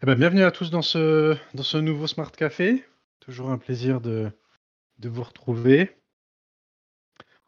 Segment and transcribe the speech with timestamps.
[0.00, 2.84] Eh ben, bienvenue à tous dans ce, nouveau Smart Café.
[3.18, 4.30] Toujours un plaisir de,
[5.02, 5.90] vous retrouver.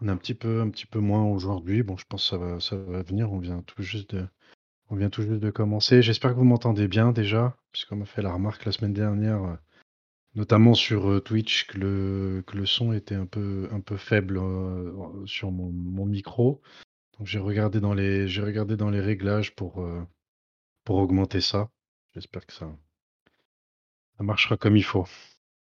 [0.00, 1.84] On est un petit peu, moins aujourd'hui.
[1.84, 3.30] Bon, je pense que ça va, venir.
[3.32, 6.02] On vient tout juste de, commencer.
[6.02, 9.54] J'espère que vous m'entendez bien déjà, puisqu'on m'a fait la remarque la semaine dernière, euh,
[10.34, 16.60] notamment sur euh, Twitch, que le, son était un peu, faible euh, sur mon, micro.
[17.16, 18.26] Donc j'ai regardé dans les,
[19.00, 19.86] réglages pour
[20.88, 21.70] augmenter ça.
[22.14, 22.72] J'espère que ça,
[24.16, 25.08] ça marchera comme il faut.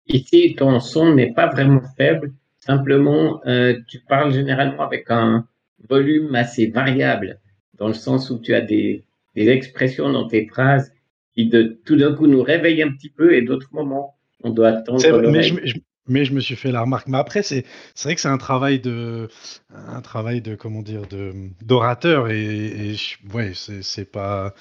[0.07, 2.33] Ici, ton son n'est pas vraiment faible.
[2.57, 5.47] Simplement, euh, tu parles généralement avec un
[5.87, 7.39] volume assez variable,
[7.77, 9.03] dans le sens où tu as des,
[9.35, 10.91] des expressions dans tes phrases
[11.33, 14.69] qui de, tout d'un coup nous réveillent un petit peu et d'autres moments, on doit
[14.69, 15.75] attendre mais, je-
[16.07, 17.07] mais je me suis fait la remarque.
[17.07, 17.65] Mais après, c'est
[18.03, 19.29] vrai que c'est un travail de,
[19.73, 22.95] un travail de, comment dire, de d'orateur et,
[23.33, 24.53] ouais, c'est pas,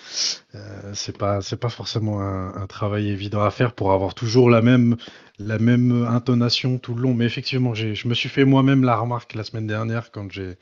[0.54, 4.62] euh, c'est pas, c'est pas forcément un, travail évident à faire pour avoir toujours la
[4.62, 4.96] même,
[5.38, 7.14] la même intonation tout le long.
[7.14, 10.54] Mais effectivement, je me suis fait moi-même la remarque la semaine dernière quand j'ai,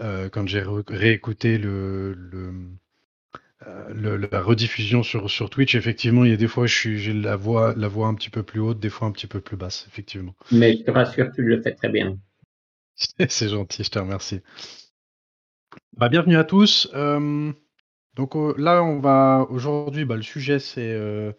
[0.00, 2.52] euh, quand j'ai réécouté le, le,
[3.94, 7.74] le- la rediffusion sur, sur Twitch, effectivement, il y a des fois, j'ai la voix,
[7.76, 10.34] la voix un petit peu plus haute, des fois un petit peu plus basse, effectivement.
[10.52, 12.16] Mais je te rassure, tu le fais très bien.
[13.28, 14.40] C'est gentil, je te remercie.
[15.96, 16.88] Bah, bienvenue à tous.
[16.94, 17.52] Euh,
[18.16, 21.32] donc euh, là, on va aujourd'hui, bah, le sujet, c'est euh,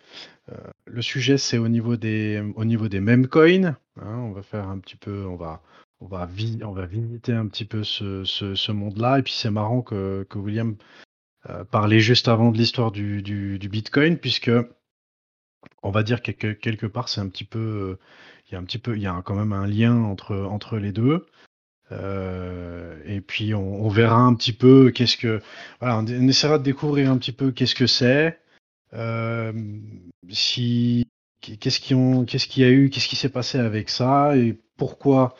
[0.52, 3.66] euh, le sujet, c'est au niveau des, au niveau des meme coins.
[3.66, 3.76] hein.
[4.20, 5.62] on va faire un petit peu, on va,
[6.02, 9.20] on va, vi- on va visiter un petit peu ce, ce, ce monde-là.
[9.20, 10.76] Et puis c'est marrant que, que William
[11.50, 14.52] euh, parlait juste avant de l'histoire du, Bitcoin, puisque
[15.84, 18.00] on va dire que que- quelque part, c'est un petit peu, euh,
[18.48, 21.26] il y a un peu, il y a quand même un lien entre, les deux.
[21.92, 25.42] Euh, et puis on, verra un petit peu qu'est-ce que,
[25.82, 28.40] on, essaiera de découvrir un petit peu qu'est-ce que c'est,
[30.30, 31.08] si,
[31.42, 31.96] qu'est-ce qui
[32.50, 35.36] qu'il y a eu, qu'est-ce qui s'est passé avec ça et pourquoi,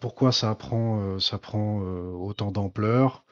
[0.00, 3.24] pourquoi ça prend, ça prend autant d'ampleur.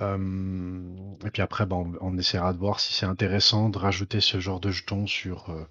[0.00, 4.40] Euh, et puis après, bah, on, essaiera de voir si c'est intéressant de rajouter ce
[4.40, 5.66] genre de jetons sur, euh,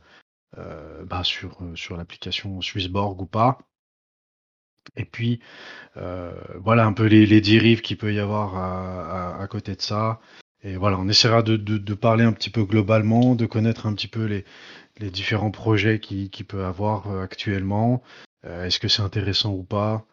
[0.60, 3.60] euh, bah, sur, sur l'application Swissborg ou pas.
[4.96, 5.40] Et puis,
[5.96, 8.56] voilà un peu les, les dérives qu'il peut y avoir
[9.42, 10.20] à, côté de ça.
[10.64, 13.94] Et voilà, on essaiera de, de- de parler un petit peu globalement, de connaître un
[13.94, 14.46] petit peu les,
[15.00, 18.04] les différents projets qu'il qui peut avoir actuellement.
[18.46, 20.06] Est-ce que c'est intéressant ou pas?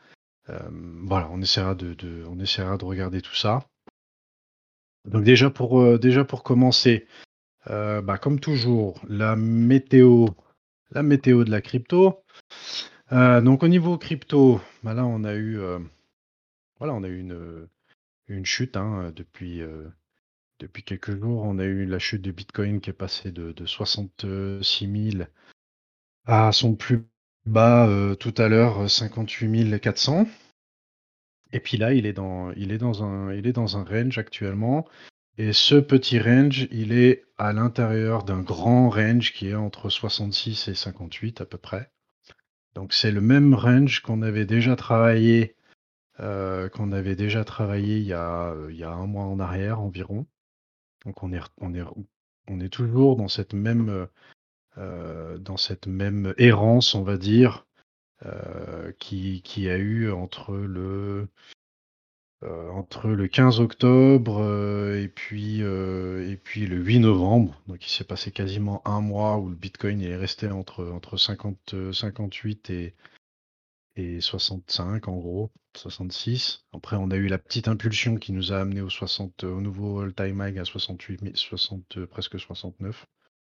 [0.49, 3.67] Voilà, on essaiera de, de- on essaiera de regarder tout ça.
[5.09, 7.07] Donc déjà pour, euh, déjà pour commencer,
[7.71, 10.27] euh, bah, comme toujours, la météo,
[10.91, 12.23] la météo de la crypto.
[13.13, 15.59] Euh, donc au niveau crypto, bah là on a eu,
[16.79, 17.21] voilà, a eu
[18.29, 19.63] une, chute hein, depuis,
[20.61, 21.43] depuis quelques jours.
[21.45, 25.25] On a eu la chute du Bitcoin qui est passé de, de 66 000
[26.27, 27.07] à son plus
[27.47, 27.89] bas
[28.21, 30.27] tout à l'heure, 58 400.
[31.53, 34.19] Et puis là, il est dans, il est dans un, il est dans un range
[34.19, 34.87] actuellement.
[35.39, 40.69] Et ce petit range, il est à l'intérieur d'un grand range qui est entre 66
[40.69, 41.93] et 58 à peu près.
[42.75, 45.57] Donc c'est le même range qu'on avait déjà travaillé,
[46.21, 49.39] euh, qu'on avait déjà travaillé il y, a, euh, il y a un mois en
[49.39, 50.27] arrière environ.
[51.07, 51.85] Donc on est, on est,
[52.49, 54.09] on est toujours dans cette même,
[54.77, 57.68] euh, dans cette même errance, on va dire,
[58.99, 61.29] qui, qui a eu entre le,
[62.45, 67.61] euh, entre le 15 octobre euh, et, puis, euh, et le 8 novembre.
[67.67, 71.75] Donc il s'est passé quasiment un mois où le Bitcoin est resté entre, entre 50,
[71.75, 72.95] euh, 58 et,
[73.97, 76.65] et 65 en gros, 66.
[76.73, 80.01] Après on a eu la petite impulsion qui nous a amené au, 60, au nouveau
[80.01, 83.07] all-time high à 68, 000 60, euh, presque 69,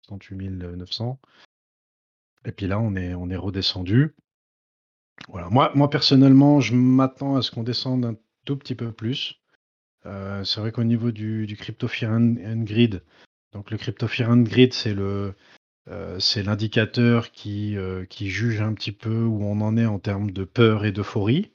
[0.06, 1.18] 68 900.
[2.44, 4.14] Et puis là on est, on est redescendu.
[5.28, 5.48] Voilà.
[5.50, 9.40] Moi, moi personnellement, je m'attends à ce qu'on descende un tout petit peu plus.
[10.06, 13.02] Euh, c'est vrai qu'au niveau du, du Crypto Fear and, Grid,
[13.52, 15.34] donc le Crypto Fear and Grid, c'est le
[15.88, 19.98] euh, c'est l'indicateur qui, euh, qui juge un petit peu où on en est en
[20.00, 21.52] termes de peur et d'euphorie.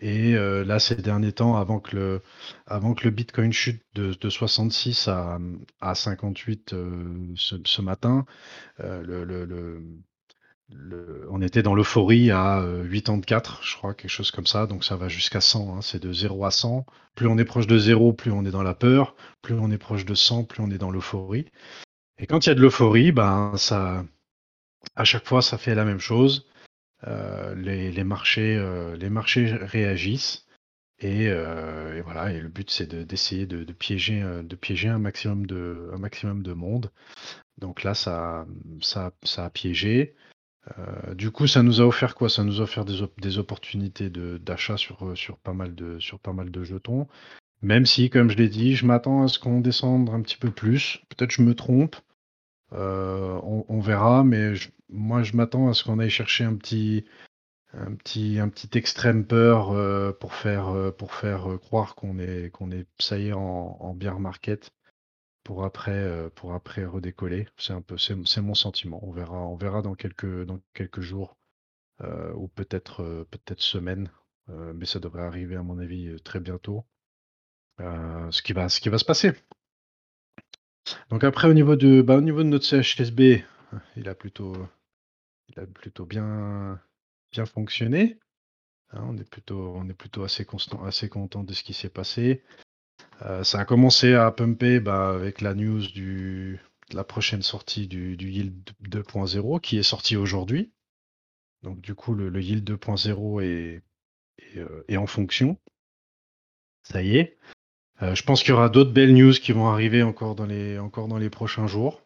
[0.00, 2.22] Et là, ces derniers temps, avant que le,
[2.66, 5.38] avant que le Bitcoin chute de, de 66 à,
[5.80, 8.26] à 58 euh, ce, matin,
[8.78, 9.82] le-
[11.30, 14.66] on était dans l'euphorie à euh, 84, je crois, quelque chose comme ça.
[14.66, 15.76] Donc ça va jusqu'à 100.
[15.76, 16.84] hein, c'est de 0 à 100.
[17.14, 19.16] Plus on est proche de 0, plus on est dans la peur.
[19.42, 21.46] Plus on est proche de 100, plus on est dans l'euphorie.
[22.18, 24.04] Et quand il y a de l'euphorie, ben ça,
[24.96, 26.48] à chaque fois, ça fait la même chose.
[27.06, 30.46] Euh, les, les marchés, euh, les marchés réagissent.
[31.00, 31.30] Et,
[32.02, 36.42] voilà, et le but c'est d'essayer de, piéger, de piéger un maximum de, un maximum
[36.42, 36.90] de monde.
[37.58, 38.46] Donc là, ça,
[38.80, 40.16] ça, ça a piégé.
[41.14, 42.28] Du coup, ça nous a offert quoi?
[42.28, 45.98] Ça nous a offert des, opportunités d'achat sur, sur, pas mal de,
[46.64, 47.06] jetons.
[47.62, 50.50] Même si, comme je l'ai dit, je m'attends à ce qu'on descende un petit peu
[50.50, 51.00] plus.
[51.08, 51.96] Peut-être je me trompe.
[52.72, 54.52] on, verra, mais
[54.90, 57.04] moi je m'attends à ce qu'on aille chercher un petit,
[58.74, 63.32] extrême peur euh, pour faire, euh, euh, croire qu'on est, qu'on est, ça y est,
[63.32, 64.70] en, en bear market
[65.48, 67.48] pour après, pour après redécoller.
[67.56, 69.00] C'est un peu, c'est mon sentiment.
[69.02, 71.38] On verra, on verra dans quelques, dans quelques jours
[72.34, 74.10] ou peut-être, peut-être semaines,
[74.48, 76.84] mais ça devrait arriver à mon avis très bientôt.
[77.78, 79.32] ce qui va, ce qui va se passer.
[81.08, 83.42] Donc après au niveau de, bah, au niveau de notre CHSB,
[83.96, 84.54] il a plutôt,
[85.48, 86.78] il a plutôt bien,
[87.32, 88.18] bien fonctionné.
[88.90, 91.88] Hein, on est plutôt, on est plutôt assez constant, assez content de ce qui s'est
[91.88, 92.44] passé.
[93.22, 96.56] Euh, ça a commencé à pumper bah, avec la news de
[96.92, 100.72] la prochaine sortie du, Yield 2.0 qui est sorti aujourd'hui.
[101.62, 103.82] Donc du coup, le, Yield 2.0 est,
[104.56, 105.58] euh, est, en fonction.
[106.82, 107.36] Ça y est.
[108.02, 111.30] Euh, je pense qu'il y aura d'autres belles news qui vont arriver encore dans les,
[111.30, 112.02] prochains jours.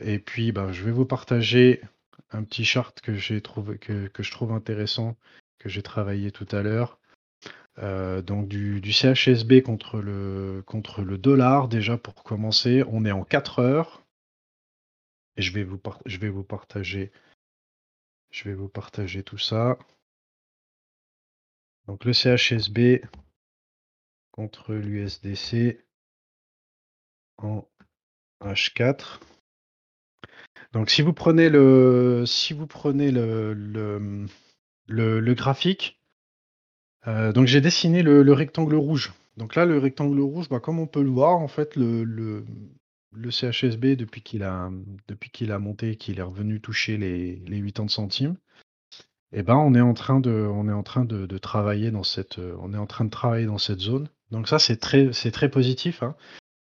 [0.00, 1.82] et puis, bah, je vais vous partager
[2.30, 5.16] un petit chart que, je trouve intéressant,
[5.58, 6.98] que j'ai travaillé tout à l'heure.
[7.78, 13.24] Euh, donc du, CHSB contre le, contre le dollar, déjà pour commencer, on est en
[13.24, 14.04] 4 heures.
[15.36, 17.12] Et je vais vous, je vais vous partager.
[18.30, 19.78] Je vais vous partager tout ça.
[21.86, 23.04] Donc le CHSB
[24.30, 25.84] contre l'USDC
[27.38, 27.66] en
[28.40, 29.20] H4.
[30.72, 33.52] Donc si vous prenez le, si vous prenez le,
[34.86, 36.01] le, graphique,
[37.06, 39.12] euh, donc j'ai dessiné le, rectangle rouge.
[39.36, 42.44] Donc là, le rectangle rouge, bah, comme on peut le voir, en fait, le,
[43.30, 44.70] CHSB, depuis qu'il a,
[45.58, 48.36] monté, qu'il est revenu toucher les, les 80 centimes,
[49.32, 53.10] eh ben, on est en train de, travailler dans cette, on est en train de
[53.10, 54.08] travailler dans cette zone.
[54.30, 56.14] Donc ça, c'est très, positif, hein,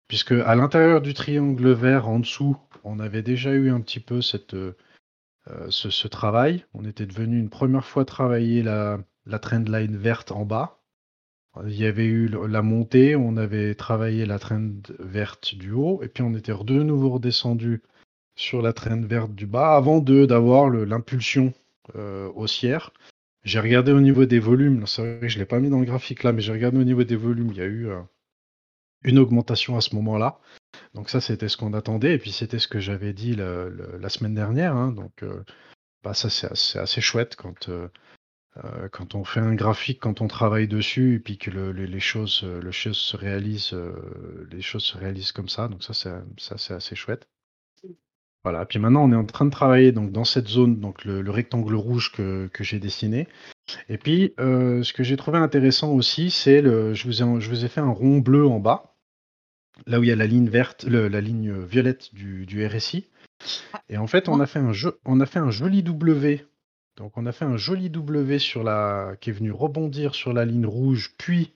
[0.08, 4.20] puisque à l'intérieur du triangle vert, en dessous, on avait déjà eu un petit peu
[4.54, 4.74] euh,
[5.48, 6.66] euh, ce, travail.
[6.74, 10.80] On était devenu une première fois travailler la, la trendline verte en bas.
[11.66, 16.08] Il y avait eu la montée, on avait travaillé la trend verte du haut, et
[16.08, 17.82] puis on était de nouveau redescendu
[18.36, 21.54] sur la trend verte du bas avant d'avoir l'impulsion
[21.96, 22.92] euh, haussière.
[23.44, 25.80] J'ai regardé au niveau des volumes, c'est vrai que je ne l'ai pas mis dans
[25.80, 27.90] le graphique là, mais j'ai regardé au niveau des volumes, il y a eu
[29.04, 30.40] une augmentation à ce moment-là.
[30.94, 34.36] Donc ça, c'était ce qu'on attendait, et puis c'était ce que j'avais dit la semaine
[34.36, 34.76] dernière.
[34.76, 34.92] Hein.
[34.92, 35.44] donc euh,
[36.04, 37.70] bah, ça, c'est assez, chouette quand,
[38.58, 42.00] euh, euh, quand on fait un graphique, quand on travaille dessus, et puis que les,
[42.00, 43.76] choses, le choses se réalisent,
[44.52, 45.68] les choses se réalisent comme ça.
[45.68, 47.28] Donc ça, c'est assez chouette.
[48.44, 48.66] Voilà.
[48.66, 51.76] Puis maintenant, on est en train de travailler donc dans cette zone, donc le, rectangle
[51.76, 53.28] rouge que, j'ai dessiné.
[53.88, 57.70] Et puis, ce que j'ai trouvé intéressant aussi, c'est le, je vous je vous ai
[57.70, 58.92] fait un rond bleu en bas
[59.88, 63.08] là où il y a la ligne verte, la ligne violette du, RSI.
[63.90, 66.46] Et en fait, on a fait un jeu, on a fait un joli W.
[67.02, 70.46] Donc, on a fait un joli W sur la, qui est venu rebondir sur la
[70.46, 71.52] ligne rouge, puis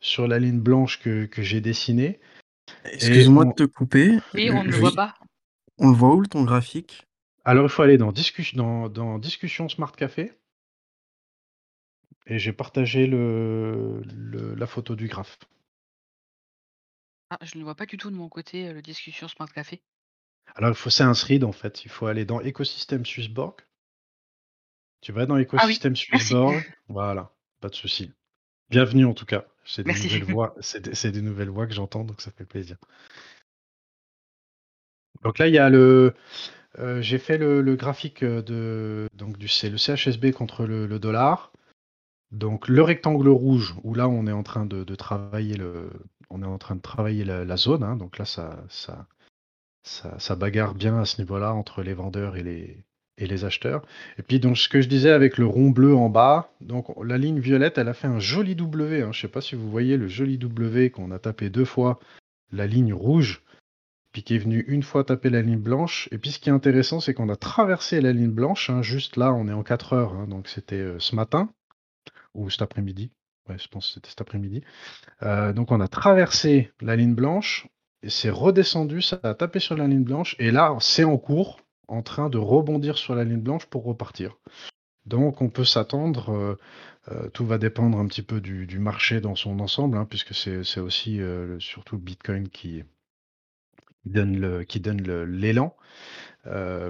[0.00, 2.18] sur la ligne blanche que, j'ai dessinée.
[2.84, 4.18] Excuse-moi de te couper.
[4.32, 5.14] Oui, on ne le voit pas.
[5.76, 7.06] On le voit où ton graphique?
[7.44, 8.10] Alors, il faut aller dans,
[8.54, 10.32] dans, dans Discussion Smart Café.
[12.26, 14.00] Et j'ai partagé le,
[14.56, 15.38] la photo du graphe.
[17.28, 19.82] Ah, je ne vois pas du tout de mon côté, le discussion Smart Café.
[20.54, 21.84] Alors, il faut c'est un thread en fait.
[21.84, 23.56] Il faut aller dans écosystème Swissborg.
[25.00, 26.64] Tu vas dans ah écosystème Swissborg.
[26.88, 28.12] Voilà, pas de souci.
[28.70, 29.44] Bienvenue en tout cas.
[29.64, 30.54] C'est des nouvelles voix.
[30.60, 32.76] C'est des, nouvelles voix que j'entends, donc ça fait plaisir.
[35.22, 36.14] Donc là, il y a le.
[37.00, 41.52] j'ai fait le, graphique de donc du c'est le CHSB contre le, dollar.
[42.32, 45.90] Donc le rectangle rouge où là on est en train de travailler le,
[46.30, 49.06] on est en train de travailler la, zone, hein, donc là ça, ça,
[49.82, 52.84] ça, bagarre bien à ce niveau-là entre les vendeurs et les,
[53.18, 53.82] et les acheteurs.
[54.18, 57.18] Et puis donc ce que je disais avec le rond bleu en bas, donc la
[57.18, 59.02] ligne violette, elle a fait un joli W.
[59.02, 59.12] Hein.
[59.12, 61.98] je ne sais pas si vous voyez le joli W qu'on a tapé deux fois
[62.52, 63.42] la ligne rouge,
[64.12, 66.08] puis qui est venu une fois taper la ligne blanche.
[66.12, 69.16] Et puis ce qui est intéressant, c'est qu'on a traversé la ligne blanche, hein, juste
[69.16, 71.50] là, on est en 4 heures, donc c'était euh, ce matin
[72.34, 73.10] ou cet après-midi.
[73.48, 74.62] Ouais, je pense que c'était cet après-midi.
[75.22, 77.68] Euh, donc on a traversé la ligne blanche,
[78.02, 81.60] et c'est redescendu, ça a tapé sur la ligne blanche, et là c'est en cours,
[81.88, 84.36] en train de rebondir sur la ligne blanche pour repartir.
[85.06, 86.58] Donc on peut s'attendre,
[87.10, 90.80] euh, tout va dépendre un petit peu du marché dans son ensemble, hein, puisque c'est
[90.80, 91.20] aussi,
[91.60, 92.82] surtout le bitcoin qui
[94.04, 95.76] donne le qui donne l'élan.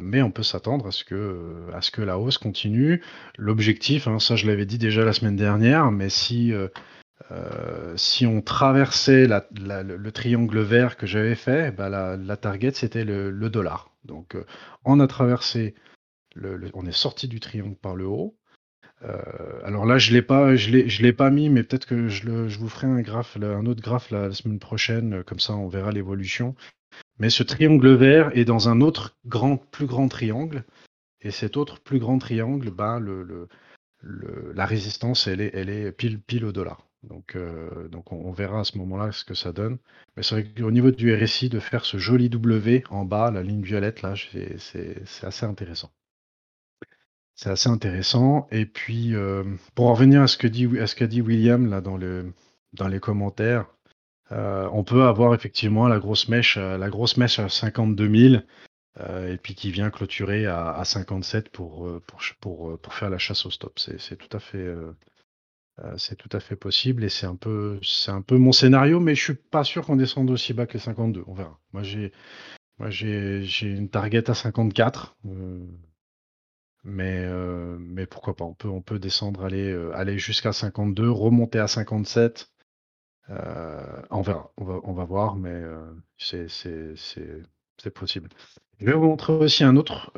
[0.00, 3.02] mais on peut s'attendre à ce que, à ce que la hausse continue.
[3.36, 6.54] L'objectif, hein, ça je l'avais dit déjà la semaine dernière, mais si,
[7.96, 13.90] si on traversait le triangle vert que j'avais fait, bah, la target c'était le dollar.
[14.04, 14.36] Donc,
[14.84, 15.74] on a traversé
[16.74, 18.36] on est sorti du triangle par le haut.
[19.02, 22.68] Euh, alors là, je l'ai pas, je l'ai, pas mis, mais peut-être que je, vous
[22.68, 26.54] ferai un autre graphe la, semaine prochaine, comme ça on verra l'évolution.
[27.18, 29.16] Mais ce triangle vert est dans un autre
[29.70, 30.64] plus grand triangle,
[31.20, 33.48] et cet autre plus grand triangle, le,
[34.00, 36.85] le, la résistance, elle est, pile au dollar.
[37.08, 39.78] Donc, euh, on, verra à ce moment-là ce que ça donne.
[40.16, 43.42] Mais c'est vrai qu'au niveau du RSI, de faire ce joli W en bas, la
[43.42, 44.14] ligne violette, là,
[44.58, 45.90] c'est assez intéressant.
[47.34, 49.44] C'est assez intéressant et puis, euh,
[49.74, 50.48] pour en revenir à ce qu'a
[51.06, 52.32] dit William dans le
[52.72, 53.66] dans les commentaires,
[54.32, 58.42] euh, on peut avoir effectivement la grosse mèche, la grosse mèche à 52 000
[59.28, 63.44] et puis qui vient clôturer à à 57 pour, pour pour, pour faire la chasse
[63.46, 63.78] au stop.
[63.78, 64.66] C'est tout à fait,
[65.96, 67.78] c'est tout à fait possible et c'est un peu
[68.30, 71.34] mon scénario, mais je suis pas sûr qu'on descende aussi bas que les 52, on
[71.34, 71.58] verra.
[71.72, 72.12] Moi j'ai
[73.62, 75.16] une target à 54,
[76.86, 82.48] mais, euh, mais pourquoi pas, on peut, descendre, aller, euh, jusqu'à 52, remonter à 57.
[83.28, 85.62] Euh, on verra, on va, on va voir, mais
[86.16, 86.46] c'est
[87.92, 88.28] possible.
[88.78, 90.12] Je vais vous montrer aussi un autre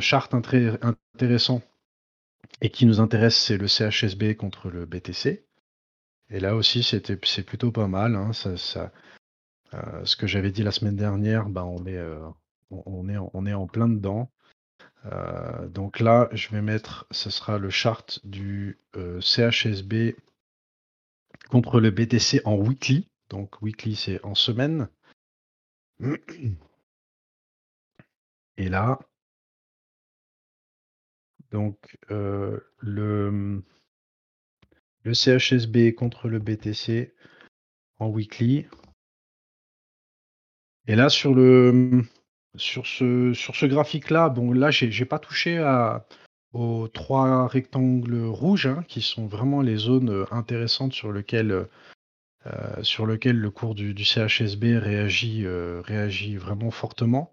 [0.00, 1.62] chart intéressant
[2.62, 5.44] et qui nous intéresse, c'est le CHSB contre le BTC.
[6.30, 8.14] Et là aussi, c'est plutôt pas mal.
[8.14, 8.92] Hein, ça,
[10.04, 12.00] ce que j'avais dit la semaine dernière, bah, on, est,
[12.70, 14.30] on, est, on est en plein dedans.
[15.06, 20.14] Euh, donc là, je vais mettre, ce sera le chart du euh, CHSB
[21.50, 23.08] contre le BTC en weekly.
[23.28, 24.88] Donc weekly, c'est en semaine.
[28.56, 29.00] Et là,
[31.52, 33.62] donc euh, le,
[35.04, 37.14] le CHSB contre le BTC
[37.98, 38.66] en weekly.
[40.88, 42.02] Et là, sur le,
[42.56, 46.06] sur ce, sur ce graphique-là, bon, là, j'ai pas touché à,
[46.52, 51.68] aux trois rectangles rouges, hein, qui sont vraiment les zones euh, intéressantes sur lesquelles,
[52.46, 57.32] euh, sur le cours du, CHSB réagit, réagit vraiment fortement.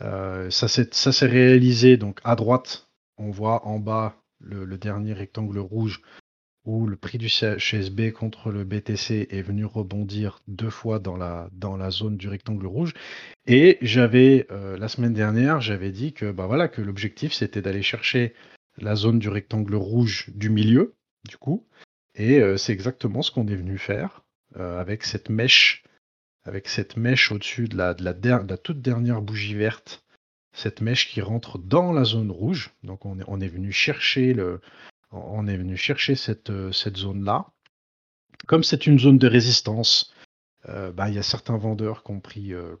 [0.00, 2.83] ça s'est réalisé donc à droite,
[3.18, 6.02] on voit en bas le, dernier rectangle rouge
[6.64, 11.90] où le prix du CHSB contre le BTC est venu rebondir deux fois dans la,
[11.90, 12.94] zone du rectangle rouge.
[13.46, 18.34] Et j'avais, euh, la semaine dernière, j'avais dit que, bah que l'objectif c'était d'aller chercher
[18.78, 20.94] la zone du rectangle rouge du milieu,
[21.28, 21.66] du coup.
[22.14, 24.24] Et euh, c'est exactement ce qu'on est venu faire
[24.56, 25.84] euh, avec cette mèche,
[27.30, 30.03] au-dessus de, la de la toute dernière bougie verte,
[30.54, 32.70] cette mèche qui rentre dans la zone rouge.
[32.82, 34.60] Donc on est, on est venu chercher le,
[35.14, 37.46] on est venu chercher cette, euh, cette zone-là.
[38.46, 40.12] Comme c'est une zone de résistance,
[40.68, 42.76] euh, bah, il y a certains vendeurs qui ont pris, euh,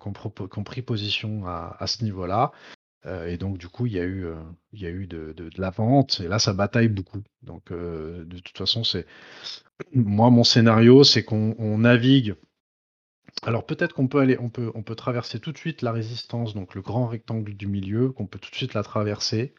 [0.64, 2.52] pris position à, ce niveau-là.
[3.26, 4.26] et donc, du coup, il y a eu,
[4.72, 6.20] il y a eu de, la vente.
[6.20, 7.22] Et là, ça bataille beaucoup.
[7.42, 9.06] Donc, de toute façon, c'est.
[9.92, 12.34] Moi, mon scénario, c'est qu'on navigue.
[13.46, 16.54] Alors, peut-être qu'on peut aller, on peut, on peut traverser tout de suite la résistance,
[16.54, 19.54] donc le grand rectangle du milieu, qu'on peut tout de suite la traverser.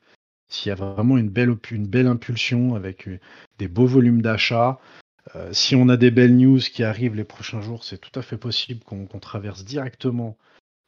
[0.49, 3.19] S'il y a vraiment une belle, impulsion avec euh,
[3.59, 4.79] des beaux volumes d'achat,
[5.35, 8.23] euh, si on a des belles news qui arrivent les prochains jours, c'est tout à
[8.23, 10.37] fait possible qu'on traverse directement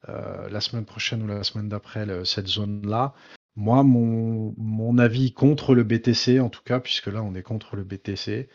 [0.09, 3.13] euh, la semaine prochaine ou la semaine d'après cette zone-là.
[3.55, 7.75] Moi, mon, mon, avis contre le BTC, en tout cas, puisque là on est contre
[7.75, 8.49] le BTC,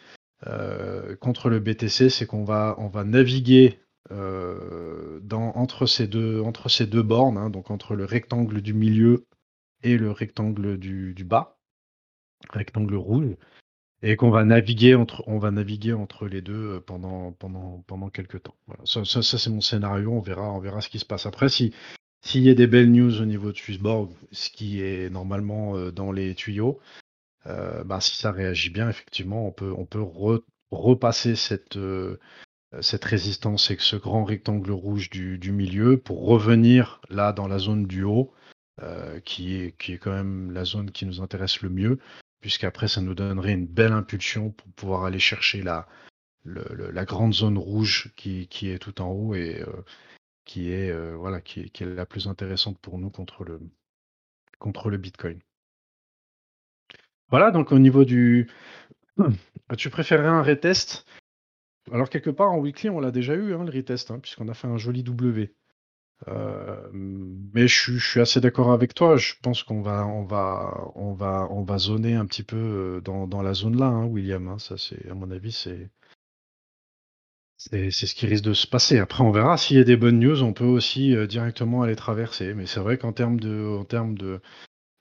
[1.21, 3.81] contre le BTC, c'est qu'on va, on va naviguer
[4.13, 9.27] dans, entre, ces deux, bornes, hein, donc entre le rectangle du milieu
[9.83, 11.59] et le rectangle du, bas,
[12.51, 13.37] rectangle rouge,
[14.03, 18.57] et qu'on va naviguer entre, on va naviguer entre les deux euh, pendant, quelques temps.
[18.85, 21.27] Ça, ça, c'est mon scénario, on verra, on verra ce qui se passe.
[21.27, 21.73] Après, si
[22.25, 25.91] s'il y a des belles news au niveau de Swissborg, ce qui est normalement euh,
[25.91, 26.79] dans les tuyaux,
[27.47, 30.05] euh, bah, si ça réagit bien, effectivement, on peut
[30.71, 31.77] repasser cette,
[32.81, 37.87] cette résistance et ce grand rectangle rouge du, milieu pour revenir là dans la zone
[37.87, 38.33] du haut
[38.81, 41.99] euh, qui, est, qui quand même la zone qui nous intéresse le mieux,
[42.41, 45.87] puisqu'après ça nous donnerait une belle impulsion pour pouvoir aller chercher la,
[46.45, 49.85] la grande zone rouge qui, est tout en haut et euh,
[50.45, 53.61] qui, est, euh, voilà, qui, est la plus intéressante pour nous contre le,
[54.59, 55.39] contre le Bitcoin.
[57.29, 58.49] Voilà, donc au niveau du,
[59.77, 61.07] Tu préférerais un retest?
[61.91, 64.55] Alors quelque part en weekly, on l'a déjà eu, hein, le retest, hein, puisqu'on a
[64.55, 65.55] fait un joli W.
[66.29, 69.17] Euh, mais je, suis assez d'accord avec toi.
[69.17, 73.01] Je pense qu'on va, on va, on va, on va zoner un petit peu euh,
[73.01, 74.59] dans, la zone là, hein, William.
[74.59, 75.91] Ça, c'est à mon avis, c'est
[77.57, 78.99] c'est ce qui risque de se passer.
[78.99, 80.43] Après, on verra s'il y a des bonnes news.
[80.43, 82.55] On peut aussi euh, directement aller traverser.
[82.55, 84.41] Mais c'est vrai qu'en termes de, en termes de,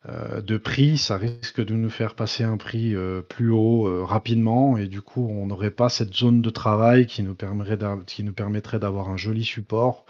[0.07, 2.95] de prix, ça risque de nous faire passer un prix
[3.29, 4.77] plus haut rapidement.
[4.77, 9.17] Et du coup, on n'aurait pas cette zone de travail qui nous permettrait d'avoir un
[9.17, 10.05] joli support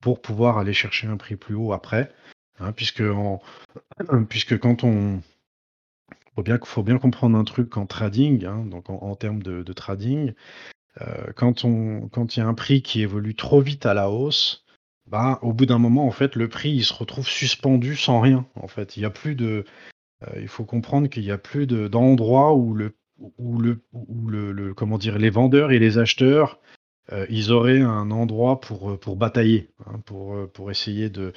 [0.00, 2.12] pour pouvoir aller chercher un prix plus haut après.
[2.58, 3.02] Hein, puisque,
[4.28, 5.20] puisque quand on.
[6.34, 10.34] Faut bien, faut bien comprendre un truc en trading, hein, donc en, termes de, trading,
[11.00, 14.10] euh, quand on quand il y a un prix qui évolue trop vite à la
[14.10, 14.63] hausse,
[15.06, 18.46] bah, au bout d'un moment, en fait, le prix il se retrouve suspendu sans rien.
[18.54, 19.64] En fait, il y a plus de.
[20.22, 22.96] Euh, il faut comprendre qu'il n'y a plus d'endroits où le
[23.38, 26.58] où le, où le, comment dire les vendeurs et les acheteurs
[27.12, 31.32] euh, ils auraient un endroit pour, euh, pour batailler, hein, pour, pour essayer de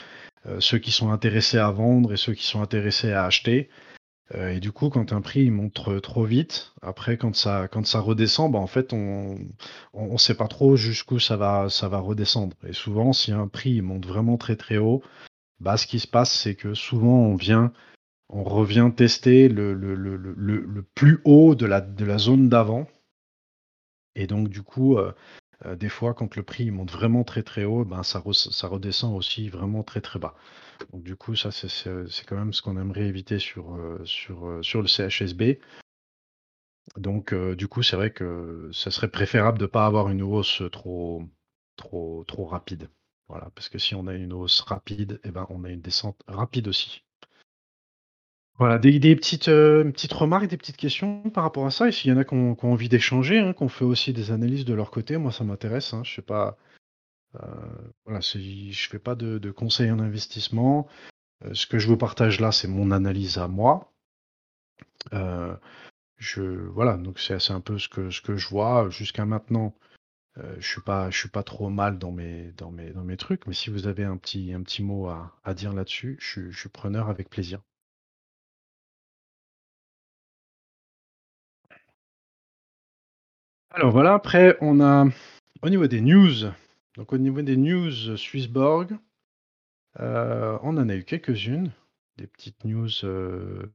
[0.59, 3.69] ceux qui sont intéressés à vendre et ceux qui sont intéressés à acheter.
[4.33, 8.67] Et du coup, quand un prix monte trop vite, après quand ça, redescend, bah, en
[8.67, 9.37] fait, on
[9.93, 11.67] ne sait pas trop jusqu'où ça va,
[11.99, 12.55] redescendre.
[12.67, 15.01] Et souvent, si un prix monte vraiment très très haut,
[15.59, 17.71] bah, ce qui se passe, c'est que souvent on vient,
[18.29, 22.87] on revient tester le, plus haut de la, de la zone d'avant.
[24.15, 25.13] Et donc, du coup, euh,
[25.75, 29.83] des fois, quand le prix monte vraiment très très haut, ben, ça, redescend aussi vraiment
[29.83, 30.35] très très bas.
[30.91, 34.87] Donc, du coup, ça, c'est quand même ce qu'on aimerait éviter sur, euh, euh, le
[34.87, 35.59] CHSB.
[36.95, 40.61] Donc, du coup, c'est vrai que ça serait préférable de ne pas avoir une hausse
[40.71, 41.23] trop,
[41.75, 42.89] trop, trop rapide.
[43.27, 46.21] Voilà, parce que si on a une hausse rapide, eh ben, on a une descente
[46.27, 47.03] rapide aussi.
[48.57, 51.87] Voilà, des, petites, euh, petites remarques, des petites questions par rapport à ça.
[51.87, 54.65] Et s'il y en a qui ont, envie d'échanger, hein, qu'on fait aussi des analyses
[54.65, 55.93] de leur côté, moi ça m'intéresse.
[55.93, 56.57] Hein, je sais pas,
[57.35, 57.39] euh,
[58.05, 60.87] voilà, je fais pas de, conseils en investissement.
[61.45, 63.93] Euh, ce que je vous partage là, c'est mon analyse à moi.
[66.17, 69.75] je, voilà, donc c'est un peu ce que, ce que je vois jusqu'à maintenant.
[70.59, 70.81] je suis
[71.11, 72.53] suis pas trop mal dans mes,
[73.17, 77.29] trucs, mais si vous avez un petit, mot à, dire là-dessus, je suis preneur avec
[77.29, 77.61] plaisir.
[83.77, 85.05] Alors voilà, après on a
[85.61, 86.49] au niveau des news,
[86.95, 88.97] donc au niveau des news Swissborg,
[89.99, 91.71] euh, on en a eu quelques-unes,
[92.17, 93.71] des petites news, euh,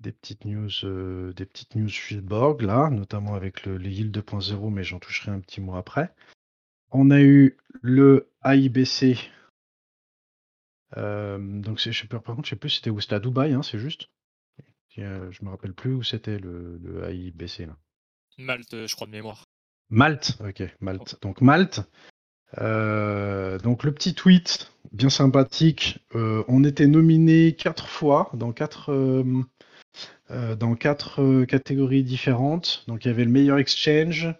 [0.00, 4.70] des petites news, euh, des petites news Swissborg là, notamment avec le, les Yield 2.0,
[4.70, 6.14] mais j'en toucherai un petit mot après.
[6.90, 9.18] On a eu le AIBC,
[10.96, 14.08] donc je par contre je sais plus c'était où, c'était à Dubaï, hein, c'est juste.
[14.96, 17.76] je me rappelle plus où c'était le AIBC là.
[18.38, 19.48] Malte, euh, je crois de mémoire.
[19.88, 21.18] Malte, ok, Malte.
[21.22, 21.80] Donc Malte.
[22.58, 26.04] Euh, donc le petit tweet, bien sympathique.
[26.14, 29.24] Euh, on était nominé quatre fois dans quatre,
[30.30, 32.84] dans quatre catégories différentes.
[32.88, 34.34] Donc il y avait le meilleur exchange,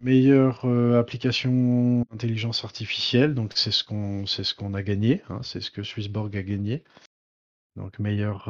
[0.00, 0.64] meilleure
[0.96, 3.34] application intelligence artificielle.
[3.34, 5.22] Donc c'est ce qu'on c'est ce qu'on a gagné.
[5.28, 6.84] Hein, c'est ce que Swissborg a gagné.
[7.76, 8.48] Donc meilleur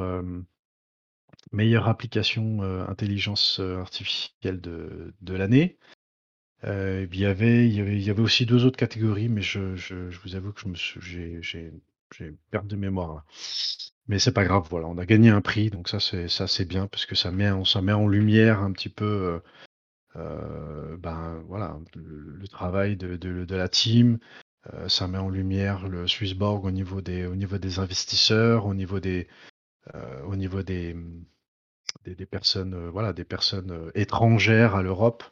[1.52, 5.78] meilleure application euh, intelligence euh, artificielle de, de l'année.
[6.64, 9.42] Euh, il, y avait, il, y avait, il y avait aussi deux autres catégories, mais
[9.42, 11.72] je, je, je vous avoue que j'ai, j'ai,
[12.16, 13.14] j'ai perte de mémoire.
[13.14, 13.24] Là.
[14.08, 16.64] Mais c'est pas grave, voilà, on a gagné un prix, donc ça c'est ça c'est
[16.64, 19.40] bien parce que ça met ça met en lumière un petit peu
[20.14, 24.18] ben voilà le, travail de, de, de, la team.
[24.88, 28.98] ça met en lumière le Swissborg au niveau des au niveau des investisseurs, au niveau
[28.98, 29.28] des
[30.26, 30.96] au niveau des
[32.04, 35.24] des, personnes, euh, voilà, des personnes euh, étrangères à l'Europe.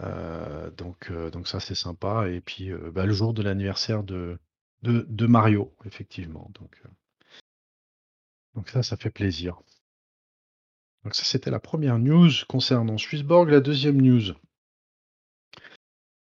[0.00, 1.10] Euh, donc,
[1.46, 2.28] ça c'est sympa.
[2.28, 4.38] Et puis bah, le jour de l'anniversaire de,
[5.26, 6.50] Mario, effectivement.
[6.54, 6.82] Donc,
[8.54, 9.60] donc ça, ça fait plaisir.
[11.04, 13.50] Donc ça, c'était la première news concernant Swissborg.
[13.50, 14.32] La deuxième news.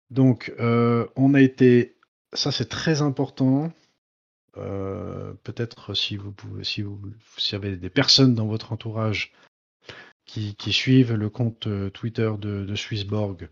[0.09, 1.99] Donc, on a été,
[2.33, 3.71] ça c'est très important.
[4.53, 6.33] Peut-être si vous
[7.53, 9.33] avez des personnes dans votre entourage
[10.25, 13.49] qui, suivent le compte euh, Twitter de, Swissborg,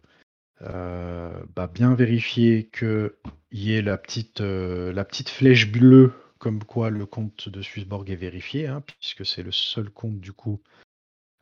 [0.62, 3.12] euh, bah, bien vérifier qu'il
[3.52, 8.68] y ait la petite, euh, flèche bleue comme quoi le compte de Swissborg est vérifié,
[8.68, 10.62] hein, puisque c'est le seul compte du coup,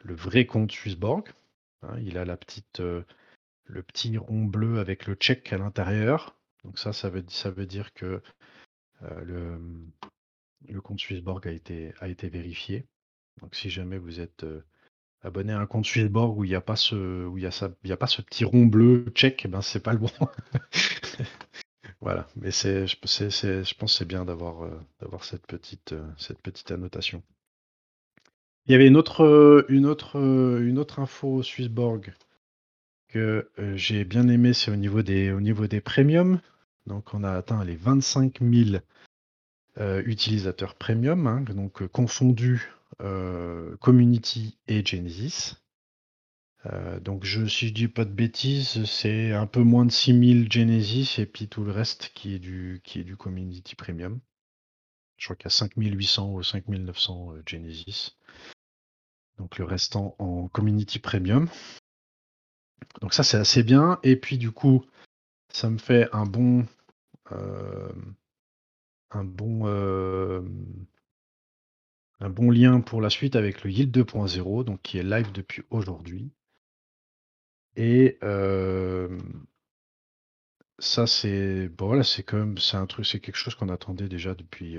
[0.03, 1.31] le vrai compte Swissborg.
[1.83, 6.35] Hein, il a le petit rond bleu avec le check à l'intérieur.
[6.63, 8.23] Donc ça, ça veut dire que
[9.01, 9.59] le,
[10.67, 12.85] le compte Swissborg a été, a été vérifié.
[13.41, 14.45] Donc si jamais vous êtes
[15.21, 17.91] abonné à un compte Swissborg où il n'y a pas ce y a ça y
[17.91, 20.11] a pas ce petit rond bleu check, eh ben c'est pas le bon.
[22.01, 26.71] Voilà, mais c'est je pense que c'est bien d'avoir, heu, d'avoir cette petite, cette petite
[26.71, 27.23] annotation.
[28.65, 32.13] Il y avait une autre, une autre, une autre info Swissborg
[33.07, 36.39] que, j'ai bien aimé, c'est au niveau des au niveau des premiums.
[36.87, 38.79] Donc on a atteint les 25 000
[39.77, 42.71] heu, utilisateurs premium, hein, donc heu, confondus,
[43.01, 45.55] heu, Community et Genesis.
[47.01, 51.15] Donc je si je dis pas de bêtises, c'est un peu moins de 6000 Genesis
[51.17, 52.81] et puis tout le reste qui est du
[53.17, 54.19] Community Premium.
[55.17, 58.17] Je crois qu'il y a 5800 ou 5900, heu, Genesis.
[59.37, 61.47] Donc le restant en Community Premium.
[63.01, 64.83] Donc ça, c'est assez bien et puis du coup,
[65.49, 66.65] ça me fait un bon,
[67.31, 69.65] un bon,
[72.19, 75.63] un bon lien pour la suite avec le Yield 2.0, donc qui est live depuis
[75.69, 76.31] aujourd'hui.
[77.75, 78.17] Et
[80.79, 82.25] ça c'est bon voilà, c'est
[82.59, 84.77] c'est un truc c'est quelque chose qu'on attendait déjà depuis,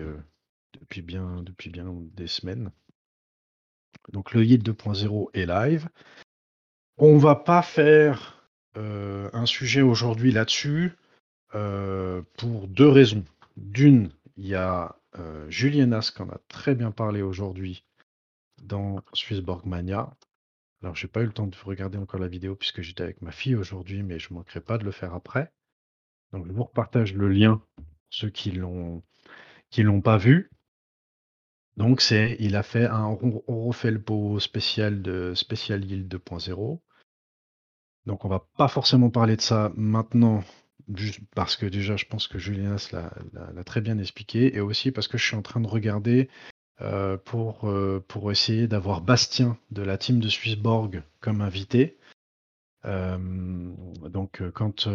[0.80, 2.70] depuis bien depuis bien des semaines.
[4.12, 5.88] Donc le Yield 2.0 est live.
[6.96, 10.96] On va pas faire, un sujet aujourd'hui là-dessus,
[11.54, 13.24] heu, pour 2 raisons.
[13.56, 17.84] D'une, il y a, heu, Julien As qui en a très bien parlé aujourd'hui
[18.62, 20.10] dans Swissborg Mania.
[20.82, 23.32] Alors j'ai pas eu le temps de regarder encore la vidéo puisque j'étais avec ma
[23.32, 25.52] fille aujourd'hui, mais je manquerai pas de le faire après.
[26.32, 27.62] Donc je vous repartage le lien,
[28.10, 29.02] ceux qui l'ont
[29.70, 30.50] qui l'ont pas vu.
[31.76, 33.72] Donc c'est il a fait un on
[34.38, 36.80] spécial de spécial Yield 2.0.
[38.06, 40.42] Donc on va pas forcément parler de ça maintenant,
[40.94, 45.08] juste parce que déjà je pense que Julien l'a très bien expliqué et aussi parce
[45.08, 46.28] que je suis en train de regarder,
[46.80, 51.98] heu, pour, heu, pour essayer d'avoir Bastien de la team de Swissborg comme invité.
[52.84, 53.76] Hem,
[54.08, 54.88] donc quand,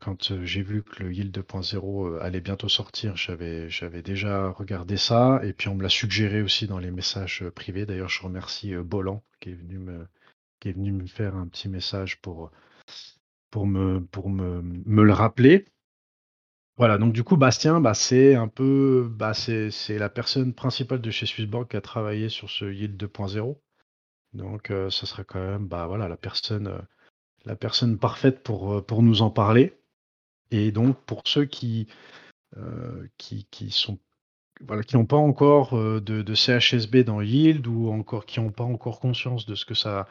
[0.00, 5.40] quand, j'ai vu que le Yield 2.0, heu, allait bientôt sortir, j'avais déjà regardé ça
[5.44, 7.86] et puis on me l'a suggéré aussi dans les messages, privés.
[7.86, 10.06] D'ailleurs, je remercie, Bolan qui est venu me
[10.60, 12.52] qui est venu me faire un petit message pour,
[13.52, 15.66] pour me pour me me le rappeler.
[16.78, 21.10] Voilà, donc du coup, Bastien, bah, c'est un peu, bah, c'est la personne principale de
[21.10, 23.60] chez Swissborg qui a travaillé sur ce Yield 2.0.
[24.34, 26.80] Donc heu, ça serait quand même, bah, voilà, la personne, heu,
[27.46, 29.78] la personne parfaite pour, heu, pour nous en parler.
[30.52, 31.88] Et donc pour ceux qui,
[32.58, 33.98] heu, qui qui sont
[34.62, 38.64] voilà, qui n'ont pas encore, de de CHSB dans Yield ou encore qui n'ont pas
[38.64, 40.08] encore conscience de ce que ça,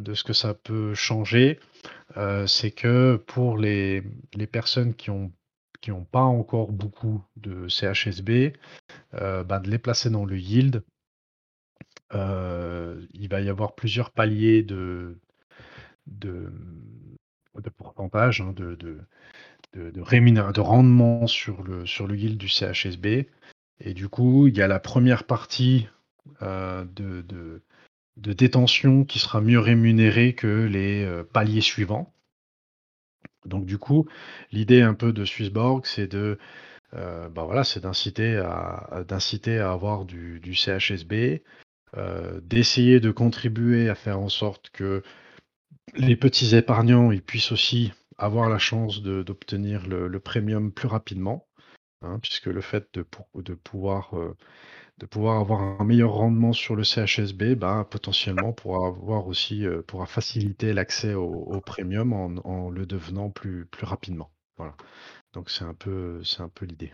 [0.00, 1.58] de ce que ça peut changer,
[2.16, 4.02] heu, c'est que pour les
[4.34, 5.32] les personnes qui ont
[5.80, 8.54] qui ont pas encore beaucoup de CHSB,
[9.14, 10.84] heu, bah, de les placer dans le Yield.
[12.14, 15.18] Il va y avoir plusieurs paliers de
[16.06, 16.50] de,
[17.76, 18.98] pourcentage, hein, de de
[19.74, 23.28] de rendement sur le sur le Yield du CHSB.
[23.80, 25.88] Et du coup, il y a la première partie,
[26.40, 27.62] de
[28.16, 32.12] de détention qui sera mieux rémunérée que les, heu, paliers suivants.
[33.44, 34.06] Donc du coup,
[34.52, 36.38] l'idée un peu de Swissborg, c'est de,
[36.94, 41.42] heu, bah, voilà, c'est d'inciter à d'inciter à avoir du CHSB,
[41.96, 45.02] heu, d'essayer de contribuer à faire en sorte que
[45.96, 51.48] les petits épargnants, ils puissent aussi avoir la chance d'obtenir le premium plus rapidement,
[52.02, 52.18] hein.
[52.22, 54.36] Puisque le fait de de pouvoir, heu,
[55.02, 59.82] de pouvoir avoir un meilleur rendement sur le CHSB, bah, potentiellement pourra avoir aussi, heu,
[59.82, 64.30] pourra faciliter l'accès au premium en le devenant plus plus rapidement.
[64.56, 64.76] Voilà.
[65.34, 66.92] Donc c'est un peu c'est un peu l'idée.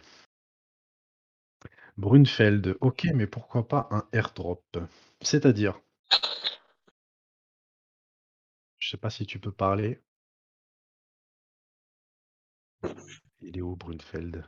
[1.98, 4.64] Brunfeld, OK, mais pourquoi pas un airdrop?
[5.20, 5.78] C'est-à-dire?
[8.80, 10.02] Je sais pas si tu peux parler?
[13.40, 14.44] Il est où Brunfeld?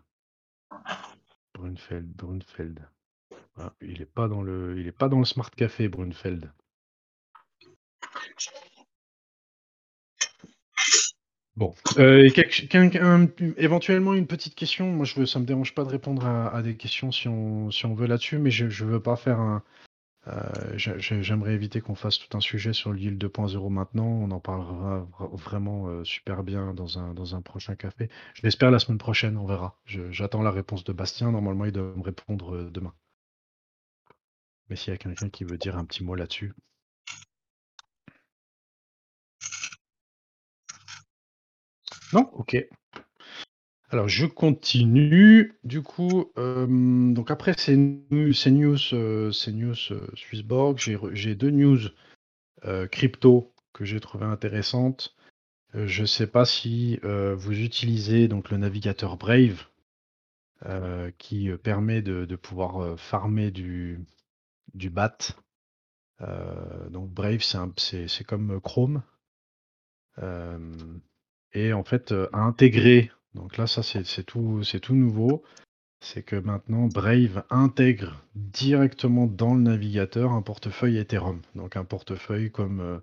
[1.55, 2.88] Brunfeld, Brunfeld.
[3.56, 6.52] Ah, il est pas dans le il est pas dans le smart café Brunfeld.
[11.56, 11.74] Bon,
[12.34, 16.62] quelqu'un éventuellement une petite question, moi je veux ça me dérange pas de répondre à
[16.62, 19.62] des questions si on veut là-dessus, mais je je veux pas faire un,
[20.76, 24.06] je j'aimerais éviter qu'on fasse tout un sujet sur le Yield 2.0 maintenant.
[24.06, 28.08] On en parlera vra vraiment, heu, super bien dans un dans un prochain café.
[28.34, 29.80] Je l'espère la semaine prochaine, on verra.
[29.86, 32.94] J'attends la réponse de Bastien, normalement il doit me répondre, demain.
[34.70, 36.54] Mais s'il y a quelqu'un qui veut dire un petit mot là-dessus?
[42.12, 42.30] Non?
[42.35, 42.56] OK.
[43.90, 45.59] Alors, je continue.
[45.64, 49.76] Du coup, donc après ces, news, ces news
[50.14, 51.80] Swissborg, j'ai deux news
[52.92, 55.16] crypto que j'ai trouvé intéressantes.
[55.74, 59.66] je ne sais pas si vous utilisez donc le navigateur Brave,
[61.18, 64.04] qui permet de, pouvoir farmer du,
[64.74, 65.37] du BAT.
[66.90, 69.02] donc Brave, c'est comme Chrome.
[71.52, 75.42] et en fait, à intégrer, donc là, ça c'est tout, tout nouveau,
[76.00, 81.42] c'est que maintenant Brave intègre directement dans le navigateur un portefeuille Ethereum.
[81.54, 83.00] Donc un portefeuille comme,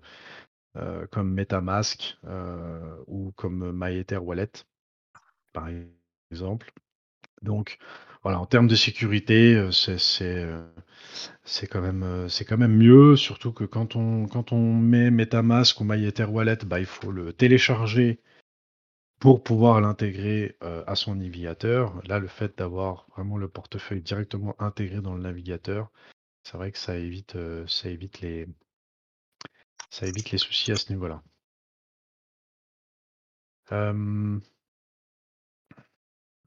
[1.10, 2.18] comme Metamask
[3.06, 4.50] ou comme MyEtherWallet,
[5.52, 5.68] par
[6.30, 6.72] exemple.
[7.42, 7.78] Donc
[8.22, 9.98] voilà, en termes de sécurité, c'est
[11.44, 15.80] c'est quand même c'est quand même mieux, surtout que quand on quand on met MetaMask
[15.80, 18.20] ou MyEtherWallet, bah, il faut le télécharger
[19.20, 22.00] pour pouvoir l'intégrer à son navigateur.
[22.06, 25.90] Là, le fait d'avoir vraiment le portefeuille directement intégré dans le navigateur,
[26.44, 27.36] c'est vrai que ça évite
[27.68, 28.46] ça évite les
[29.90, 31.22] ça évite les soucis à ce niveau-là.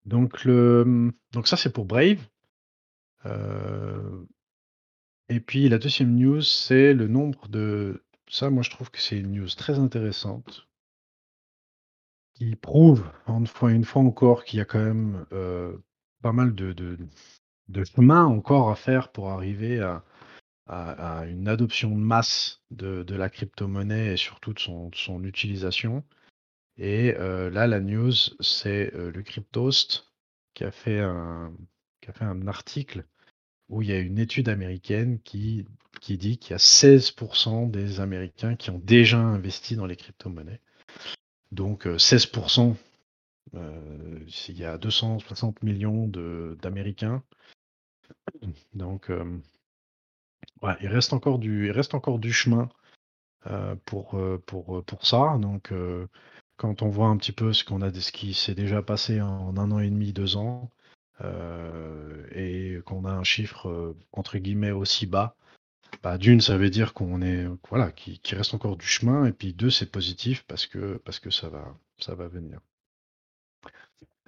[0.05, 0.37] Donc,
[1.45, 2.19] ça, c'est pour Brave.
[3.25, 4.25] Euh,
[5.29, 8.03] et puis la deuxième news, c'est le nombre de.
[8.27, 10.67] Ça, moi, je trouve que c'est une news très intéressante
[12.33, 15.77] qui prouve, une fois, une fois encore, qu'il y a quand même euh,
[16.21, 16.97] pas mal de,
[17.85, 20.03] chemin encore à faire pour arriver à,
[21.27, 26.03] une adoption de masse de, la crypto-monnaie et surtout de son utilisation.
[26.83, 30.11] Et là, la news, c'est le Cryptost
[30.55, 31.53] qui a fait un,
[32.47, 33.05] article
[33.69, 35.67] où il y a une étude américaine qui,
[36.09, 40.59] dit qu'il y a 16% des Américains qui ont déjà investi dans les crypto-monnaies.
[41.51, 42.75] Donc 16%,
[43.53, 47.21] il y a 260 millions d'Américains.
[48.73, 49.11] Donc
[50.81, 52.69] il, reste encore du, il reste encore du chemin
[53.85, 55.37] pour, pour, pour ça.
[55.39, 55.71] Donc
[56.61, 59.57] quand on voit un petit peu ce qu'on a ce qui s'est déjà passé en
[59.57, 60.69] un an et demi, deux ans,
[61.21, 65.35] euh, et qu'on a un chiffre euh, entre guillemets aussi bas,
[66.03, 69.53] bah, d'une, ça veut dire qu'on est voilà, qu'il reste encore du chemin, et puis
[69.53, 72.59] deux, c'est positif parce que parce que ça va ça va venir.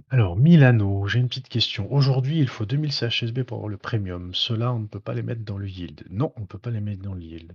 [0.10, 1.92] Alors, Milano, j'ai une petite question.
[1.94, 4.34] Aujourd'hui, il faut 2000 CHSB pour avoir le premium.
[4.34, 6.04] Cela, on ne peut pas les mettre dans le yield.
[6.10, 7.54] Non, on ne peut pas les mettre dans le yield.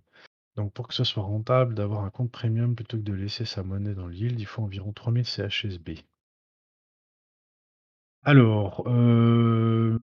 [0.58, 3.62] Donc pour que ce soit rentable d'avoir un compte premium plutôt que de laisser sa
[3.62, 6.00] monnaie dans le yield, il faut environ 3000 CHSB.
[8.24, 10.00] Alors, euh,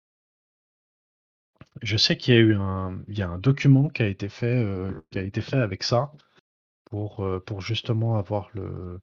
[1.81, 4.29] je sais qu'il y a eu un, il y a un document qui a été
[4.29, 6.13] fait, euh, qui a été fait avec ça
[6.85, 9.01] pour, euh, pour justement avoir le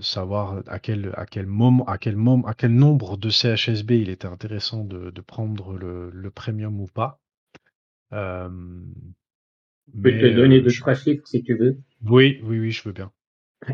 [0.00, 4.08] savoir à quel, à quel moment, à quel moment, à quel nombre de CHSB il
[4.08, 7.20] était intéressant de, prendre le, premium ou pas.
[9.92, 11.76] Je peux te donner deux, trois chiffres si tu veux.
[12.08, 13.10] Oui, oui, oui, je veux bien.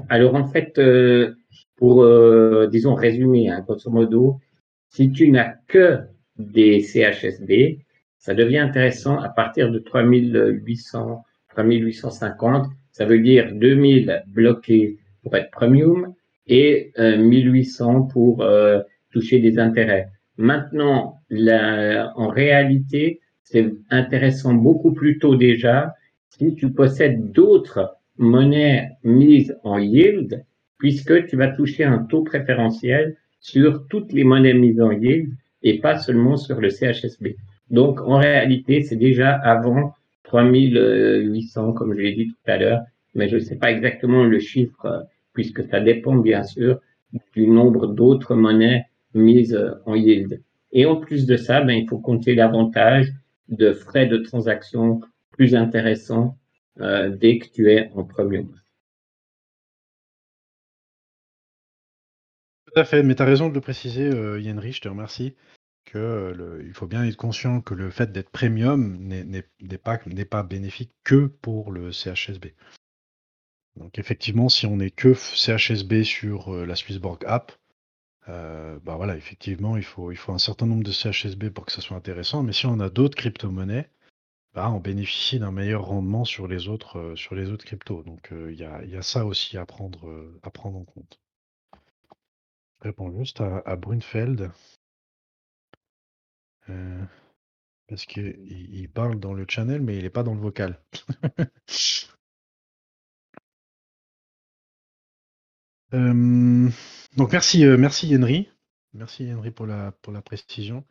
[0.08, 1.34] Alors en fait, euh,
[1.76, 4.38] pour, euh, disons, résumer, hein, grosso modo,
[4.88, 6.00] si tu n'as que
[6.36, 7.78] des CHSB,
[8.18, 12.66] ça devient intéressant à partir de 3800, 3850.
[12.92, 16.14] Ça veut dire 2000 bloqués pour être premium
[16.46, 18.44] et 1800 euh, pour
[19.12, 20.08] toucher des intérêts.
[20.36, 25.94] Maintenant, la, en réalité, c'est intéressant beaucoup plus tôt déjà
[26.30, 30.44] si tu possèdes d'autres monnaies mises en yield,
[30.78, 35.78] puisque tu vas toucher un taux préférentiel sur toutes les monnaies mises en yield et
[35.78, 37.36] pas seulement sur le CHSB.
[37.70, 42.82] Donc, en réalité, c'est déjà avant 3800, comme je l'ai dit tout à l'heure,
[43.14, 46.80] mais je ne sais pas exactement le chiffre, puisque ça dépend bien sûr
[47.34, 50.40] du nombre d'autres monnaies mises en yield.
[50.72, 53.12] Et en plus de ça, ben, il faut compter l'avantage
[53.48, 55.00] de frais de transaction
[55.54, 56.38] intéressant
[56.80, 58.46] euh, dès que tu es en premier.
[62.66, 65.34] Tout à fait, mais tu as raison de le préciser, euh, je te remercie.
[65.86, 70.92] Que euh, il faut bien être conscient que le fait d'être premium n'est pas, bénéfique
[71.02, 72.54] que pour le CHSB.
[73.76, 77.52] Donc effectivement, si on n'est que CHSB sur la Swissborg app,
[78.28, 81.80] bah voilà, effectivement, il faut, il faut un certain nombre de CHSB pour que ça
[81.80, 82.44] soit intéressant.
[82.44, 83.90] Mais si on a d'autres crypto-monnaies,
[84.54, 87.14] bah, on bénéficie d'un meilleur rendement sur les autres,
[87.64, 88.02] cryptos.
[88.02, 88.64] Donc, il y
[88.96, 90.08] a ça aussi à prendre,
[90.78, 91.20] en compte.
[92.80, 94.50] Je réponds juste à Brunfeld.
[96.70, 97.04] Euh,
[97.88, 100.80] parce qu'il parle dans le channel, mais il n'est pas dans le vocal.
[105.92, 108.48] donc merci, merci Henry.
[108.92, 110.84] Merci Henry pour la, pour la précision.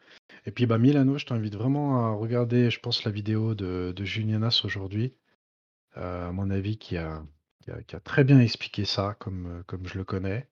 [0.46, 4.06] Et puis bah, Milano, je t'invite vraiment à regarder, je pense, la vidéo de, de
[4.06, 5.16] Julianas aujourd'hui,
[5.98, 7.24] euh, à mon avis, qui a,
[7.88, 10.50] qui a, très bien expliqué ça, comme, comme je le connais.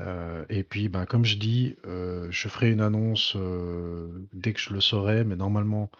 [0.00, 3.36] Euh, et puis, ben, comme je dis, euh, je ferai une annonce
[4.32, 5.90] dès que je le saurai, mais normalement,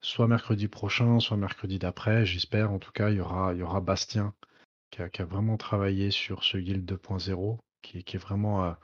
[0.00, 2.72] soit mercredi prochain, soit mercredi d'après, j'espère.
[2.72, 4.34] En tout cas, il y aura, il y aura Bastien
[4.90, 8.76] qui a, qui a vraiment travaillé sur ce Guild 2.0, qui, qui est vraiment,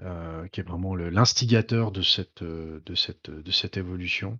[0.00, 2.80] euh, qui est vraiment l'instigateur de cette, euh,
[3.74, 4.38] évolution.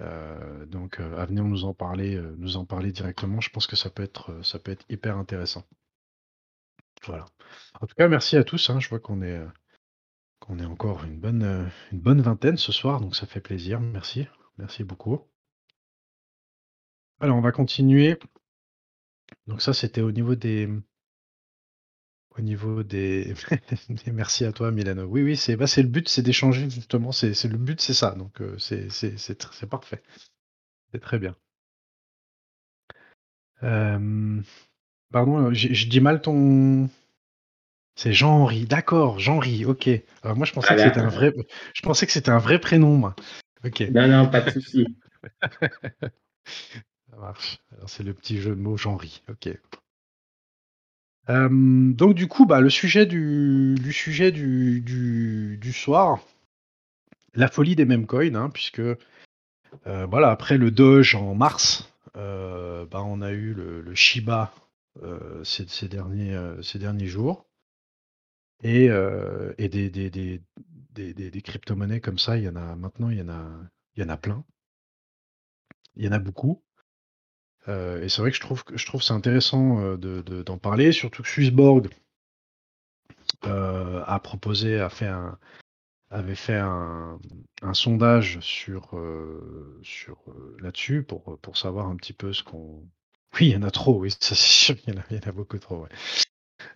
[0.00, 2.20] Euh, donc, à venir nous en parler,
[2.92, 3.40] directement.
[3.40, 4.44] Je pense que ça peut être,
[4.90, 5.64] hyper intéressant.
[7.06, 7.24] Voilà.
[7.80, 8.68] En tout cas, merci à tous.
[8.68, 8.78] hein.
[8.78, 9.40] Je vois qu'on est,
[10.66, 13.80] encore une bonne vingtaine ce soir, donc ça fait plaisir.
[13.80, 14.26] Merci.
[14.58, 15.22] Merci beaucoup.
[17.20, 18.18] Alors, on va continuer.
[19.46, 20.68] Donc ça, c'était au niveau des,
[22.36, 23.34] au niveau des,
[24.12, 25.04] merci à toi, Milano.
[25.04, 27.12] Oui, oui, c'est, bah, le but, c'est d'échanger justement.
[27.12, 28.12] C'est, c'est le but, c'est ça.
[28.12, 30.02] Donc euh, c'est, c'est, c'est, tr- c'est parfait.
[30.92, 31.34] C'est très bien.
[33.62, 34.40] Euh,
[35.12, 36.88] pardon, euh, j'ai- je dis mal ton.
[37.96, 38.66] C'est Jean-Henri.
[38.66, 39.64] D'accord, Jean-Henri.
[39.64, 39.88] Ok.
[40.22, 40.92] Alors moi, je pensais que Voilà.
[40.92, 41.32] c'était un vrai.
[41.74, 43.14] Je pensais que c'était un vrai prénom, moi.
[43.64, 43.80] Ok.
[43.92, 44.84] Non, non, pas de souci.
[47.10, 47.58] Ça marche.
[47.76, 49.22] Alors, c'est le petit jeu de mots Jean-Henri.
[49.30, 49.48] Ok.
[51.30, 51.48] Euh,
[51.92, 56.18] donc du coup, bah, le sujet du, du sujet du, du, du soir,
[57.34, 62.86] la folie des mêmes coins, hein, puisque euh, voilà, après le Doge en mars, euh,
[62.86, 64.54] bah, on a eu le, le Shiba
[65.02, 67.46] euh, ces, ces derniers, euh, ces derniers jours.
[68.64, 68.86] Et,
[69.58, 70.40] et des, des, des-
[71.30, 73.46] des crypto-monnaies comme ça, il y en a maintenant, il y en a,
[73.96, 74.44] il y en a plein.
[75.96, 76.62] Il y en a beaucoup.
[77.68, 80.42] Euh, et c'est vrai que je trouve que je trouve c'est intéressant euh, de, de-
[80.42, 81.88] d'en parler, surtout que Swissborg
[83.46, 85.38] euh, a proposé, a fait un,
[86.10, 87.18] avait fait un,
[87.72, 88.90] sondage sur,
[89.82, 90.18] sur
[90.60, 92.82] là-dessus pour, pour savoir un petit peu ce qu'on.
[93.40, 94.14] Oui, il y en a trop, oui,
[94.86, 95.82] il y en a, beaucoup trop.
[95.82, 95.88] Ouais.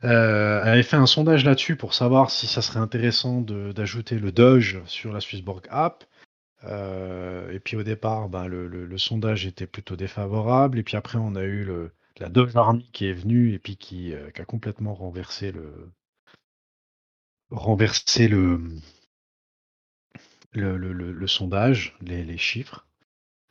[0.03, 5.13] Avait fait un sondage là-dessus pour savoir si ça serait intéressant d'ajouter le Doge sur
[5.13, 6.05] la Swissborg app.
[6.65, 10.79] Euh, et puis au départ, ben, le, sondage était plutôt défavorable.
[10.79, 11.67] Et puis après, on a eu
[12.19, 15.93] la Doge Army qui est venue et puis qui, euh, a complètement renversé le,
[21.27, 22.87] sondage, les, chiffres.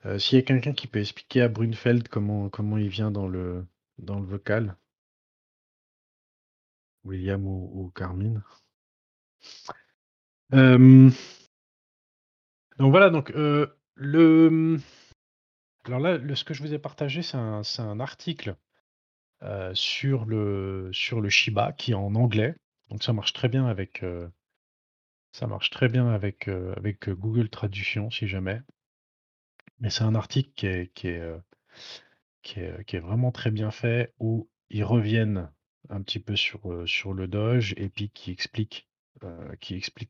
[0.06, 3.65] Euh, S'il y a quelqu'un qui peut expliquer à Brunfeld comment, il vient dans le,
[3.98, 4.76] vocal,
[7.04, 8.43] William ou Carmine?
[12.78, 14.78] Donc voilà, euh, le.
[15.86, 18.58] Ce que je vous ai partagé, c'est un, article
[19.42, 22.56] euh, sur, le, sur le Shiba qui est en anglais.
[22.90, 24.28] Donc ça marche très bien avec, euh,
[25.32, 26.50] ça marche très bien avec,
[27.08, 28.62] Google Traduction si jamais.
[29.80, 30.52] Mais c'est un article
[30.94, 35.50] qui est, vraiment très bien fait où ils reviennent
[35.90, 36.60] un petit peu sur,
[37.13, 38.90] le Doge et puis qui explique,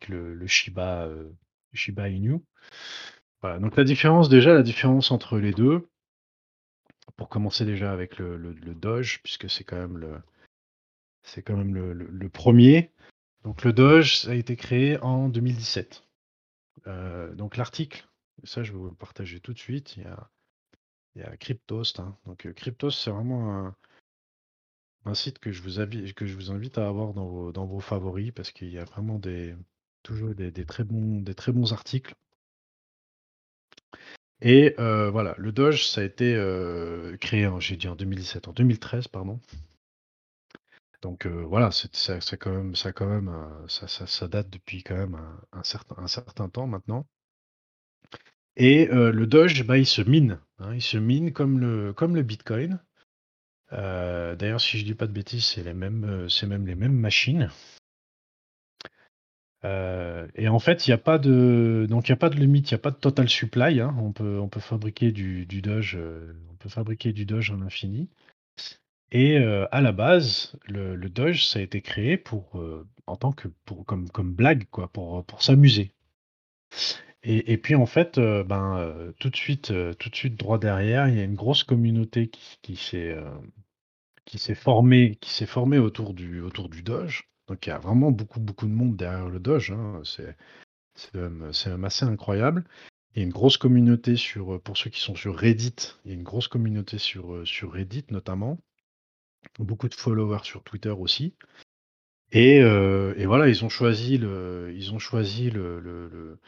[0.10, 1.08] le, Shiba,
[1.78, 2.42] Shiba Inu.
[3.44, 5.88] Donc la différence, déjà, la différence entre les deux,
[7.16, 10.22] pour commencer déjà avec le, Doge, puisque c'est quand même le,
[11.24, 12.92] c'est quand même le, premier.
[13.44, 16.04] Donc le Doge, ça a été créé en 2017.
[16.86, 18.08] Euh, donc l'article,
[18.44, 20.30] ça je vais vous le partager tout de suite, il y a,
[21.16, 22.00] il Cryptost.
[22.00, 22.16] hein.
[22.26, 23.74] Donc euh, Cryptost, c'est vraiment
[25.06, 28.84] un, site que je vous invite, à avoir dans vos favoris, parce qu'il y a
[28.84, 29.56] vraiment des,
[30.04, 32.14] toujours des, très bons, articles.
[34.42, 38.54] Et euh, voilà, le Doge, ça a été euh, créé, j'ai dit en 2017, en
[38.54, 39.40] 2013, pardon.
[41.02, 45.18] Donc euh, voilà, c'est ça, quand même, ça date depuis quand même
[45.52, 47.06] un, certain, temps maintenant.
[48.56, 52.80] Et le Doge, bah, il se mine, hein, il se mine comme le, Bitcoin.
[53.72, 57.50] D'ailleurs, si je dis pas de bêtises, c'est même les mêmes machines.
[59.66, 62.80] Euh, et en fait, il n'y a pas de, a pas de limite, il n'y
[62.80, 63.80] a pas de total supply.
[63.80, 63.96] hein.
[64.00, 68.10] On peut, on peut fabriquer du, Doge, euh, on peut fabriquer du Doge en infini.
[69.12, 72.62] Et euh, à la base, le, Doge, ça a été créé pour,
[73.08, 75.92] en tant que, pour, comme, comme blague, quoi, pour, pour s'amuser.
[77.24, 81.16] Et, et puis en fait, ben, tout de suite, tout de suite droit derrière, il
[81.16, 82.76] y a une grosse communauté qui, qui
[84.38, 87.30] s'est, formée, formée autour du, autour du Doge.
[87.48, 89.72] Donc il y a vraiment beaucoup, beaucoup de monde derrière le Doge.
[89.72, 90.02] hein.
[90.04, 90.36] C'est,
[91.84, 92.66] assez incroyable.
[93.14, 95.76] Il y a une grosse communauté sur, euh, pour ceux qui sont sur Reddit,
[96.06, 98.60] il y a une grosse communauté sur, euh, sur Reddit notamment.
[99.60, 101.34] Beaucoup de followers sur Twitter aussi.
[102.32, 106.40] Et, et, voilà, ils ont choisi le, ils ont choisi le, le,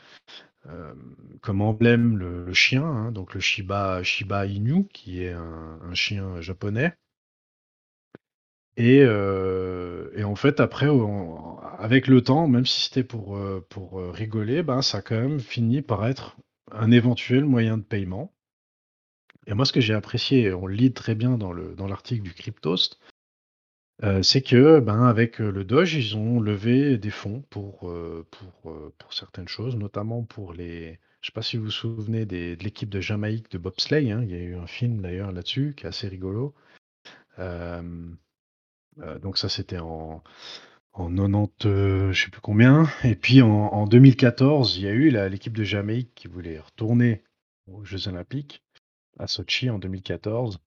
[1.41, 6.41] comme emblème le, chien, hein, donc le Shiba, Shiba Inu, qui est un, un chien
[6.41, 6.93] japonais.
[8.75, 9.05] Et, et,
[10.29, 10.87] en fait, après,
[11.79, 15.81] avec le temps, même si c'était pour, pour rigoler, ben, ça a quand même fini
[15.81, 16.37] par être
[16.71, 18.33] un éventuel moyen de paiement.
[19.47, 22.99] Et moi, ce que j'ai apprécié, on le lit très bien dans l'article du Cryptost,
[24.03, 27.91] euh, c'est que, ben, avec le Doge, ils ont levé des fonds pour,
[29.09, 30.99] certaines choses, notamment pour les.
[31.21, 34.11] Je sais pas si vous vous souvenez de l'équipe de Jamaïque de bobsleigh.
[34.11, 36.53] Hein, il y a eu un film d'ailleurs là-dessus qui est assez rigolo.
[39.21, 40.23] Donc ça, c'était en,
[40.93, 42.87] en 90, je sais plus combien.
[43.03, 47.23] Et puis en, en 2014, il y a eu l'équipe de Jamaïque qui voulait retourner
[47.67, 48.63] aux Jeux Olympiques
[49.17, 50.59] à Sochi en 2014.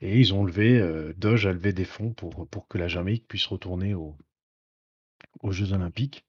[0.00, 3.28] Et ils ont levé, euh, Doge a levé des fonds pour, pour que la Jamaïque
[3.28, 4.16] puisse retourner aux
[5.50, 6.24] Jeux Olympiques.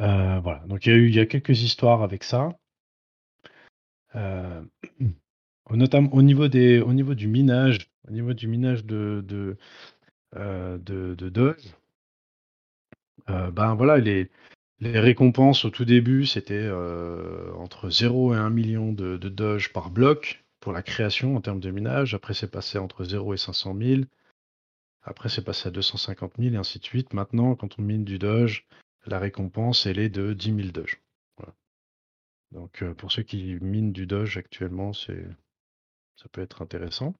[0.00, 2.58] Euh, voilà, donc il y a eu il y a quelques histoires avec ça.
[4.14, 4.62] Euh,
[5.70, 9.56] notamment au niveau, des, au niveau du minage, au niveau du minage de,
[10.34, 11.74] de, de Doge,
[13.26, 14.30] ben voilà, les,
[14.80, 16.70] récompenses au tout début, c'était
[17.56, 21.70] entre 0 et 1 million de, Doge par bloc pour la création en termes de
[21.70, 22.14] minage.
[22.14, 24.02] Après, c'est passé entre 0 et 500 000.
[25.02, 27.14] Après, c'est passé à 250 000 et ainsi de suite.
[27.14, 28.66] Maintenant, quand on mine du Doge,
[29.06, 31.00] la récompense, elle est de 10 000 Doge.
[32.52, 35.24] Donc, euh, pour ceux qui minent du Doge actuellement, c'est
[36.16, 37.14] ça peut être intéressant.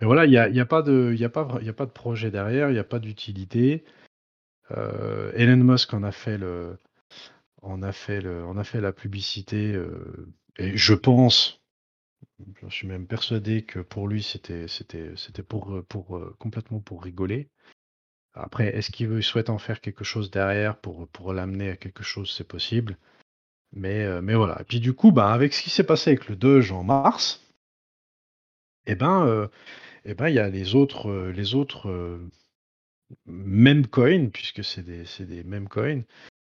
[0.00, 2.72] Mais voilà, il n'y a, a, pas de, a, a pas de projet derrière, il
[2.72, 3.84] n'y a pas d'utilité.
[4.70, 6.78] Euh, Elon Musk en a fait le,
[7.62, 11.60] on a fait le, on a fait la publicité euh, et je pense,
[12.62, 14.66] je suis même persuadé que pour lui, c'était
[15.46, 17.50] pour, pour, euh, complètement pour rigoler.
[18.32, 22.32] Après, est-ce qu'il souhaite en faire quelque chose derrière pour, pour l'amener à quelque chose?
[22.32, 22.96] C'est possible.
[23.72, 24.60] Mais, mais voilà.
[24.60, 27.44] Et puis du coup, bah, avec ce qui s'est passé avec le Doge en mars
[28.86, 29.48] eh ben,
[30.04, 32.20] et ben, il y a les autres, les autres,
[33.26, 36.02] mêmes coins, puisque c'est des des mêmes coins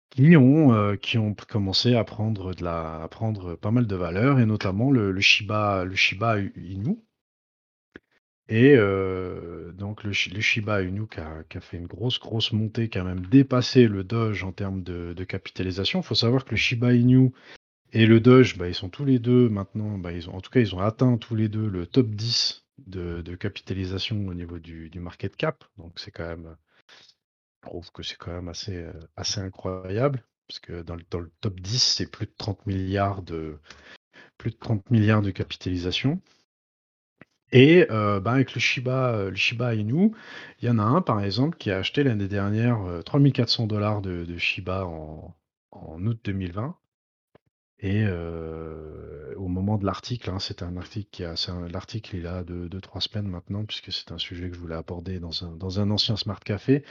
[0.09, 4.39] qui ont, qui ont commencé à prendre, de la, à prendre pas mal de valeur,
[4.39, 6.97] et notamment le, Shiba, le Shiba Inu.
[8.49, 8.75] Et
[9.73, 13.87] donc le, Shiba Inu qui a, fait une grosse, grosse montée, qui a même dépassé
[13.87, 16.01] le Doge en termes de, de capitalisation.
[16.01, 17.31] Il faut savoir que le Shiba Inu
[17.93, 20.51] et le Doge, bah, ils sont tous les deux maintenant, bah, ils ont, en tout
[20.51, 24.91] cas, ils ont atteint tous les deux le top 10 de, capitalisation au niveau du,
[24.95, 25.63] market cap.
[25.77, 26.55] Donc c'est quand même
[27.63, 31.19] je trouve que c'est quand même assez, euh, assez incroyable, parce que dans le, dans
[31.19, 33.59] le top 10, c'est plus de 30 milliards de,
[34.37, 36.21] plus de 30 milliards de capitalisation.
[37.51, 40.11] Et euh, bah, avec le Shiba, euh, le Shiba Inu,
[40.59, 44.23] il y en a un par exemple qui a acheté l'année dernière 3400 dollars de,
[44.25, 45.35] de, Shiba en,
[45.71, 46.77] en, août 2020.
[47.81, 48.05] Et
[49.35, 51.35] au moment de l'article, hein, c'est un article qui a,
[51.71, 55.19] l'article il a de 2-3 semaines maintenant, puisque c'est un sujet que je voulais aborder
[55.19, 56.83] dans un, dans un ancien Smart Café.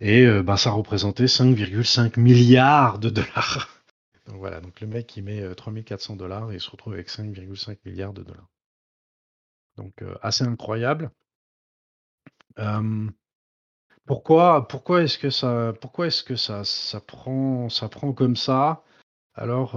[0.00, 3.68] Et bah, ça représentait 5,5 milliards de dollars.
[4.26, 7.08] Donc voilà, donc le mec il met 3400 euh, dollars et il se retrouve avec
[7.08, 8.48] 5,5 milliards de dollars.
[9.76, 11.10] Donc assez incroyable.
[14.06, 18.84] pourquoi pourquoi est-ce que ça pourquoi est-ce que ça, ça prend ça prend comme ça?
[19.40, 19.74] Alors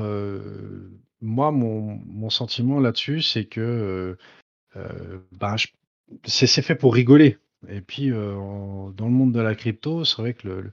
[1.22, 4.18] moi mon, sentiment là-dessus c'est que
[5.32, 5.56] bah,
[6.26, 7.38] c'est fait pour rigoler.
[7.70, 10.72] Et puis, dans le monde de la crypto, c'est vrai que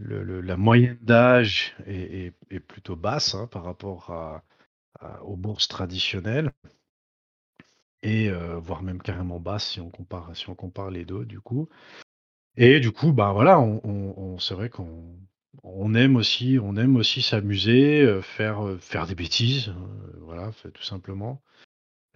[0.00, 2.32] la moyenne d'âge est,
[2.68, 4.40] plutôt basse hein, par rapport
[5.22, 6.52] aux bourses traditionnelles,
[8.02, 8.30] et
[8.60, 11.68] voire même carrément basse si on compare, si on compare les deux, du coup.
[12.56, 15.18] Et du coup, bah voilà, on, c'est vrai qu'on
[15.62, 19.72] on aime aussi, on aime aussi s'amuser, euh, faire, faire des bêtises,
[20.20, 21.42] voilà, tout simplement.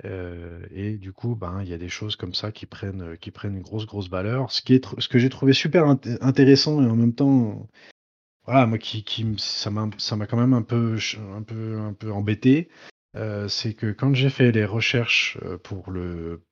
[0.04, 3.30] Euh, et du coup, ben, il y a des choses comme ça qui prennent, qui
[3.30, 4.50] prennent une grosse, grosse valeur.
[4.50, 5.86] Ce, qui est ce que j'ai trouvé super
[6.20, 7.68] intéressant et en même temps,
[8.44, 10.96] voilà, moi qui, qui ça m'a ça m'a quand même un peu,
[11.36, 12.68] un peu, un peu embêté,
[13.16, 16.44] euh, c'est que quand j'ai fait les recherches euh, pour le,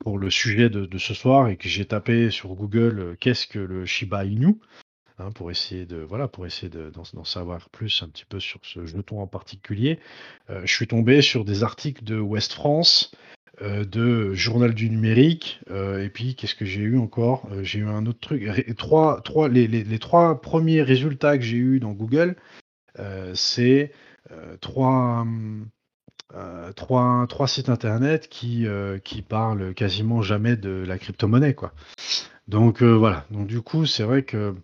[0.00, 3.86] pour le sujet de ce soir et que j'ai tapé sur Google qu'est-ce que le
[3.86, 4.58] Shiba Inu,
[5.20, 8.86] Hein, pour essayer de voilà pour essayer d'en savoir plus un petit peu sur ce
[8.86, 9.98] jeton en particulier.
[10.48, 13.12] Euh, je suis tombé sur des articles de Ouest France,
[13.60, 17.46] euh, de Journal du numérique, euh, et puis qu'est-ce que j'ai eu encore?
[17.60, 18.44] J'ai eu un autre truc.
[18.78, 22.36] trois, trois, les, les, trois premiers résultats que j'ai eu dans Google,
[23.34, 23.92] c'est
[24.62, 25.26] trois.
[26.76, 28.66] trois, trois sites internet qui,
[29.04, 31.56] qui parlent quasiment jamais de la crypto-monnaie.
[32.48, 34.54] Donc voilà, donc du coup, c'est vrai que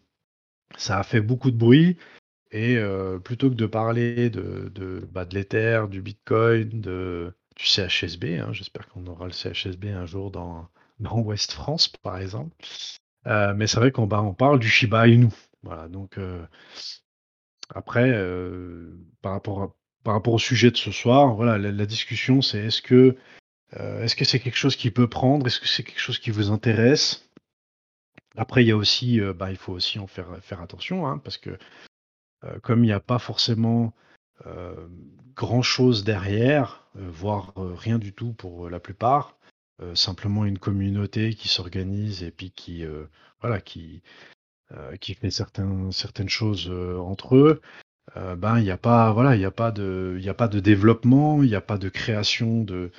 [0.76, 1.96] ça a fait beaucoup de bruit
[2.50, 2.78] et
[3.24, 8.88] plutôt que de parler de de, bah, de l'Ether, du Bitcoin, du CHSB, hein, j'espère
[8.88, 10.68] qu'on aura le CHSB un jour dans
[11.00, 12.54] dans Ouest France, par exemple.
[13.24, 15.28] mais c'est vrai qu'on bah, on parle du Shiba Inu.
[15.62, 16.18] Voilà, donc
[17.74, 18.12] après,
[19.22, 23.16] par rapport par rapport au sujet de ce soir, voilà, la discussion, c'est est-ce que,
[23.72, 25.46] est-ce que c'est quelque chose qui peut prendre?
[25.46, 27.25] Est-ce que c'est quelque chose qui vous intéresse?
[28.36, 31.38] Après, il y a aussi, bah, il faut aussi en faire faire attention, hein, parce
[31.38, 31.58] que,
[32.62, 33.94] comme il n'y a pas forcément,
[35.34, 39.36] grand chose derrière, voire, rien du tout pour, la plupart,
[39.94, 42.84] simplement une communauté qui s'organise et puis qui,
[43.40, 44.02] voilà, qui,
[45.00, 47.60] fait certains certaines choses, entre eux,
[48.14, 51.42] ben, il n'y a pas voilà, il a pas de il a pas de développement,
[51.42, 52.90] il n'y a pas de création de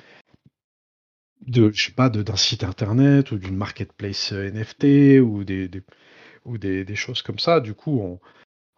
[1.46, 5.70] de je sais pas, d'un site internet ou d'une marketplace, NFT ou des
[6.44, 7.60] ou des des choses comme ça.
[7.60, 8.00] Du coup,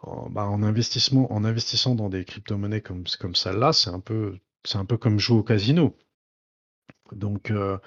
[0.03, 4.39] en, bah, en investissement en investissant dans des crypto-monnaies comme comme celle-là, c'est un peu
[4.65, 5.97] c'est un peu comme jouer au casino.
[7.13, 7.79] Donc, euh,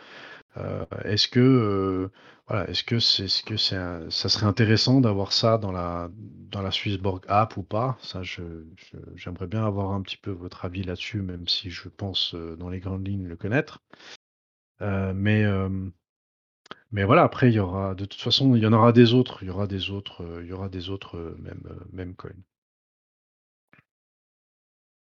[0.57, 2.11] euh, est-ce que, euh,
[2.47, 3.77] voilà, est-ce que c'est ce que c'est
[4.11, 7.97] ça serait intéressant d'avoir ça dans la dans la Swissborg app ou pas?
[8.01, 8.43] Ça, je
[9.15, 12.79] j'aimerais bien avoir un petit peu votre avis là-dessus, même si je pense, dans les
[12.79, 13.79] grandes lignes, le connaître.
[15.13, 15.45] Mais,
[16.91, 19.39] mais voilà, après, il y aura de toute façon, il y en aura des autres,
[19.41, 22.31] il y aura des autres, il y aura des autres, même, même coins.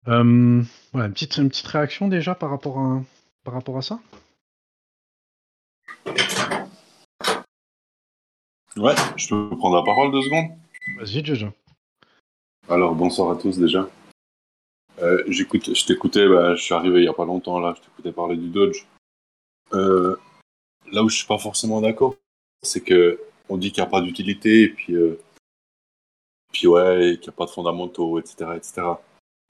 [0.05, 3.01] voilà, une petite une petite réaction déjà par rapport à
[3.43, 3.99] par rapport à ça?
[8.77, 10.51] Ouais, je peux prendre la parole deux secondes?
[10.97, 11.47] Vas-y, Jojo.
[12.69, 13.89] Alors, bonsoir à tous déjà.
[14.99, 17.81] Euh, j'écoute, je t'écoutais, bah, je suis arrivé il y a pas longtemps là, je
[17.81, 18.85] t'écoutais parler du Dodge.
[19.73, 20.15] Euh,
[20.91, 22.15] là où je suis pas forcément d'accord,
[22.63, 25.19] c'est que on dit qu'il n'y a pas d'utilité et puis, euh,
[26.51, 28.81] puis ouais, qu'il n'y a pas de fondamentaux, etc., etc.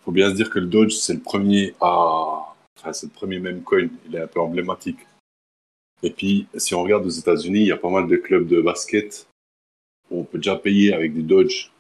[0.04, 3.40] Faut bien se dire que le Dodge c'est le premier à, enfin c'est le premier
[3.40, 5.00] même coin, il est un peu emblématique.
[6.04, 8.62] Et puis si on regarde aux États-Unis, il y a pas mal de clubs de
[8.62, 9.28] basket
[10.10, 11.72] où on peut déjà payer avec des Dodge,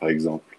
[0.00, 0.56] par exemple.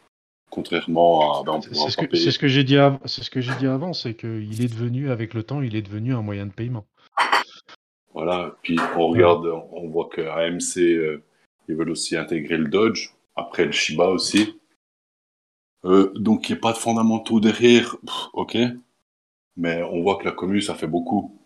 [0.50, 1.44] Contrairement à.
[1.44, 5.34] Ben, c'est ce, ce, que j'ai dit, av dit avant, c'est qu'il est devenu, avec
[5.34, 6.86] le temps, il est devenu un moyen de paiement.
[8.18, 11.24] Voilà, puis on regarde, on voit que AMC, euh,
[11.70, 14.60] ils veulent aussi intégrer le Dodge, après le Shiba aussi.
[15.86, 17.96] Euh, donc il n'y a pas de fondamentaux derrière,
[18.34, 18.58] ok,
[19.56, 21.40] mais on voit que la commune, ça fait beaucoup.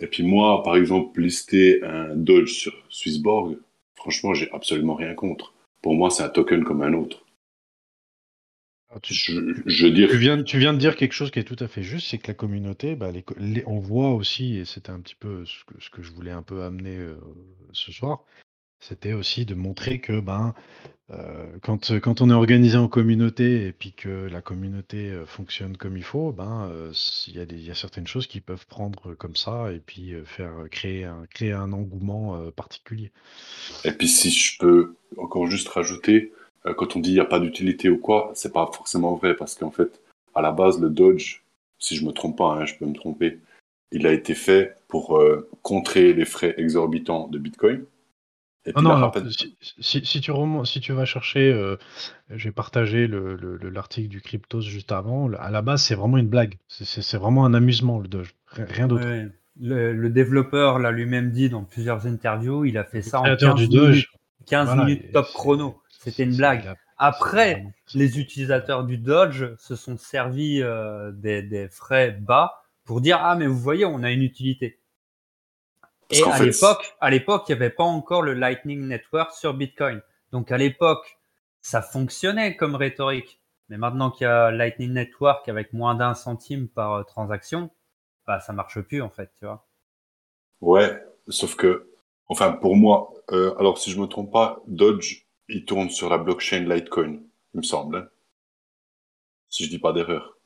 [0.00, 3.56] Et puis moi, par exemple, lister un Dodge sur Swissborg,
[3.94, 5.54] franchement, j'ai absolument rien contre.
[5.82, 7.24] Pour moi, c'est un token comme un autre.
[8.90, 10.08] Ah, tu, je, dire...
[10.08, 12.16] tu, viens, tu viens de dire quelque chose qui est tout à fait juste, c'est
[12.16, 13.12] que la communauté, bah,
[13.66, 16.42] on voit aussi, et c'était un petit peu ce que, ce que, je voulais un
[16.42, 17.16] peu amener euh,
[17.72, 18.24] ce soir,
[18.80, 20.54] c'était aussi de montrer que ben,
[21.10, 25.76] euh, quand, quand on est organisé en communauté et puis que la communauté euh, fonctionne
[25.76, 26.72] comme il faut, ben,
[27.26, 31.04] il y, y, a certaines choses qui peuvent prendre comme ça et puis faire créer
[31.04, 33.10] un, créer un engouement particulier.
[33.84, 36.32] Et puis si je peux encore juste rajouter,
[36.76, 39.54] quand on dit il n'y a pas d'utilité ou quoi, c'est pas forcément vrai parce
[39.54, 40.00] qu'en fait,
[40.34, 41.42] à la base, le Dodge,
[41.78, 43.38] si je me trompe pas, hein, je peux me tromper,
[43.92, 47.84] il a été fait pour euh, contrer les frais exorbitants de Bitcoin.
[48.66, 50.32] Et non, si, si, tu
[50.64, 51.76] si tu vas chercher, euh,
[52.28, 56.58] j'ai partagé l'article le, du Cryptos juste avant, à la base c'est vraiment une blague,
[56.68, 59.06] c'est vraiment un amusement le Doge, rien d'autre.
[59.60, 63.68] Le, développeur l'a lui-même dit dans plusieurs interviews, il a fait ça en 15 du
[63.68, 64.06] minutes,
[64.46, 65.80] 15 minutes top chrono.
[65.98, 66.74] C'était une blague.
[66.96, 73.36] Après, les utilisateurs du Dodge se sont servis euh, des, frais bas pour dire ah
[73.36, 74.80] mais vous voyez on a une utilité.
[76.10, 80.00] Et à l'époque, à l'époque, il n'y avait pas encore le Lightning Network sur Bitcoin.
[80.32, 81.18] Donc à l'époque,
[81.60, 83.40] ça fonctionnait comme rhétorique.
[83.68, 87.70] Mais maintenant qu'il y a Lightning Network avec moins d'un centime par euh, transaction,
[88.26, 89.66] bah ça marche plus en fait, tu vois.
[90.60, 91.90] Ouais, sauf que,
[92.28, 96.18] enfin pour moi, euh, alors si je me trompe pas, Dodge il tourne sur la
[96.18, 97.20] blockchain Litecoin,
[97.54, 97.96] il me semble.
[97.96, 98.08] Hein.
[99.48, 100.38] si je dis pas d'erreur.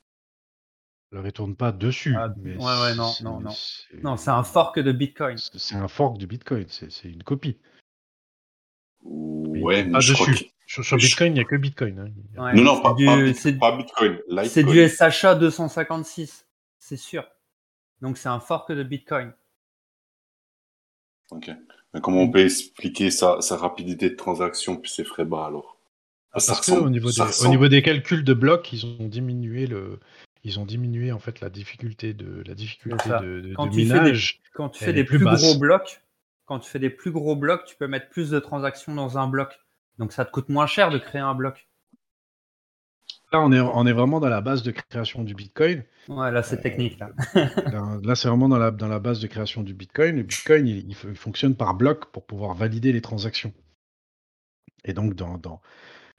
[1.11, 2.15] Alors, il tourne pas dessus.
[2.17, 3.53] Ah, ouais, ouais, non, non, non.
[4.01, 5.37] Non, c'est un fork de Bitcoin.
[5.37, 7.59] C'est un fork de Bitcoin, c'est une copie.
[9.03, 10.49] Ouais, mais, je dessus.
[10.65, 11.99] Sur, Bitcoin, il n'y a que Bitcoin.
[11.99, 12.53] Hein.
[12.55, 14.19] Non, non, pas, pas, Bitcoin.
[14.45, 16.47] C'est du SHA 256,
[16.79, 17.27] c'est sûr.
[18.01, 19.33] Donc, c'est un fork de Bitcoin.
[21.31, 21.51] Ok
[22.01, 25.77] comment on peut expliquer sa, rapidité de transaction puis ses frais bas alors?
[26.31, 29.99] Ah, Parce qu'au niveau, des, au niveau des calculs de blocs, ils ont diminué le,
[30.43, 34.31] ils ont diminué en fait la difficulté de la difficulté de, quand tu minage.
[34.31, 36.01] Fais des, quand tu fais des plus, gros blocs,
[36.45, 39.27] quand tu fais des plus gros blocs, tu peux mettre plus de transactions dans un
[39.27, 39.59] bloc.
[39.99, 41.67] Donc ça te coûte moins cher de créer un bloc.
[43.33, 45.83] Là, on est, on est vraiment dans la base de création du Bitcoin.
[46.07, 46.99] Ouais, là, c'est Euh, technique.
[46.99, 47.09] Là.
[47.33, 50.17] Là, là, c'est vraiment dans la, dans la base de création du Bitcoin.
[50.17, 53.51] Le Bitcoin, il, fonctionne par bloc pour pouvoir valider les transactions.
[54.85, 55.61] Et donc, dans, dans,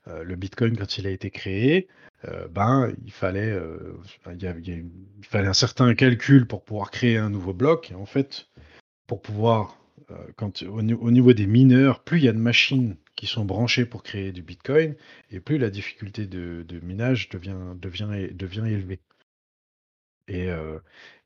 [0.08, 1.86] euh, le Bitcoin, quand il a été créé,
[2.24, 3.96] euh, ben, il fallait, euh,
[4.32, 7.16] il, y a- il y a une- il fallait un certain calcul pour pouvoir créer
[7.18, 7.92] un nouveau bloc.
[7.92, 8.48] Et en fait,
[9.06, 9.78] pour pouvoir,
[10.10, 13.26] euh, quand, au, ni- au niveau des mineurs, plus il y a de machines qui
[13.26, 14.96] sont branchées pour créer du Bitcoin,
[15.30, 19.00] et plus la difficulté de, de minage devient, devient, devient élevée.
[20.26, 20.78] Et, euh,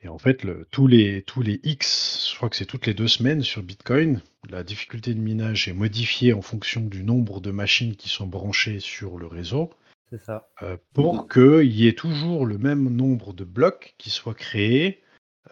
[0.03, 2.95] et en fait, le- tous, les, tous les X, je crois que c'est toutes les
[2.95, 7.51] deux semaines sur Bitcoin, la difficulté de minage est modifiée en fonction du nombre de
[7.53, 9.71] machines qui sont branchées sur le réseau,
[10.11, 10.49] C'est ça.
[10.63, 15.01] euh, pour qu'il y ait toujours le même nombre de blocs qui soient créés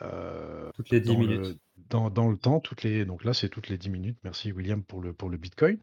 [0.02, 1.40] euh, Toutes les 10 dans, minutes.
[1.46, 1.56] le,
[1.90, 2.60] dans, dans le temps.
[2.60, 4.18] Toutes les, donc là, c'est toutes les 10 minutes.
[4.24, 5.78] Merci William pour le, pour le Bitcoin.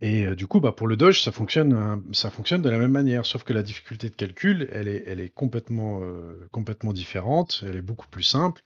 [0.00, 2.78] Et euh, du coup, bah, pour le Doge, ça fonctionne, hein, ça fonctionne de la
[2.78, 6.92] même manière, sauf que la difficulté de calcul, elle est, elle est complètement, euh, complètement
[6.92, 8.62] différente, elle est beaucoup plus simple.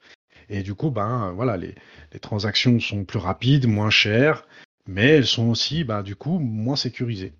[0.48, 1.74] Et du coup, ben, voilà, les,
[2.12, 4.46] les transactions sont plus rapides, moins chères,
[4.86, 7.32] mais elles sont aussi, du coup, moins sécurisées.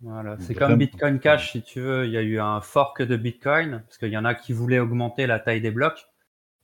[0.00, 2.06] Voilà, c'est comme Bitcoin Cash, si tu veux.
[2.06, 4.78] Il y a eu un fork de Bitcoin, parce qu'il y en a qui voulaient
[4.78, 6.06] augmenter la taille des blocs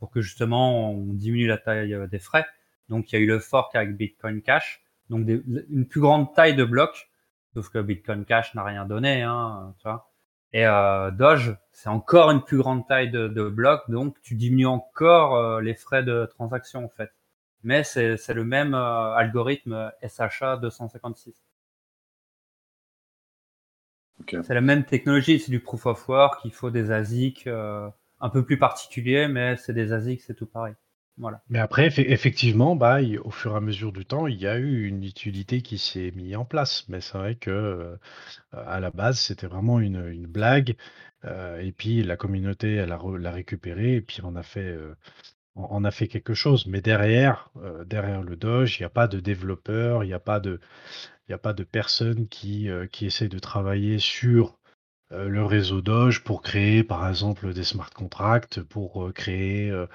[0.02, 2.44] pour que justement on diminue la taille euh, des frais.
[2.88, 5.40] Donc il y a eu le fork avec Bitcoin Cash, donc des-
[5.70, 7.08] une plus grande taille de blocs,
[7.54, 10.10] sauf que Bitcoin Cash n'a rien donné, hein, tu vois.
[10.52, 14.66] Et euh, Doge, c'est encore une plus grande taille de, de blocs, donc tu diminues
[14.66, 17.12] encore euh, les frais de transaction en fait.
[17.62, 21.44] Mais c'est le même euh, algorithme SHA 256.
[24.20, 24.34] Ok.
[24.42, 27.46] C'est la même technologie, c'est du proof of work, il faut des ASIC
[28.22, 30.74] un peu plus particuliers, mais c'est des ASIC, c'est tout pareil.
[31.18, 31.42] Voilà.
[31.48, 34.56] Mais après, effe- effectivement, bah, au fur et à mesure du temps, il y a
[34.58, 36.88] eu une utilité qui s'est mise en place.
[36.88, 37.96] Mais c'est vrai que euh,
[38.52, 40.76] à la base, c'était vraiment une, une blague.
[41.24, 44.96] euh, et puis la communauté, elle l'a récupéré et puis on a fait, euh,
[45.56, 46.66] on, a fait quelque chose.
[46.66, 47.50] Mais derrière,
[47.86, 50.60] derrière le Doge, il n'y a pas de développeurs, il n'y a pas de,
[51.28, 54.58] il a pas de personnes qui, qui essayent de travailler sur
[55.12, 59.86] euh, le réseau Doge pour créer, par exemple, des smart contracts, pour euh, créer, euh,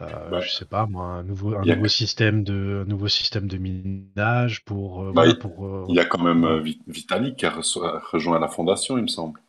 [0.00, 3.08] euh, Bah, je sais pas moi, un nouveau, un nouveau que- système de, un nouveau
[3.08, 5.86] système de minage pour, euh, Bah, voilà, il- pour.
[5.88, 9.40] Il y a quand même Vi- Vitalik qui a rejoint la fondation, il me semble.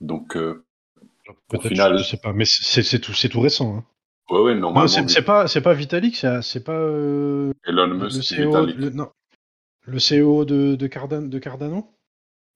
[0.00, 0.64] Donc, euh,
[1.54, 3.76] au final, je sais pas, mais c'est tout, c'est tout récent.
[3.76, 3.84] Hein.
[4.30, 6.78] ouais, ouais, Non, normalement, c'est pas, c'est pas Vitalik, c'est pas
[7.66, 9.10] Elon le, le Musk et CEO, le, non,
[9.86, 11.92] le CEO de, de, Cardan- de Cardano?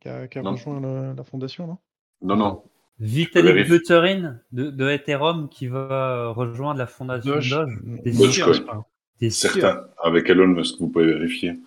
[0.05, 0.53] Qui a, qui a Non.
[0.53, 1.79] rejoint la, la fondation, non?
[2.23, 2.63] Non, non.
[3.01, 3.67] Vitalik.
[3.69, 8.19] Buterin de, de Ethereum qui va rejoindre la fondation Doge, Doge.
[8.19, 8.85] Dogecoin.
[9.31, 9.87] Certains.
[10.03, 11.59] Avec Elon Musk, vous pouvez vérifier.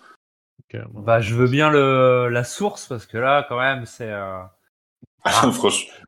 [0.72, 1.00] Bon.
[1.00, 4.38] Bah, je veux bien le, la source parce que là, quand même, c'est euh,
[5.24, 5.50] Ah.
[5.52, 5.92] Franchement.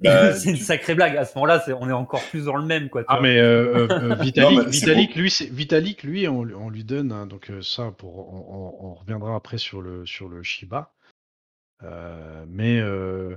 [0.00, 1.16] Bah, c'est une sacrée blague.
[1.16, 3.04] À ce moment-là, c'est, on est encore plus dans le même, quoi.
[3.06, 3.22] Ah vois.
[3.22, 4.58] mais euh, euh, euh, Vitalik,
[5.16, 8.38] Non, lui, c'est Vitalik, lui, on, on lui donne hein, donc euh, ça pour, on,
[8.84, 11.03] on- on reviendra après sur le sur le Shiba, Euh,
[12.48, 13.36] mais euh,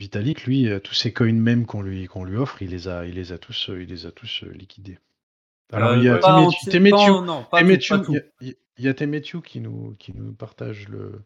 [0.00, 3.04] Vitalik, lui, euh, tous ces coins même qu'on lui qu'on lui offre, il les a,
[3.06, 4.98] il les a tous, euh, il les a tous euh, liquidés.
[5.72, 6.18] Alors Euh, il y a
[8.94, 11.22] Temetu- qui nous qui nous partage le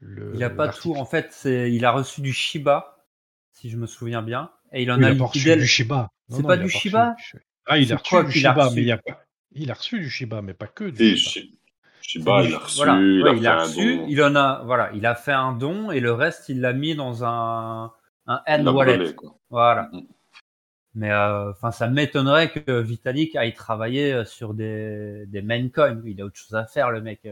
[0.00, 0.32] le.
[0.34, 0.94] Il a pas tout.
[0.94, 3.04] En fait, c'est, il a reçu du Shiba,
[3.52, 5.56] si je me souviens bien, et il en Oui, a il a liquidé.
[5.56, 6.10] du Shiba.
[6.28, 7.16] C'est pas du Shiba
[7.66, 9.24] Ah, il a reçu du Shiba, mais il a pas.
[9.52, 11.57] Il a reçu du Shiba, mais pas que du Shiba.
[12.08, 12.98] Shi- Shiba, il a reçu, voilà.
[12.98, 14.06] il Ouais, a il fait a un reçu, don.
[14.08, 16.94] il en a, voilà, il a fait un don et le reste, il l'a mis
[16.94, 17.92] dans un,
[18.26, 19.14] un l'a wallet.
[19.50, 19.90] Voilà.
[19.92, 20.06] Mhm.
[20.94, 26.00] Mais euh, enfin, ça m'étonnerait que Vitalik aille travailler sur des, des main coins.
[26.04, 27.26] Il a autre chose à faire, le mec.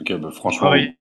[0.00, 0.96] Ok, bah, franchement, Pareil.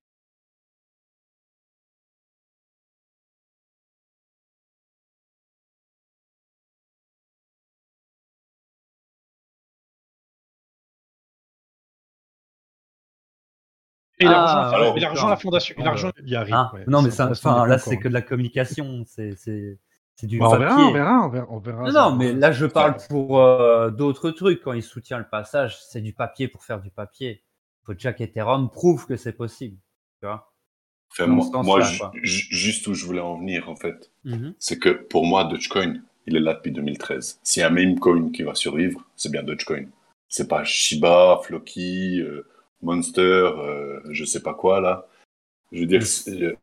[14.20, 15.76] Il a Ah, rejoint, alors, il a rejoint la fondation.
[15.78, 16.12] Il a rejoint.
[16.26, 16.56] Il arrive.
[16.74, 19.04] Ouais, non, mais ça, enfin, là, c'est que de la communication.
[19.08, 19.78] C'est, c'est,
[20.16, 20.66] c'est du Bah, on papier.
[20.68, 21.84] verra, on verra, on verra, on verra.
[21.84, 22.10] Non, ça.
[22.10, 24.62] non, mais là, je parle pour euh, d'autres trucs.
[24.62, 27.44] Quand il soutient le passage, c'est du papier pour faire du papier.
[27.84, 29.78] Il faut déjà qu'Ethereum prouve que c'est possible.
[30.22, 30.52] Tu vois
[31.12, 31.82] enfin, moi,
[32.24, 34.54] juste où je voulais en venir, en fait, Mhm.
[34.60, 37.40] c'est que pour moi, Dogecoin, il est là depuis 2013.
[37.44, 39.86] S'il y a un meme coin qui va survivre, c'est bien Dogecoin.
[40.30, 42.48] C'est pas Shiba, Floki, euh,
[42.86, 45.08] Monster, euh, je sais pas quoi, là.
[45.72, 46.54] Je veux dire, euh,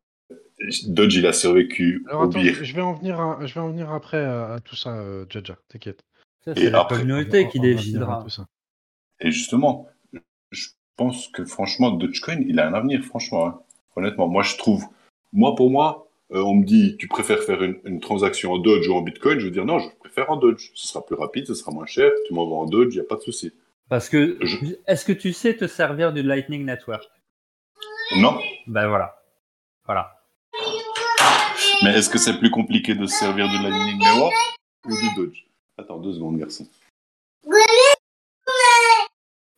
[0.87, 2.63] Dodge, il a survécu Alors au attends, pire.
[2.63, 5.27] je vais en venir, à- je vais en venir après à, à tout ça, euh,
[5.29, 6.05] Jaja, t'inquiète.
[6.45, 8.25] Ça, c'est la après, communauté qui décidera.
[9.21, 9.89] Et justement,
[10.51, 13.47] je pense que franchement, Dogecoin, il a un avenir, franchement.
[13.47, 13.61] hein.
[13.97, 14.85] Honnêtement, moi, je trouve.
[15.33, 18.89] Moi, pour moi, euh, on me dit, tu préfères faire une, une transaction en Doge
[18.89, 20.71] ou en Bitcoin Je veux dire, non, je préfère en Doge.
[20.75, 22.11] Ce sera plus rapide, ce sera moins cher.
[22.27, 23.53] Tu m'envoies en Doge, il n'y a pas de souci.
[23.93, 27.05] Parce que, Je- est-ce que tu sais te servir du Lightning Network?
[28.17, 29.23] Non Ben voilà.
[29.85, 30.19] Voilà.
[31.83, 34.33] Mais est-ce que c'est plus compliqué de se servir de Lightning Network
[34.87, 36.67] ou du Doge Attends deux secondes, garçon.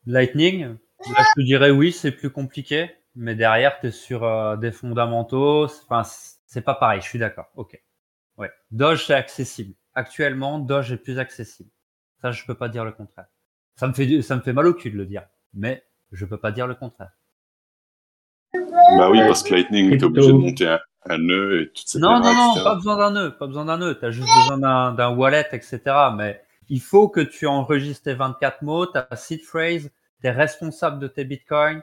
[0.05, 0.77] Lightning, là,
[1.23, 5.67] je te dirais oui, c'est plus compliqué, mais derrière, tu es sur euh, des fondamentaux.
[5.67, 6.03] Enfin,
[6.45, 7.53] c'est pas pareil, je suis d'accord.
[7.55, 7.81] Ok.
[8.37, 8.51] Ouais.
[8.73, 9.75] Doge, c'est accessible.
[9.95, 11.71] Actuellement, Doge est plus accessible.
[12.21, 13.27] Ça, je peux pas dire le contraire.
[13.77, 16.25] Ça me fait, du- ça me fait mal au cul de le dire, mais je
[16.27, 17.13] peux pas dire le contraire.
[18.99, 21.99] Bah oui, parce que Lightning, t'es obligé de monter un, un nœud et tout ça.
[21.99, 23.99] Non, non, non, pas besoin d'un nœud, pas besoin d'un nœud.
[24.01, 26.13] T'as juste besoin d'un, d'un wallet, etc.
[26.17, 29.91] Mais il faut que tu enregistres tes 24 mots, ta seed phrase,
[30.23, 31.83] t'es responsable de tes bitcoins.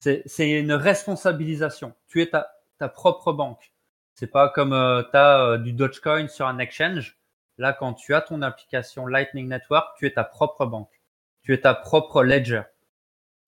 [0.00, 1.94] C'est, c'est une responsabilisation.
[2.08, 3.72] Tu es ta, ta propre banque.
[4.14, 7.18] C'est pas comme euh, t'as euh, du Dogecoin sur un exchange.
[7.58, 11.01] Là, quand tu as ton application Lightning Network, tu es ta propre banque.
[11.42, 12.62] Tu es ta propre ledger.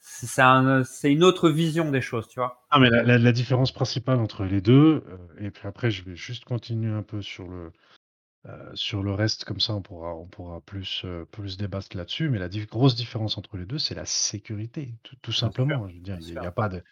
[0.01, 2.61] C'est, c'est un, c'est une autre vision des choses, tu vois.
[2.71, 6.03] Ah, mais la, la- la différence principale entre les deux, euh, et puis après, je
[6.05, 7.73] vais juste continuer un peu sur le,
[8.47, 12.29] euh, sur le reste, comme ça, on pourra, on pourra plus, euh, plus débattre là-dessus.
[12.29, 15.89] Mais la di- grosse différence entre les deux, c'est la sécurité, tout, tout simplement.
[15.89, 16.83] Je veux dire, il n'y a, pas de.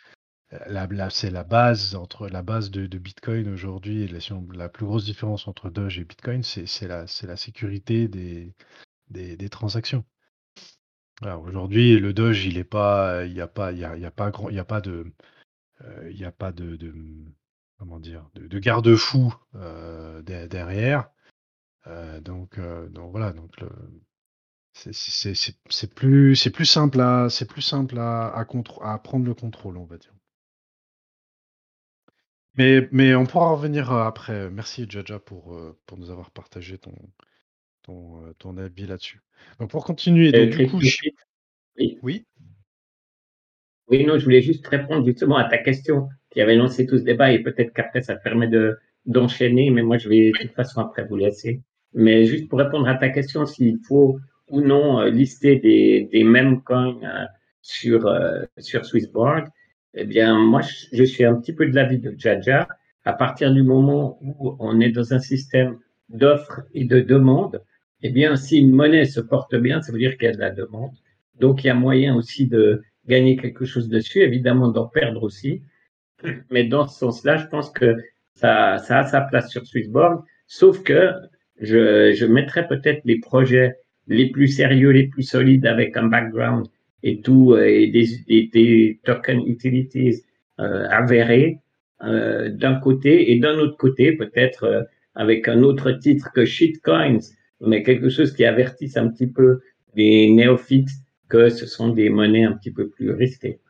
[0.67, 4.87] La, la- c'est la base entre la base de, de Bitcoin aujourd'hui et la, plus
[4.87, 8.55] grosse différence entre Doge et Bitcoin, c'est c'est la, c'est la sécurité des,
[9.09, 10.05] des, des transactions.
[11.23, 14.11] Voilà, aujourd'hui, le Doge, il est pas, il n'y a pas, il y a, y
[14.11, 15.13] pas grand, il y a pas de,
[15.83, 16.95] euh, il n'y a pas de, de-
[17.79, 21.11] comment dire, de, de garde-fou euh, de- derrière.
[21.89, 23.71] Euh, donc, euh, donc voilà, donc le,
[24.75, 28.83] c'est- c'est c'est- c'est plus, c'est plus simple à, c'est plus simple à, à, contr-
[28.85, 30.13] à prendre le contrôle, on va dire.
[32.57, 34.51] Mais, mais on pourra revenir euh, après.
[34.51, 36.93] Merci Jaja pour, euh, pour nous avoir partagé ton,
[37.83, 39.21] ton, ton avis là-dessus.
[39.61, 40.99] Donc pour continuer, donc du coup, je-
[41.79, 41.99] oui.
[42.03, 42.27] oui?
[43.89, 47.03] Oui, non, je voulais juste répondre justement à ta question qui avait lancé tout ce
[47.05, 48.77] débat et peut-être qu'après ça te permet de
[49.07, 51.61] d'enchaîner, mais moi je vais de toute façon après vous laisser.
[51.93, 54.19] Mais juste pour répondre à ta question, s'il faut
[54.49, 56.97] ou non lister des, des mêmes coins
[57.63, 59.49] sur euh, sur Swissborg,
[59.95, 62.69] eh bien moi je, je suis un petit peu de l'avis de Jaja.
[63.05, 65.79] À partir du moment où on est dans un système
[66.09, 67.61] d'offres et de demande,
[68.03, 70.41] eh bien si une monnaie se porte bien, ça veut dire qu'il y a de
[70.41, 70.93] la demande.
[71.41, 75.63] Donc il y a moyen aussi de gagner quelque chose dessus, évidemment d'en perdre aussi.
[76.51, 77.97] Mais dans ce sens-là, je pense que
[78.35, 81.13] ça, ça a sa place sur Swissborg, sauf que
[81.61, 83.77] je, je mettrais peut-être les projets
[84.09, 86.67] les plus sérieux, les plus solides avec un background
[87.03, 90.23] et tout, euh, et des, des, des token utilities
[90.61, 91.59] euh, avérés
[92.03, 94.83] euh, d'un côté, et d'un autre côté, peut-être euh,
[95.15, 97.21] avec un autre titre que shitcoins,
[97.67, 99.61] mais quelque chose qui avertisse un petit peu
[99.95, 100.91] les néophytes
[101.29, 103.61] que ce sont des monnaies un petit peu plus risquées.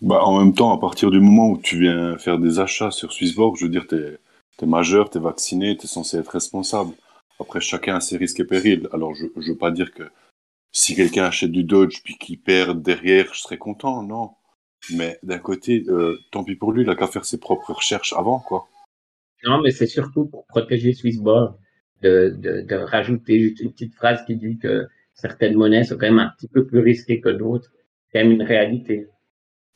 [0.00, 3.12] Bah, en même temps, à partir du moment où tu viens faire des achats sur
[3.12, 4.18] Swissborg, je veux dire, t'es
[4.60, 6.92] es majeur, t'es vacciné, t'es censé être responsable.
[7.40, 8.88] Après, chacun a ses risques et périls.
[8.92, 10.04] Alors, je, je veux pas dire que
[10.72, 14.30] si quelqu'un achète du Dodge puis qu'il perd derrière, je serais content, non.
[14.94, 18.12] Mais d'un côté, euh, tant pis pour lui, il a qu'à faire ses propres recherches
[18.12, 18.68] avant, quoi.
[19.44, 21.56] Non, mais c'est surtout pour protéger Swissborg
[22.02, 26.06] de, de, de rajouter juste une petite phrase qui dit que certaines monnaies sont quand
[26.06, 27.70] même un petit peu plus risquées que d'autres.
[28.08, 29.08] C'est quand même une réalité.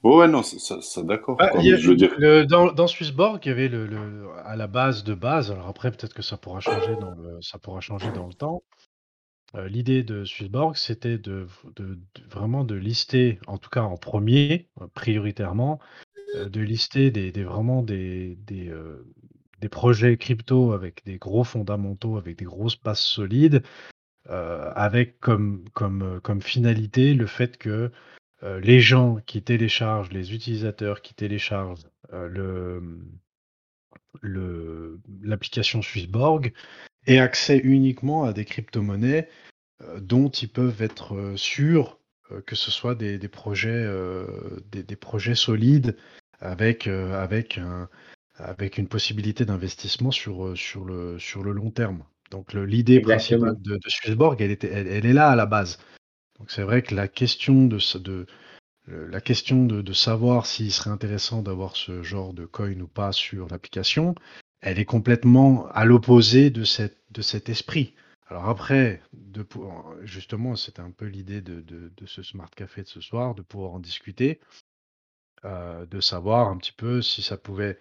[0.02, 1.36] Oh ouais, non, ça, ça, d'accord.
[2.48, 5.50] Dans, dans Swissborg, il y avait le, le- à la base de base.
[5.50, 8.62] Alors après, peut-être que ça pourra changer dans le, ça pourra changer dans le temps.
[9.56, 11.46] Euh, L'idée de Swissborg, c'était de,
[11.76, 15.80] de- de- vraiment de lister, en tout cas en premier, prioritairement,
[16.36, 19.06] euh, de lister des, des- vraiment des, des, euh,
[19.60, 23.62] des projets crypto avec des gros fondamentaux, avec des grosses bases solides,
[24.28, 27.92] euh, avec euh, comme finalité le fait que
[28.42, 31.86] euh, les gens qui téléchargent, les utilisateurs qui téléchargent
[35.22, 36.52] l'application Swissborg
[37.06, 39.28] aient accès uniquement à des crypto-monnaies
[39.98, 42.00] dont ils peuvent être sûrs
[42.46, 43.86] que ce soit des, projets,
[44.72, 45.96] des, des projets solides
[46.40, 46.88] avec,
[47.58, 47.88] un-
[48.38, 52.04] avec une possibilité d'investissement sur, euh, sur, le, sur le long terme.
[52.30, 53.46] Donc le- l'idée Exactement.
[53.46, 55.78] principale de, de Swissborg, elle, était, elle, elle est là à la base.
[56.38, 58.26] Donc c'est vrai que la question de, de,
[58.86, 62.88] le- la question de, de savoir s'il serait intéressant d'avoir ce genre de coin ou
[62.88, 64.14] pas sur l'application,
[64.60, 67.94] elle est complètement à l'opposé de, cette, de cet esprit.
[68.28, 69.46] Alors après, de,
[70.02, 73.72] justement, c'était un peu l'idée de, de, ce Smart Café de ce soir, de pouvoir
[73.72, 74.40] en discuter,
[75.44, 77.78] euh, de savoir un petit peu si ça pouvait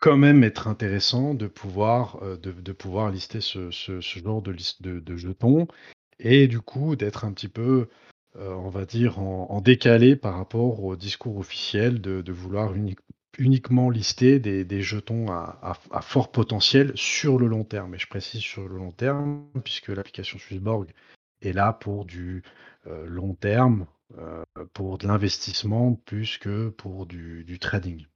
[0.00, 4.82] quand même être intéressant de pouvoir, euh, de, pouvoir lister ce, ce, genre de, liste
[4.82, 5.66] de, jetons
[6.18, 7.88] et du coup d'être un petit peu,
[8.36, 12.72] euh, on va dire, en, décalé par rapport au discours officiel de, vouloir
[13.38, 17.94] uniquement lister des, jetons à, fort potentiel sur le long terme.
[17.94, 20.86] Et je précise sur le long terme, puisque l'application Swissborg
[21.42, 22.42] est là pour du
[22.86, 23.86] euh, long terme,
[24.74, 28.06] pour de l'investissement plus que pour du trading.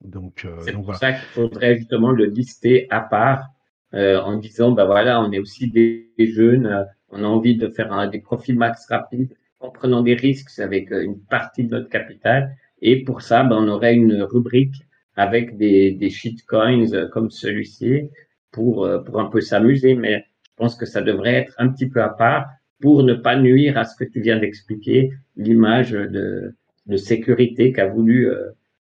[0.00, 3.48] Donc, euh, c'est pour ça qu'il faudrait justement le lister à part
[3.94, 7.68] euh, en disant, ben voilà, on est aussi des, jeunes, euh, on a envie de
[7.68, 11.90] faire un, des profils max rapides en prenant des risques avec une partie de notre
[11.90, 12.56] capital.
[12.80, 14.76] Et pour ça, ben, on aurait une rubrique
[15.16, 18.08] avec des, des shitcoins comme celui-ci
[18.52, 19.94] pour, pour un peu s'amuser.
[19.94, 22.48] Mais je pense que ça devrait être un petit peu à part
[22.80, 26.54] pour ne pas nuire à ce que tu viens d'expliquer, l'image de,
[26.86, 28.30] de sécurité qu'a voulu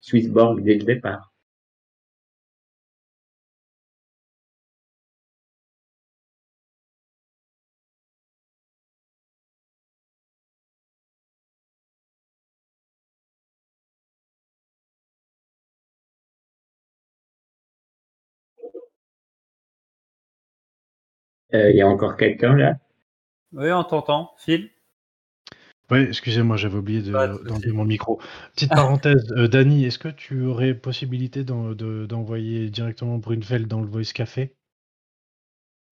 [0.02, 1.32] Swissborg dès le départ.
[21.54, 22.78] Euh, il y a encore quelqu'un là?
[23.54, 24.34] Oui, on t'entend.
[24.38, 24.72] Phil?
[25.90, 28.20] Oui, excusez-moi, j'avais oublié d'enlever mon micro.
[28.54, 34.12] Petite parenthèse, euh, Dany, est-ce que tu aurais possibilité d'envoyer directement Brunfeld dans le Voice
[34.14, 34.56] Café?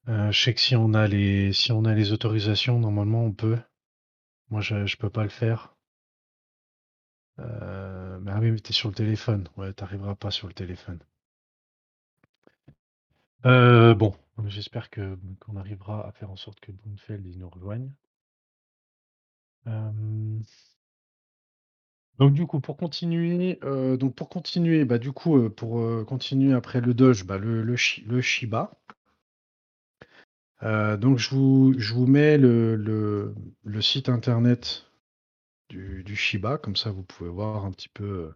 [0.10, 3.32] Euh, Je sais que si on a les si on a les autorisations, normalement on
[3.32, 3.58] peut.
[4.50, 5.76] Moi, je ne peux pas le faire.
[7.40, 9.48] Euh, mais ah oui, mais t'es sur le téléphone.
[9.56, 11.00] Ouais, t'arriveras pas sur le téléphone.
[13.44, 14.14] bon,
[14.48, 17.92] j'espère que qu'on arrivera à faire en sorte que Brunfeld nous rejoigne.
[22.18, 23.60] Donc du coup, pour continuer,
[24.00, 27.76] donc pour continuer, bah, du coup, pour, continuer après le Doge, bah, le
[28.22, 28.72] Shiba.
[30.62, 34.86] donc je vous je vous mets le le site internet
[35.70, 38.34] du du Shiba, comme ça vous pouvez voir un petit peu,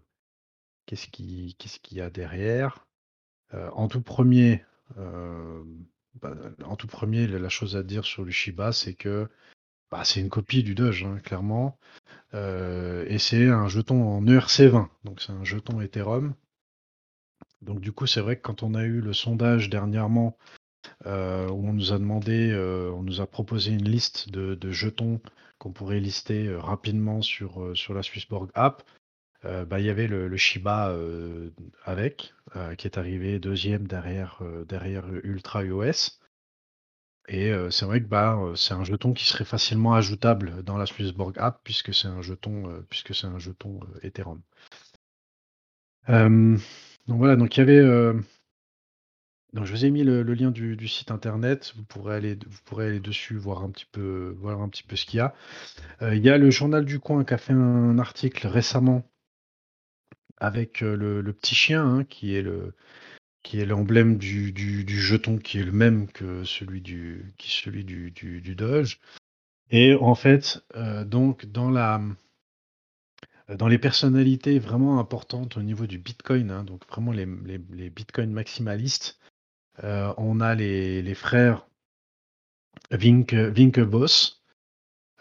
[0.86, 2.88] qu'est-ce qui qu'est-ce qu'il y a derrière.
[3.54, 4.66] en tout premier,
[4.96, 9.30] bah, en tout premier, la chose à dire sur le Shiba, c'est que
[9.92, 11.78] bah, c'est une copie du Doge, hein, clairement.
[12.34, 16.36] Euh, et c'est un jeton en ERC20, donc c'est un jeton Ethereum.
[17.62, 20.38] Donc du coup, c'est vrai que quand on a eu le sondage dernièrement,
[21.08, 25.22] euh, où on nous a demandé, euh, on nous a proposé une liste de, jetons
[25.58, 28.84] qu'on pourrait lister rapidement sur, la Swissborg app,
[29.44, 30.96] bah, il y avait le, Shiba
[31.84, 32.34] avec,
[32.78, 36.19] qui est arrivé deuxième derrière, derrière Ultra iOS.
[37.30, 41.38] Et c'est vrai que bah, c'est un jeton qui serait facilement ajoutable dans la Swissborg
[41.38, 44.42] app puisque c'est un jeton, puisque c'est un jeton Ethereum.
[46.08, 46.60] donc
[47.08, 48.14] voilà, donc il y avait.
[49.54, 51.74] donc je vous ai mis le, lien du, site internet.
[51.76, 54.96] Vous pourrez aller, vous pourrez aller dessus voir un petit peu, voir un petit peu
[54.96, 55.36] ce qu'il y a.
[56.02, 59.04] il y a le journal du coin qui a fait un article récemment
[60.40, 62.74] avec le, petit chien hein, qui est le
[63.44, 68.12] qui est l'emblème du, jeton qui est le même que celui du, qui celui du,
[68.12, 69.00] du, Doge.
[69.72, 72.02] Et en fait, euh, donc dans la
[73.58, 77.28] dans les personnalités vraiment importantes au niveau du Bitcoin, hein, donc vraiment les,
[77.72, 79.20] les, Bitcoin maximalistes,
[79.84, 81.68] euh, on a les, les frères
[82.92, 84.44] Winklevoss.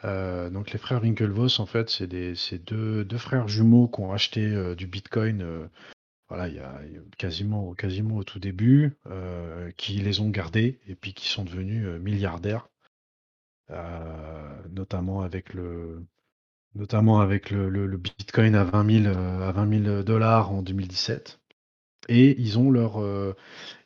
[0.05, 4.75] Euh, donc les frères Winklevoss, en fait, c'est deux, deux, frères jumeaux qui ont acheté
[4.75, 5.71] du Bitcoin
[6.29, 6.81] voilà, il y a
[7.17, 11.87] quasiment, quasiment au tout début, euh, qui les ont gardés et puis qui sont devenus
[11.87, 12.69] euh, milliardaires,
[13.71, 16.05] euh, notamment avec le,
[16.75, 21.41] notamment avec le, Bitcoin à 20 000, à 20 dollars en 2017.
[22.11, 23.03] Et ils ont leur,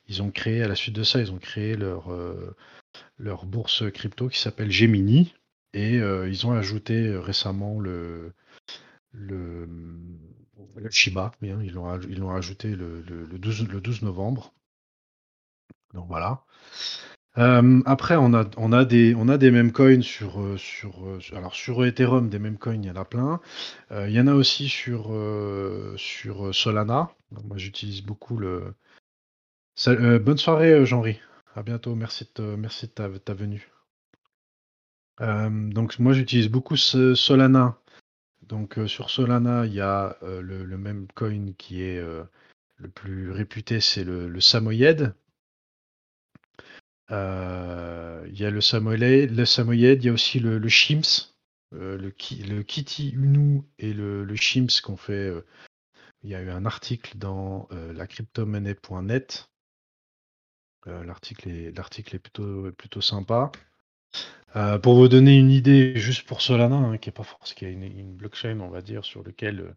[0.06, 2.08] ils ont créé à la suite de ça, ils ont créé leur,
[3.18, 5.34] leur bourse crypto qui s'appelle Gemini
[5.72, 8.32] et ils ont ajouté récemment le,
[9.10, 9.66] le
[10.76, 14.52] le Shiba, bien, ils l'ont ils l'ont ajouté le, le, 12, le 12 novembre.
[15.94, 16.44] Donc voilà.
[17.38, 21.18] Euh, après, on a, on, a des, on a des coins sur, euh, sur, euh,
[21.34, 23.40] alors sur Ethereum, des mêmes coins, il y en a plein.
[23.90, 25.06] il y en a aussi sur,
[25.96, 27.10] sur Solana.
[27.44, 28.74] moi, j'utilise beaucoup le.
[29.86, 31.18] bonne soirée, Jean-Ry.
[31.54, 31.94] À bientôt.
[31.94, 33.70] Merci de, merci de ta, ta venue.
[35.20, 37.81] donc, moi, j'utilise beaucoup Solana
[38.52, 42.00] donc sur Solana, il y a le, même coin qui est
[42.82, 45.14] le plus réputé, c'est le, Samoyed.
[47.10, 51.32] Euh, il y a le Samoyed, il y a aussi le, Shims,
[51.72, 52.10] euh, le,
[52.62, 55.28] Kitty Unu et le, Shims qu'on fait.
[55.28, 55.46] Euh,
[56.22, 59.50] il y a eu un article dans la cryptomonnaie.net.
[60.86, 63.50] l'article est, l'article est plutôt sympa.
[64.82, 68.14] Pour vous donner une idée, juste pour Solana, hein, qui est pas forcément, qui une,
[68.14, 69.74] blockchain, on va dire, sur lequel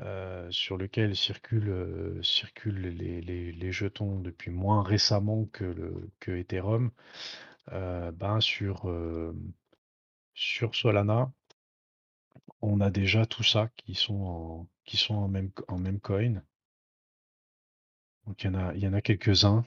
[0.00, 6.90] euh, euh, circulent les, jetons depuis moins récemment que, Ethereum,
[7.72, 8.88] euh, ben sur,
[10.34, 11.32] Solana,
[12.62, 14.66] on a déjà tout ça qui sont
[15.10, 15.50] en, même,
[16.00, 16.42] coin.
[18.26, 19.64] Donc il y en a quelques-uns.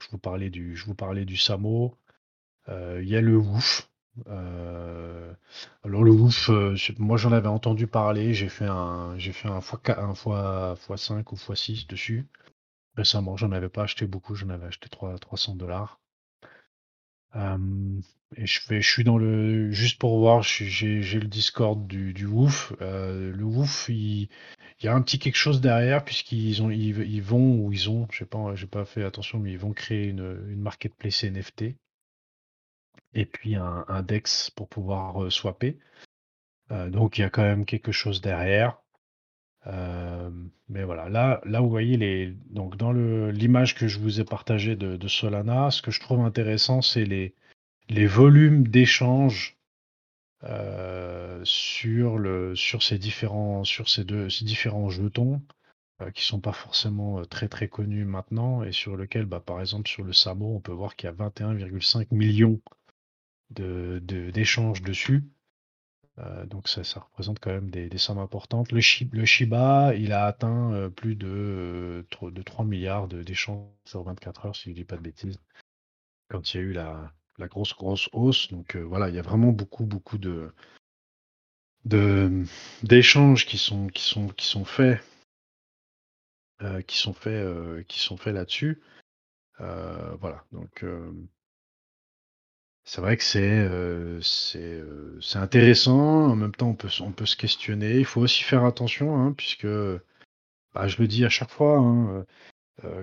[0.00, 1.96] Je vous parlais du, Samo.
[2.68, 3.88] il y a le WOOF,
[4.26, 5.32] euh,
[5.84, 9.60] alors le ouf, euh, moi j'en avais entendu parler, j'ai fait un j'ai fait un
[9.60, 12.26] fois un fois fois 5 ou fois 6 dessus.
[12.96, 16.00] Récemment, j'en avais pas acheté beaucoup, j'en avais acheté 3 300 dollars.
[17.34, 22.72] Et je fais je suis dans le juste pour voir, j'ai le Discord du Woof.
[22.80, 24.28] Euh, le Woof, il
[24.82, 28.06] y a un petit quelque chose derrière puisqu'ils ont ils, ils vont ou ils ont,
[28.10, 31.76] je sais pas, j'ai pas fait attention, mais ils vont créer une marketplace NFT
[33.14, 35.78] et puis un, DEX pour pouvoir euh, swapper.
[36.70, 38.80] Euh, donc il y a quand même quelque chose derrière.
[39.68, 40.30] Euh,
[40.68, 44.76] mais voilà, là, là vous voyez les, donc dans l'image que je vous ai partagée
[44.76, 47.34] de, Solana, ce que je trouve intéressant, c'est les,
[48.06, 49.58] volumes d'échanges
[51.44, 53.62] sur, le, sur, ces différents,
[53.98, 55.42] deux, différents jetons
[56.14, 60.04] qui sont pas forcément très très connus maintenant et sur lequel, bah, par exemple, sur
[60.04, 62.60] le Samo, on peut voir qu'il y a 21,5 millions
[63.50, 65.24] d'échanges dessus.
[66.20, 68.72] Euh, donc ça, représente quand même des, sommes importantes.
[68.72, 74.46] Le, Shiba, il a atteint euh, plus de, euh, de 3 milliards d'échanges sur 24
[74.46, 75.38] heures, si je ne dis pas de bêtises,
[76.28, 78.48] quand il y a eu la, la grosse, grosse hausse.
[78.50, 80.52] Donc voilà, il y a vraiment beaucoup, beaucoup de
[82.82, 85.02] d'échanges qui sont qui sont qui sont faits
[86.86, 88.82] qui sont faits qui sont faits là-dessus
[89.58, 90.84] voilà donc
[92.88, 93.68] c'est vrai que c'est
[95.20, 96.30] c'est intéressant.
[96.30, 97.98] En même temps, on peut, on peut se questionner.
[97.98, 99.66] Il faut aussi faire attention, hein, puisque
[100.74, 102.24] bah, je le dis à chaque fois, hein,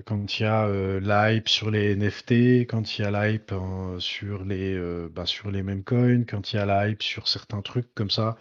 [0.05, 0.67] quand il y a
[0.99, 3.53] l'hype sur les NFT, quand il y a l'hype
[3.99, 7.93] sur les bah, sur les mêmes coins, quand il y a l'hype sur certains trucs
[7.93, 8.37] comme ça,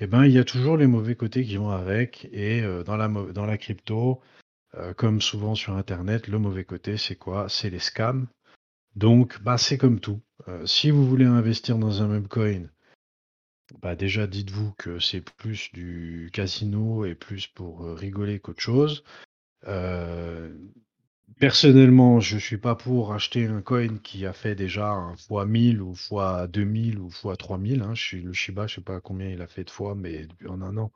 [0.00, 2.28] eh ben il y a toujours les mauvais côtés qui vont avec.
[2.32, 4.20] Et dans la dans la crypto,
[4.96, 7.48] comme souvent sur Internet, le mauvais côté, c'est quoi?
[7.48, 8.28] C'est les scams.
[8.96, 10.20] Donc, bah, c'est comme tout.
[10.48, 12.62] Euh, si vous voulez investir dans un même coin,
[13.82, 19.04] bah, déjà dites-vous que c'est plus du casino et plus pour euh, rigoler qu'autre chose.
[19.66, 20.56] Euh,
[21.40, 25.82] personnellement, je suis pas pour acheter un coin qui a fait déjà un fois 1000
[25.82, 27.82] ou fois 2000 ou fois 3000.
[27.82, 27.94] Hein.
[27.94, 30.76] Je le Shiba, je sais pas combien il a fait de fois, mais en un
[30.78, 30.92] an.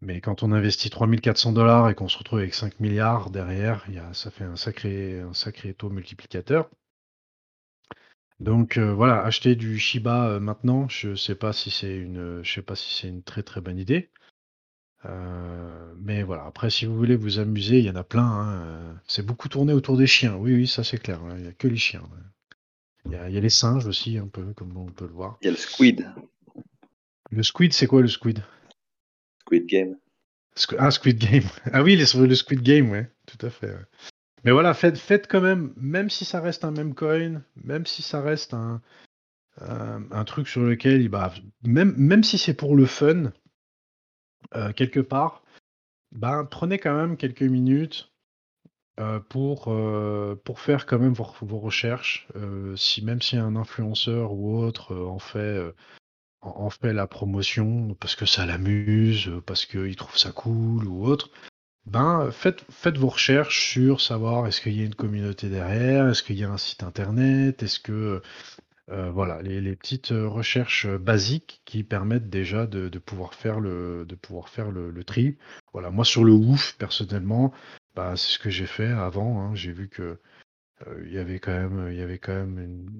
[0.00, 3.98] Mais quand on investit 3400 dollars et qu'on se retrouve avec 5 milliards derrière, y
[3.98, 6.68] a, ça fait un sacré, un sacré taux multiplicateur.
[8.40, 12.76] Donc, voilà, acheter du Shiba, maintenant, je sais pas si c'est une, je sais pas
[12.76, 14.10] si c'est une très, très bonne idée.
[15.98, 19.24] mais voilà, après si vous voulez vous amuser, il y en a plein, hein, c'est
[19.24, 20.36] beaucoup tourné autour des chiens.
[20.36, 22.02] Oui, oui, ça c'est clair, il y a que les chiens,
[23.06, 25.14] Il y a il y a les singes aussi un peu, comme on peut le
[25.14, 25.38] voir.
[25.40, 26.12] Il y a le squid.
[27.30, 28.42] Le squid, c'est quoi le squid?
[29.40, 29.96] Squid Game.
[30.78, 31.44] ah, Squid Game.
[31.72, 33.74] Ah oui, le Squid Game, ouais, tout à fait,
[34.46, 38.20] mais voilà, faites, quand même, même si ça reste un même coin, même si ça
[38.20, 38.80] reste un,
[40.24, 41.34] truc sur lequel, bah,
[41.64, 43.32] même, même si c'est pour le fun,
[44.54, 45.42] euh, quelque part,
[46.12, 48.12] bah, prenez quand même quelques minutes
[49.00, 52.28] euh, pour, euh, pour faire quand même vos, vos recherches.
[52.76, 55.74] si, même si un influenceur ou autre en fait,
[56.40, 61.30] en fait la promotion parce que ça l'amuse, parce qu'il trouve ça cool ou autre,
[61.86, 66.22] ben, faites, faites vos recherches sur savoir est-ce qu'il y a une communauté derrière, est-ce
[66.22, 68.22] qu'il y a un site internet, est-ce que
[68.90, 74.14] euh, voilà, les, petites recherches basiques qui permettent déjà de, de pouvoir faire le de
[74.14, 75.36] pouvoir faire le, tri.
[75.72, 77.52] Voilà, moi sur le ouf personnellement,
[77.96, 79.40] bah, c'est ce que j'ai fait avant.
[79.40, 79.54] hein.
[79.54, 80.20] J'ai vu que
[80.86, 82.90] euh, il y avait quand même il y avait quand même une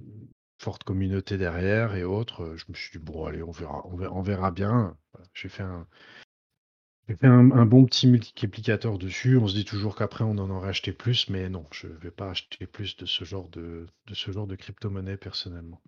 [0.59, 2.55] forte communauté derrière et autres.
[2.57, 4.97] Je me suis dit bon allez on verra on verra, on verra bien.
[5.35, 5.87] J'ai fait un
[7.09, 9.37] j'ai fait un, bon petit multiplicateur dessus.
[9.37, 12.11] On se dit toujours qu'après on en aurait acheté plus, mais non, je ne vais
[12.11, 15.81] pas acheter plus de ce genre de, de crypto-monnaie personnellement.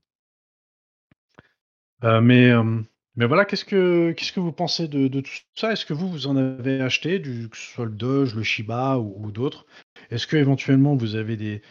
[2.04, 2.80] Euh, mais, euh,
[3.16, 5.72] Mais voilà, qu'est-ce que vous pensez de, de tout ça?
[5.72, 8.98] Est-ce que vous vous en avez acheté, du, que ce soit le Doge, le Shiba
[8.98, 9.66] ou, ou d'autres?
[10.10, 11.62] Est-ce que éventuellement vous avez des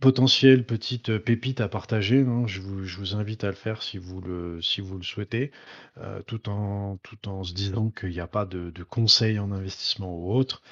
[0.00, 3.82] potentielles petites euh, pépites à partager hein je, vous, je, vous, invite à le faire
[3.82, 5.50] si vous le si vous le souhaitez,
[5.98, 9.52] euh, tout en tout en se disant qu'il n'y a pas de, de, conseils en
[9.52, 10.62] investissement ou autre.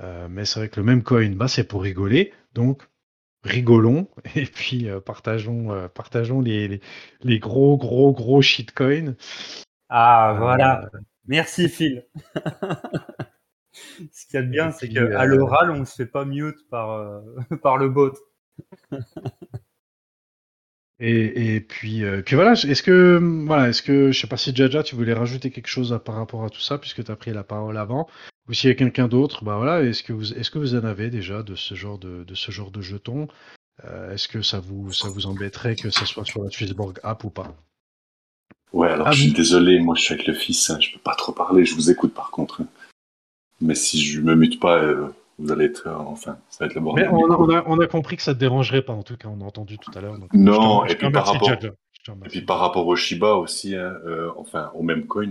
[0.00, 2.88] Euh, mais c'est vrai que le même coin, bah, c'est pour rigoler, donc
[3.44, 6.80] rigolons et puis partageons, partageons les, les,
[7.22, 9.14] les, gros, gros, gros shitcoins.
[9.88, 10.90] Ah, voilà.
[11.26, 12.06] Merci, Phil.
[14.12, 16.68] Ce qu'il y a de bien, c'est qu'à l'oral, on ne se fait pas mute
[16.68, 17.22] par,
[17.62, 18.12] par le bot.
[21.00, 24.54] et, et, puis, euh, puis voilà, est-ce que, voilà, est-ce que, je sais pas si
[24.54, 27.16] Jaja, tu voulais rajouter quelque chose à, par rapport à tout ça, puisque tu as
[27.16, 28.08] pris la parole avant,
[28.48, 30.84] ou s'il y a quelqu'un d'autre, bah voilà, est-ce que vous, est-ce que vous en
[30.84, 33.28] avez déjà de ce genre de, de ce genre de jetons
[33.84, 37.24] euh, Est-ce que ça vous, ça vous embêterait que ça soit sur la Swissborg app
[37.24, 37.54] ou pas?
[38.72, 40.98] Ouais, alors Ah, je suis désolé, moi je suis avec le fils, hein, je peux
[41.00, 42.62] pas trop parler, je vous écoute par contre.
[42.62, 42.66] hein.
[43.60, 45.08] Mais si je me mute pas, euh,
[45.38, 47.08] vous allez être, euh, enfin, ça va être le Mais bordel.
[47.10, 49.28] on a, on, a, on a compris que ça te dérangerait pas, en tout cas,
[49.28, 50.16] on a entendu tout à l'heure.
[50.34, 51.48] Non, et puis par rapport-
[52.24, 55.30] Et puis par au Shiba aussi, hein, euh, enfin au même coin,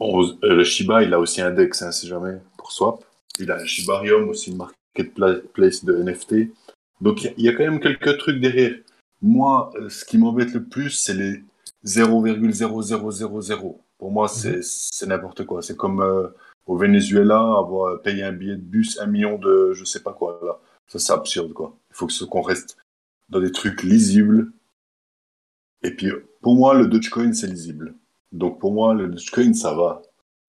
[0.00, 3.04] on- euh, le Shiba il a aussi un DEX, hein, si jamais, pour swap.
[3.38, 6.50] Il a un Shibarium aussi, une marketplace de NFT.
[7.00, 8.74] Donc il y a- il y, a quand même quelques trucs derrière.
[9.22, 11.42] Moi, euh, ce qui m'embête le plus, c'est les
[11.84, 13.78] 0,0000.
[13.98, 15.62] Pour moi, c'est c'est n'importe quoi.
[15.62, 16.00] C'est comme
[16.66, 20.40] au Venezuela, avoir payé un billet de bus, un million de je sais pas quoi.
[20.44, 20.58] Là.
[20.86, 21.76] Ça, c'est absurde, quoi.
[21.90, 22.76] Il faut qu'on reste
[23.28, 24.52] dans des trucs lisibles.
[25.82, 27.94] Et puis, pour moi, le Dogecoin, c'est lisible.
[28.30, 30.02] Donc, pour moi, le Dogecoin, ça va.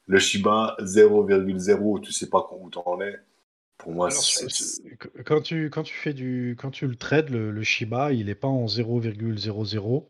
[0.06, 3.16] Le Shiba, 0,0, tu sais pas où t'en es.
[3.78, 4.24] Pour moi, Alors,
[5.26, 8.36] quand tu, quand tu fais du, quand tu le trades, le, le Shiba, il est
[8.36, 10.04] pas en 0,00.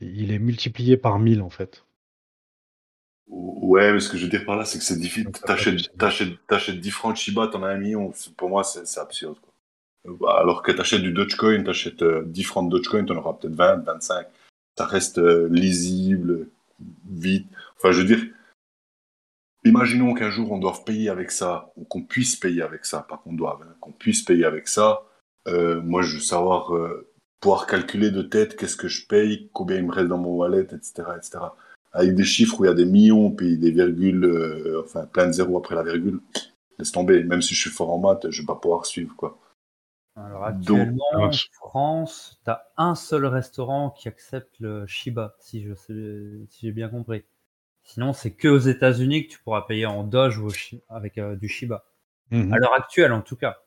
[0.00, 1.84] Il est multiplié par 1000 en fait.
[3.28, 5.30] Ouais, mais ce que je veux dire par là, c'est que c'est difficile.
[5.32, 8.12] T'achètes, peut- t'achètes, t'achètes 10 francs de Shiba, t'en as un million.
[8.36, 9.38] Pour moi, c'est absurde.
[9.40, 9.52] Quoi.
[10.12, 13.34] Euh, bah, Alors que t'achètes du Dogecoin, t'achètes euh, 10 francs de Dogecoin, t'en auras
[13.34, 14.26] peut-être 20, 25.
[14.76, 16.48] Ça reste euh, lisible,
[17.08, 17.46] vite.
[17.76, 18.22] Enfin, je veux dire,
[19.64, 23.16] imaginons qu'un jour on doive payer avec ça, ou qu'on puisse payer avec ça, pas
[23.18, 25.02] qu'on doive, hein, qu'on puisse payer avec ça.
[25.48, 27.08] Euh, moi, je veux savoir, euh,
[27.40, 30.62] pouvoir calculer de tête qu'est-ce que je paye, combien il me reste dans mon wallet,
[30.62, 31.38] etc., etc.
[31.92, 35.26] Avec des chiffres où il y a des millions, puis des virgules, euh, enfin plein
[35.26, 36.20] de zéros après la virgule,
[36.78, 37.22] laisse tomber.
[37.24, 39.38] Même si je suis fort en maths, je vais pas pouvoir suivre, quoi.
[40.16, 45.62] Alors Donc, actuellement, en France, tu as un seul restaurant qui accepte le Shiba, si
[45.62, 47.24] je sais, si j'ai bien compris.
[47.84, 50.48] Sinon, c'est que aux États-Unis que tu pourras payer en Doge ou
[50.88, 51.84] avec euh, du Shiba.
[52.30, 52.52] Mhm.
[52.52, 53.58] À l'heure actuelle, en tout cas.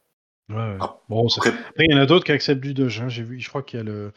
[0.50, 0.78] Ouais, ouais.
[0.80, 3.02] Ah, Bon, après, il y en a d'autres qui acceptent du Doge.
[3.02, 3.10] hein.
[3.10, 4.14] J'ai vu, je crois qu'il y a le,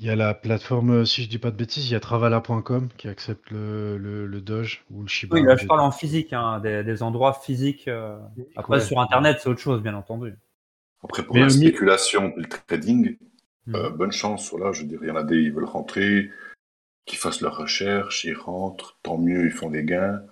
[0.00, 2.00] il y a la plateforme, euh, si je dis pas de bêtises, il y a
[2.00, 5.36] Travala.com qui accepte le, le, le Doge ou le Shiba.
[5.36, 7.88] Oui, là, je parle en physique, hein, des, des endroits physiques.
[7.88, 8.18] euh.
[8.56, 8.80] Après, Ouais.
[8.84, 10.34] sur Internet, c'est autre chose, bien entendu.
[11.02, 13.16] après pour Mais la spéculation et le trading,
[13.66, 13.76] Mhm.
[13.76, 16.30] Euh, bonne chance, voilà, je veux dire, il y en a des, ils veulent rentrer,
[17.06, 20.22] qu'ils fassent leurs recherches, ils rentrent, tant mieux, ils font des gains.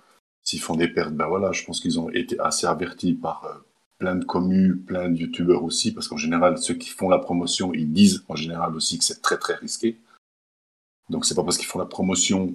[0.43, 3.57] S'ils font des pertes, ben voilà, je pense qu'ils ont été assez avertis par euh,
[4.03, 7.73] plein de communes, plein de youtubeurs aussi, parce qu'en général, ceux qui font la promotion,
[7.73, 9.97] ils disent en général aussi que c'est très très risqué.
[11.09, 12.53] Donc c'est pas parce qu'ils font la promotion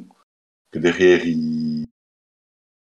[0.70, 1.86] que derrière ils,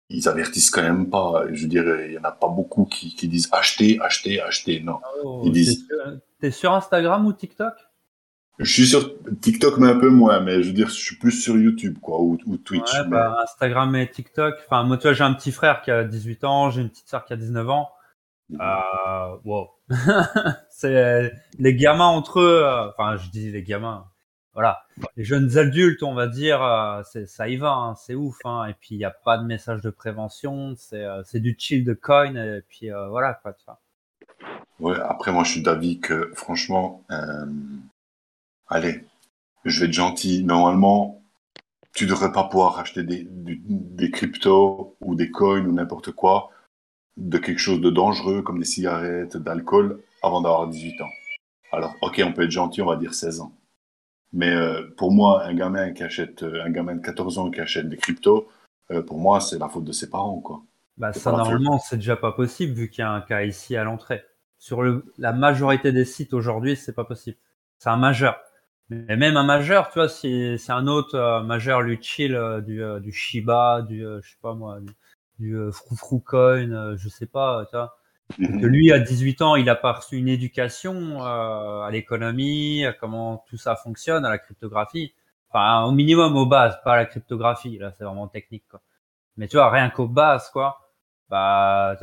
[0.09, 1.44] ils avertissent quand même pas.
[1.52, 4.80] Je veux dire, il y en a pas beaucoup qui, qui disent acheter, acheter, acheter.
[4.80, 4.98] Non.
[5.22, 7.74] Oh, Ils disent- sur- T'es sur Instagram ou TikTok?
[8.59, 11.30] Je suis sur TikTok, mais un peu moins, mais je veux dire, je suis plus
[11.30, 12.92] sur YouTube, quoi, ou, ou Twitch.
[12.92, 14.56] Ouais, mais- bah, Instagram et TikTok.
[14.66, 17.07] Enfin, moi, tu vois, j'ai un petit frère qui a 18 ans, j'ai une petite
[17.08, 17.91] sœur qui a 19 ans.
[18.61, 19.70] Euh, wow.
[20.70, 22.62] c'est les gamins entre eux.
[22.64, 24.07] euh, Enfin, je dis les gamins.
[24.54, 24.80] Voilà,
[25.16, 28.38] les jeunes adultes, on va dire, euh, c'est- ça y va, hein, c'est ouf.
[28.45, 31.84] Hein, et puis il n'y a pas de message de prévention, c'est euh, du chill
[31.84, 32.34] de coin.
[32.34, 33.53] Et puis euh, voilà quoi.
[33.53, 33.80] Tu vois.
[34.80, 37.46] Ouais, après, moi, je suis d'avis que, franchement, euh,
[38.68, 39.04] allez,
[39.64, 40.45] je vais être gentil.
[40.45, 41.22] Normalement,
[41.95, 46.50] tu devrais pas pouvoir acheter des, des cryptos ou des coins ou n'importe quoi
[47.18, 51.11] de quelque chose de dangereux comme des cigarettes, d'alcool avant d'avoir 18 ans.
[51.72, 53.53] Alors, ok, on peut être gentil, on va dire 16 ans.
[54.32, 57.61] Mais euh, pour moi, un gamin qui achète, euh, un gamin de 14 ans qui
[57.61, 58.49] achète des cryptos,
[58.90, 60.62] euh, pour moi, c'est la faute de ses parents, quoi.
[60.96, 63.84] Bah, ça, normalement, c'est déjà pas possible vu qu'il y a un cas ici à
[63.84, 64.24] l'entrée.
[64.58, 67.36] Sur le, la majorité des sites aujourd'hui, c'est pas possible.
[67.78, 68.40] C'est un majeur.
[68.90, 72.36] Mais même un majeur, tu vois, si c'est un autre majeur lui chill
[72.66, 74.90] du, du Shiba, du, je sais pas moi, du,
[75.38, 77.96] du euh, Froufrou Coin, euh, je sais pas, tu vois.
[78.38, 78.60] Mhm.
[78.60, 82.92] Que lui, à 18 ans, il a pas reçu une éducation euh, à l'économie, à
[82.92, 85.14] comment tout ça fonctionne, à la cryptographie.
[85.50, 87.78] Enfin, au minimum aux bases, pas la cryptographie.
[87.78, 88.80] Là, c'est vraiment technique, quoi.
[89.36, 90.80] Mais tu vois, rien qu'aux bases, quoi.
[91.30, 91.96] Bah,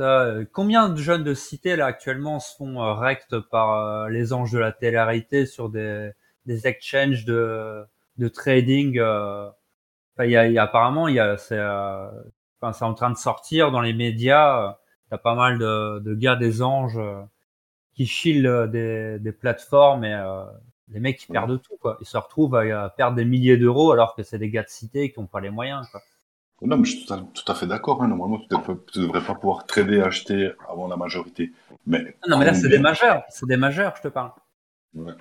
[0.52, 4.52] combien de jeunes de cité là actuellement se font euh, rect par euh, les anges
[4.52, 6.12] de la télé sur des,
[6.46, 7.84] des exchanges de,
[8.18, 9.50] de trading euh,
[10.20, 11.58] il y a, y a, apparemment, il y a, c'est,
[12.60, 14.76] enfin, c'est en train de sortir dans les médias.
[15.10, 16.98] Y a pas mal de, de gars des anges
[17.94, 20.16] qui chillent des, des plateformes et
[20.88, 21.96] les mecs qui perdent tout quoi.
[22.00, 25.12] Ils se retrouvent à, perdre des milliers d'euros alors que c'est des gars de cité
[25.12, 26.00] qui n'ont pas les moyens quoi.
[26.62, 28.02] Non, mais je suis tout à, tout à fait d'accord.
[28.02, 28.08] Hein.
[28.08, 31.52] Normalement, tu ne devrais pas pouvoir trader, acheter avant la majorité.
[31.86, 33.24] Mais non, mais là, c'est des majeurs.
[33.28, 34.30] C'est des majeurs, je te parle.
[34.94, 35.12] Ouais.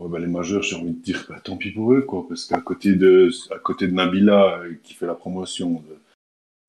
[0.00, 2.26] ouais bah, les majeurs, j'ai envie de dire, bah, tant pis pour eux, quoi.
[2.28, 6.00] Parce qu'à côté de, à côté de Nabila, euh, qui fait la promotion de,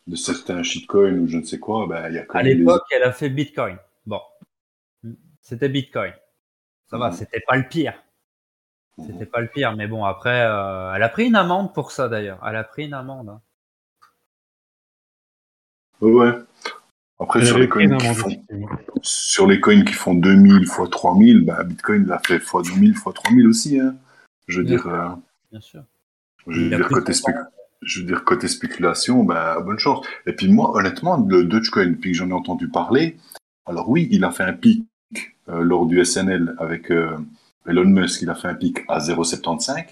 [0.07, 2.83] de certains shitcoins ou je ne sais quoi, bah, il y a quand À l'époque,
[2.91, 3.77] elle a fait Bitcoin.
[4.05, 4.21] Bon.
[5.41, 6.13] C'était Bitcoin.
[6.87, 7.15] Ça va, mhm.
[7.15, 7.93] c'était pas le pire.
[8.97, 9.07] Mhm.
[9.07, 12.07] C'était pas le pire, mais bon, après, euh, elle a pris une amende pour ça
[12.07, 12.39] d'ailleurs.
[12.47, 13.29] Elle a pris une amende.
[13.29, 13.41] Hein.
[16.01, 16.33] Ouais.
[17.17, 18.29] Après, sur les, coins qui font,
[19.01, 23.03] sur les coins qui font 2000 x 3000, bah, Bitcoin l'a fait x 2000 x
[23.03, 23.79] 3000 aussi.
[23.79, 23.95] Hein.
[24.47, 24.85] Je veux dire.
[24.87, 25.09] Euh,
[25.51, 25.83] Bien sûr.
[26.47, 27.13] Je veux dire, côté,
[27.85, 30.05] je veux dire, côté spéculation, bah, bonne chance.
[30.25, 33.17] Et puis moi, honnêtement, le Dogecoin, depuis que j'en ai entendu parler,
[33.65, 34.85] alors oui, il a fait un pic
[35.49, 37.17] euh, lors du SNL avec euh,
[37.67, 39.85] Elon Musk, il a fait un pic à 0,75,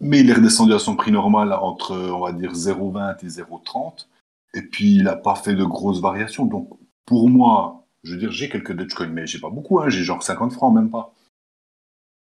[0.00, 4.06] mais il est redescendu à son prix normal entre, on va dire, 0,20 et 0,30.
[4.54, 6.46] Et puis, il n'a pas fait de grosses variations.
[6.46, 6.68] Donc,
[7.04, 10.22] pour moi, je veux dire, j'ai quelques Dogecoin, mais j'ai pas beaucoup, hein, j'ai genre
[10.22, 11.12] 50 francs, même pas.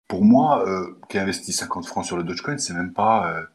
[0.09, 3.47] Pour moi, euh, qui investit 50 francs sur le Dogecoin, c'est même pas.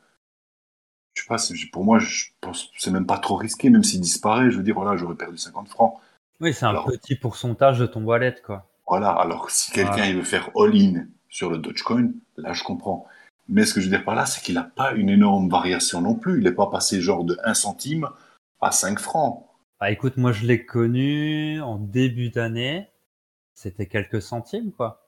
[1.15, 1.37] Je sais pas,
[1.71, 4.75] pour moi, je pense c'est même pas trop risqué, même s'il disparaît, je veux dire,
[4.75, 5.95] voilà, j'aurais perdu 50 francs.
[6.41, 8.69] Oui, c'est un petit pourcentage de ton wallet, quoi.
[8.87, 13.05] Voilà, alors si quelqu'un il veut faire all-in sur le Dogecoin, là je comprends.
[13.47, 16.01] Mais ce que je veux dire par là, c'est qu'il n'a pas une énorme variation
[16.01, 16.39] non plus.
[16.39, 18.09] Il n'est pas passé genre de 1 centime
[18.61, 19.45] à 5 francs.
[19.79, 22.89] Bah écoute, moi je l'ai connu en début d'année.
[23.53, 25.04] C'était quelques centimes, quoi.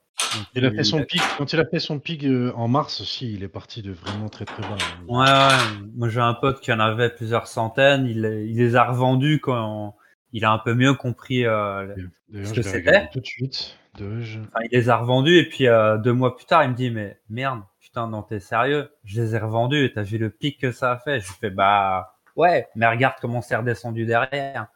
[0.54, 3.32] Il a fait son pic, quand il a fait son pic euh, en mars aussi,
[3.32, 4.76] il est parti de vraiment très très bas.
[5.08, 5.88] Ouais, ouais.
[5.96, 8.06] Moi j'ai un pote qui en avait plusieurs centaines.
[8.06, 9.96] Il, les a revendus quand
[10.32, 11.94] il a un peu mieux compris euh,
[12.32, 13.08] ce que c'était.
[13.12, 13.78] Tout de suite.
[13.94, 16.90] Enfin, il les a revendus et puis euh, deux mois plus tard, il me dit
[16.90, 18.90] mais merde, putain, non t'es sérieux?
[19.04, 21.20] Je les ai revendus et t'as vu le pic que ça a fait?
[21.20, 24.68] Je lui fais bah Ouais, mais regarde comment c'est redescendu derrière.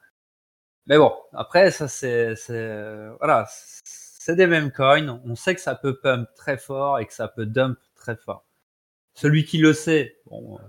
[0.86, 2.34] Mais bon, après, ça c'est,
[3.20, 3.46] voilà,
[4.24, 5.20] c'est des mêmes coins.
[5.24, 8.46] On sait que ça peut pump très fort et que ça peut dump très fort.
[9.14, 10.60] Celui qui le sait, bon.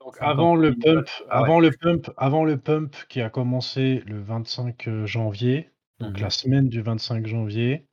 [0.00, 4.18] Donc avant le pump, ah avant le pump, avant le pump qui a commencé le
[4.22, 5.70] 25 janvier,
[6.00, 6.30] donc la mhm.
[6.30, 7.86] semaine du 25 janvier,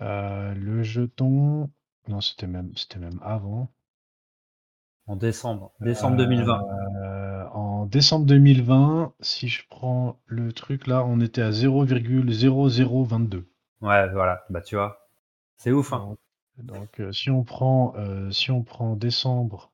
[0.00, 1.70] euh, le jeton,
[2.08, 3.70] non c'était même, c'était même avant.
[5.06, 6.60] En décembre, décembre 2020.
[7.04, 13.46] Euh, en décembre 2020, si je prends le truc là, on était à 0,0022.
[13.82, 15.08] Ouais, voilà, bah tu vois,
[15.56, 15.92] c'est ouf.
[15.92, 16.16] Hein.
[16.58, 19.72] Donc, euh, si on prend euh, si on prend décembre,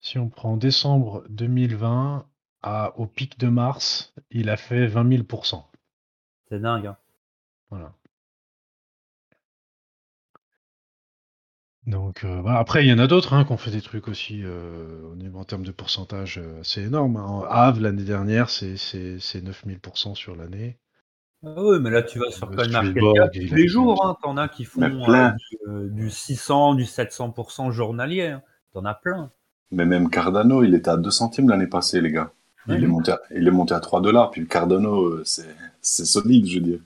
[0.00, 2.26] si on prend décembre 2020
[2.62, 5.64] à, au pic de mars, il a fait 20 000%
[6.48, 6.86] C'est dingue.
[6.86, 6.96] Hein.
[7.70, 7.94] Voilà.
[11.88, 14.42] Donc euh, après, il y en a d'autres hein, qui ont fait des trucs aussi
[14.44, 17.16] euh, en termes de pourcentage euh, assez énorme.
[17.16, 17.44] Hein.
[17.48, 20.78] Ave l'année dernière, c'est, c'est, 9000% sur l'année.
[21.44, 24.64] Ah oui, mais là tu vas sur CoinMarketCap tous les jours, hein, t'en as qui
[24.64, 24.80] font
[25.90, 28.42] du, 600, du 700% journalier, hein.
[28.72, 29.30] t'en as plein.
[29.70, 32.32] Mais même Cardano, il était à 2 centimes l'année passée, les gars.
[32.66, 36.04] Il, est monté à, il est monté à 3 dollars, puis le Cardano, c'est, c'est
[36.04, 36.80] solide, je veux dire.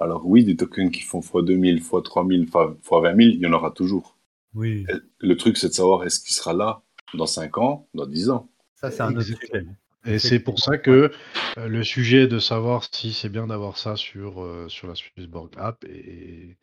[0.00, 4.16] Alors oui, des tokens qui font x2000, x3000, x20 000, il y en aura toujours.
[4.54, 4.84] Oui.
[5.20, 6.82] Le truc, c'est de savoir est-ce qu'il sera là
[7.14, 8.48] dans 5 ans, dans 10 ans?
[8.74, 9.64] Ça, c'est un autre sujet.
[10.04, 11.12] Et c'est pour ça que
[11.58, 15.50] euh, le sujet de savoir si c'est bien d'avoir ça sur, euh, sur la Swissborg
[15.56, 16.56] app et,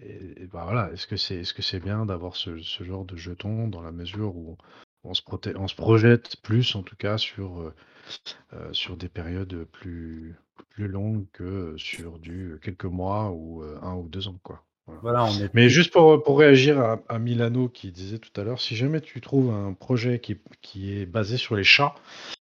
[0.00, 3.16] et, bah voilà, est-ce que c'est est -ce c'est bien d'avoir ce, ce, genre de
[3.16, 4.56] jeton dans la mesure où
[5.04, 5.22] on se,
[5.56, 7.60] on se projette plus en tout cas sur,
[8.52, 10.36] euh, sur des périodes plus,
[10.70, 14.64] plus longues que sur du quelques mois ou un ou deux ans quoi.
[15.52, 19.20] Mais juste pour, pour réagir à, Milano qui disait tout à l'heure, si jamais tu
[19.20, 21.94] trouves un projet qui, qui est basé sur les chats,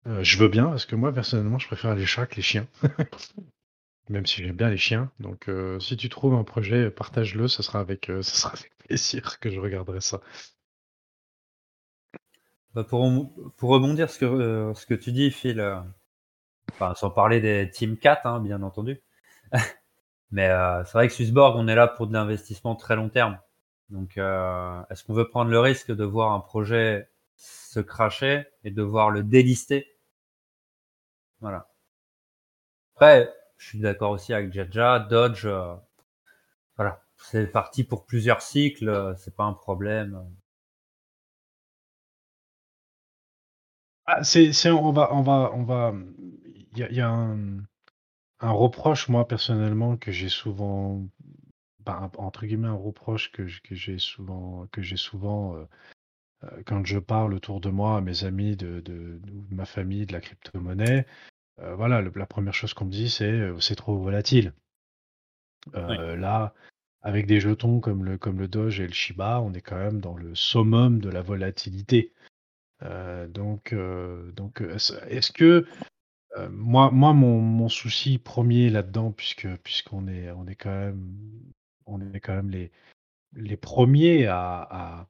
[0.06, 2.66] euh, je veux bien, parce que moi personnellement je préfère les chats que les chiens.
[4.08, 5.10] Même si j'aime bien les chiens.
[5.20, 9.60] Donc euh, si tu trouves un projet, partage-le, avec, euh, sera avec plaisir que je
[9.60, 10.20] regarderai ça.
[12.74, 15.60] Bah, pour, rebondir ce que, ce que tu dis, Phil,
[16.94, 19.00] sans parler des Team 4, hein, bien entendu.
[20.30, 20.48] Mais
[20.84, 23.38] c'est vrai que Swissborg, on est là pour de l'investissement très long terme.
[23.88, 28.82] Donc, est-ce qu'on veut prendre le risque de voir un projet se cracher et de
[28.82, 29.89] voir le délister?
[31.40, 31.68] Voilà.
[32.94, 35.74] Après, je suis d'accord aussi avec Jaja, Dodge, euh,
[36.76, 40.22] voilà, c'est parti pour plusieurs cycles, euh, c'est pas un problème.
[44.06, 45.94] Ah, c'est, on va, on va, on va.
[46.76, 47.64] Il y a, un,
[48.40, 51.06] reproche, moi personnellement, que j'ai souvent,
[51.80, 57.34] bah, entre guillemets, un reproche que, j'ai souvent, que j'ai souvent euh, quand je parle
[57.34, 61.06] autour de moi à mes amis de, de, de ma famille de la crypto-monnaie.
[61.60, 64.52] Euh, voilà, le- la première chose qu'on me dit, c'est c'est trop volatile.
[65.74, 66.54] Euh, Là,
[67.02, 70.00] avec des jetons comme le, comme le Doge et le Shiba, on est quand même
[70.00, 72.12] dans le summum de la volatilité.
[72.82, 73.74] Euh, donc,
[74.34, 74.62] donc,
[75.08, 75.66] est-ce que
[76.50, 81.10] moi, moi, mon, mon souci premier là-dedans, puisque puisqu'on est, on est quand même,
[81.86, 82.70] on est quand même les,
[83.34, 85.08] les premiers à, à,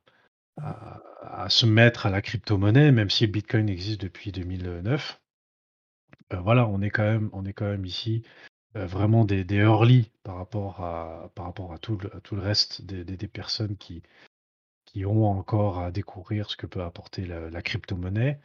[0.58, 5.20] à, à se mettre à la crypto-monnaie, même si le Bitcoin existe depuis 2009.
[6.32, 8.22] Euh, voilà, on est quand même, ici
[8.76, 11.30] euh, vraiment des, des early par rapport à,
[11.80, 14.02] tout le, reste des, personnes qui,
[15.04, 18.40] ont encore à découvrir ce que peut apporter la, crypto-monnaie.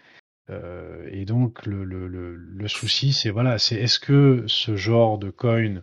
[0.50, 5.82] Euh, et donc le, souci, c'est voilà, c'est est-ce que ce genre de coin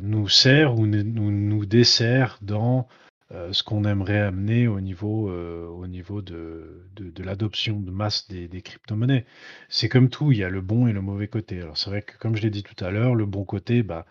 [0.00, 2.86] nous sert ou nous, nous dessert dans
[3.32, 8.28] euh, ce qu'on aimerait amener au niveau, euh, au niveau de, de, l'adoption de masse
[8.28, 9.26] des, des crypto-monnaies.
[9.68, 11.60] C'est comme tout, il y a le bon et le mauvais côté.
[11.60, 14.06] Alors c'est vrai que comme je l'ai dit tout à l'heure, le bon côté, bah,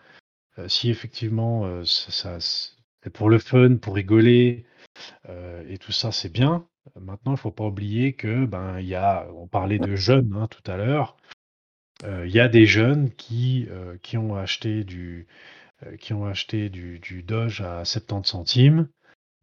[0.58, 2.70] euh, si effectivement ça, ça
[3.14, 4.66] pour le fun, pour rigoler,
[5.68, 6.66] et tout ça, c'est bien.
[7.00, 10.70] Maintenant, il faut pas oublier que ben y a, on parlait de jeunes hein, tout
[10.70, 11.16] à l'heure.
[12.04, 13.68] Il y a des jeunes qui
[14.02, 15.26] qui ont acheté du
[16.00, 18.88] qui ont acheté du Doge à 70 centimes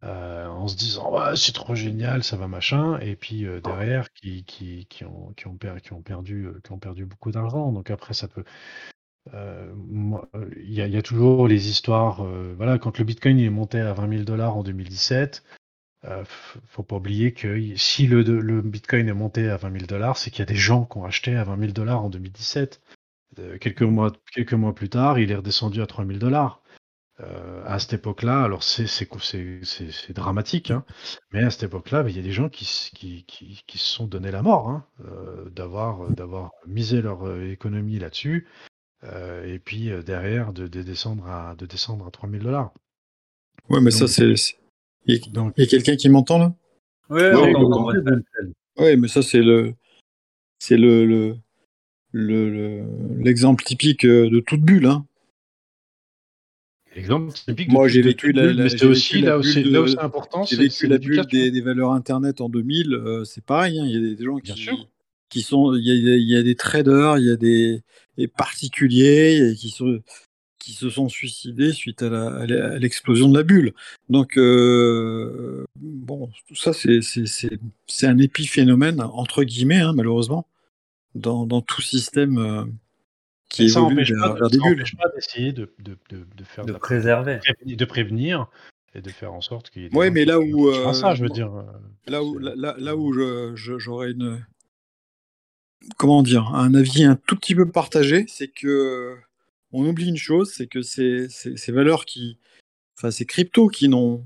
[0.04, 4.12] euh, en se disant ouais, c'est trop génial, ça va machin, et puis euh, derrière
[4.12, 7.30] qui, qui, qui, ont, qui, ont per- qui ont perdu euh, qui ont perdu beaucoup
[7.32, 7.72] d'argent.
[7.72, 8.44] Donc après ça peut
[9.32, 12.22] il y, a, il y a toujours les histoires.
[12.56, 15.44] voilà, quand le Bitcoin il est monté à 20 000 dollars en 2017,
[16.06, 19.86] euh, f- faut pas oublier que si le, le Bitcoin est monté à 20 000
[19.86, 22.10] dollars, c'est qu'il y a des gens qui ont acheté à 20 000 dollars en
[22.10, 22.82] 2017.
[23.40, 26.62] Euh, quelques mois, quelques mois plus tard, il est redescendu à 3 000 dollars.
[27.20, 30.84] Euh, à cette époque-là, alors c'est c'est co- c'est- c'est- c'est dramatique, hein,
[31.32, 33.78] mais à cette époque-là, ben, il y a des gens qui, s- qui, qui, qui
[33.78, 38.48] se sont donné la mort hein, euh, d'avoir d'avoir misé leur euh, économie là-dessus,
[39.04, 42.72] euh, et puis euh, derrière de, de descendre à de descendre à 3000 dollars.
[43.68, 44.34] Ouais, mais ça, Donc- c'est.
[44.36, 44.56] c'est-
[45.06, 46.52] Il y a, Donc, il y a quelqu'un qui m'entend là?
[47.10, 47.92] Oui, Ouais, on t'entend.
[48.78, 49.74] Ouais, mais ça, c'est le.
[50.58, 51.04] C'est le.
[51.06, 51.36] le
[52.16, 54.86] le- le- l'exemple typique euh, de toute bulle.
[54.86, 55.04] Hein.
[56.96, 57.68] Exemple typique.
[57.68, 60.44] de Moi, j'ai vécu la- bulle, la- c'est aussi la là où c'est de- important,
[60.44, 63.78] J'ai vécu la bulle des, des valeurs Internet en 2000, euh, c'est pareil.
[63.80, 65.74] hein, Il y a des gens qui, sont.
[65.74, 67.82] Il y, a, il y a des traders, il y a des,
[68.16, 70.00] des particuliers qui, sont,
[70.60, 72.46] qui se sont suicidés suite à
[72.78, 73.72] l'explosion de la bulle.
[74.08, 80.46] Donc, euh, bon, tout ça, c'est- c'est c'est- c'est un épiphénomène, entre guillemets, hein, malheureusement,
[81.14, 82.64] dans, dans tout système euh,
[83.54, 84.72] qui Mais ça évolue vers, pas, de- vers des ça bulles.
[84.80, 87.38] empêche pas d'essayer de, de, de, de faire De la- préserver.
[87.38, 88.46] prévenir- de prévenir
[88.94, 90.68] et de faire en sorte qu'il y ait des Ouais, gens mais qui- là où,
[90.68, 91.52] euh, ça, je veux dire.
[91.54, 91.62] euh,
[92.06, 94.44] Là où, là, où je- je- j'aurais une.
[95.98, 99.16] Comment dire Un avis un tout petit peu partagé, c'est que.
[99.76, 102.38] On oublie une chose, c'est que ces, ces, ces valeurs qui.
[102.96, 104.24] Enfin, ces cryptos qui n'ont.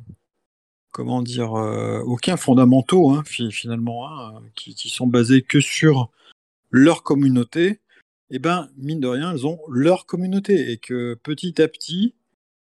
[0.92, 6.10] Comment dire euh, Aucun fondamentaux, hein, fi- finalement, hein, qui, qui sont basés que sur
[6.70, 7.80] leur communauté,
[8.30, 10.70] eh ben, mine de rien, elles ont leur communauté.
[10.72, 12.14] Et que petit à petit,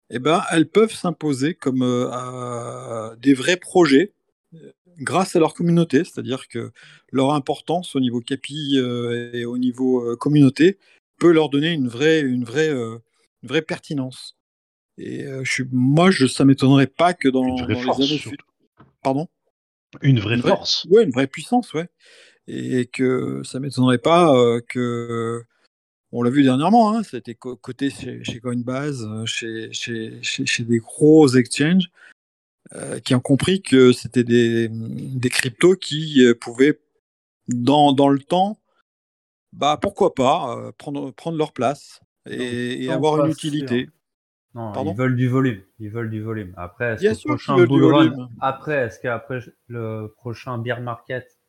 [0.09, 4.13] eh ben, elles peuvent s'imposer comme euh, des vrais projets
[4.53, 6.71] euh, grâce à leur communauté, c'est-à-dire que
[7.11, 10.77] leur importance au niveau capi euh, et au niveau euh, communauté
[11.19, 12.99] peut leur donner une vraie, une vraie, une
[13.43, 14.37] vraie pertinence.
[14.97, 18.37] Et je suis, moi, je, ça m'étonnerait pas que dans, Une vraie dans les années
[19.03, 19.27] pardon,
[20.01, 20.85] Une vraie une vraie- force.
[20.89, 21.87] ouais, une vraie puissance, ouais,
[22.51, 25.43] et que ça m'étonnerait pas euh, que
[26.11, 29.71] on l'a vu dernièrement, hein, ça a été co- coté chez, chez Coinbase, euh, chez,
[29.71, 31.89] chez, chez, des gros exchanges
[32.75, 36.79] euh, qui ont compris que c'était des, des cryptos qui euh, pouvaient,
[37.47, 38.59] dans, dans le temps,
[39.53, 43.85] bah pourquoi pas, euh, prendre, prendre leur place et, avoir une utilité.
[43.85, 43.93] sûr.
[44.53, 44.91] Non, Pardon?
[44.91, 45.61] ils veulent du volume.
[45.79, 46.53] Ils veulent du volume.
[46.57, 47.37] Après, est-ce que sûr
[49.67, 51.40] le prochain qu'après bear market,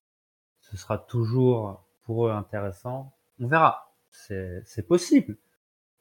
[0.73, 3.95] ce sera toujours pour eux intéressant On verra.
[4.11, 5.37] C'est c'est possible.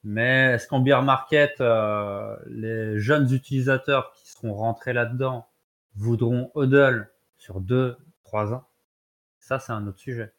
[0.04, 5.46] Mais est-ce qu'en bear market, euh, les jeunes utilisateurs qui seront rentrés là-dedans
[5.94, 7.08] voudront hodl
[7.38, 8.66] sur 2, 3 ans?
[9.38, 10.32] Ça, c'est un autre sujet.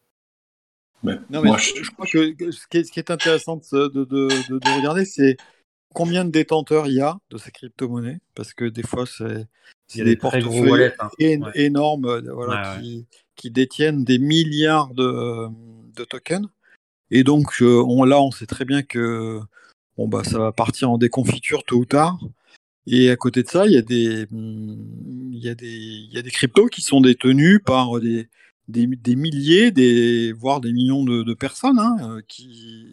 [1.03, 3.57] Mais Non, mais moi, je, crois que que ce qui est, ce qui est intéressant
[3.57, 5.37] de, de- de- de- de regarder, c'est
[5.93, 9.47] combien de détenteurs il y a de ces crypto-monnaies, parce que des fois, c'est Il
[9.87, 11.09] c'est y a des portefeuilles hein.
[11.19, 11.51] Ouais.
[11.55, 12.81] énormes voilà, Ouais, ouais.
[12.81, 15.47] qui, qui détiennent des milliards de,
[15.95, 16.47] de tokens.
[17.11, 19.39] Et donc, euh, on, là, on sait très bien que
[19.97, 22.19] bon, bah, ça va partir en déconfiture tôt ou tard.
[22.85, 26.67] Et à côté de ça, il y a des, il y y a des cryptos
[26.67, 28.27] qui sont détenus par des,
[28.67, 32.87] des, milliers, des, voire des millions de, personnes hein, euh, qui,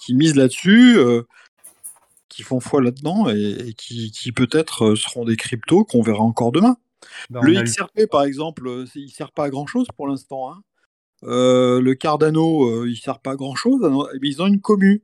[0.00, 1.22] qui misent là-dessus, euh,
[2.28, 6.22] qui font foi là-dedans et, et qui, qui peut-être euh, seront des cryptos qu'on verra
[6.22, 6.76] encore demain.
[7.30, 10.52] Ben, le eu- XRP, par exemple, euh, il sert pas à grand-chose pour l'instant.
[10.52, 10.62] hein.
[11.24, 13.80] Euh, le Cardano, euh, il sert pas à grand-chose.
[13.80, 15.02] Non, eh ils ont une commu.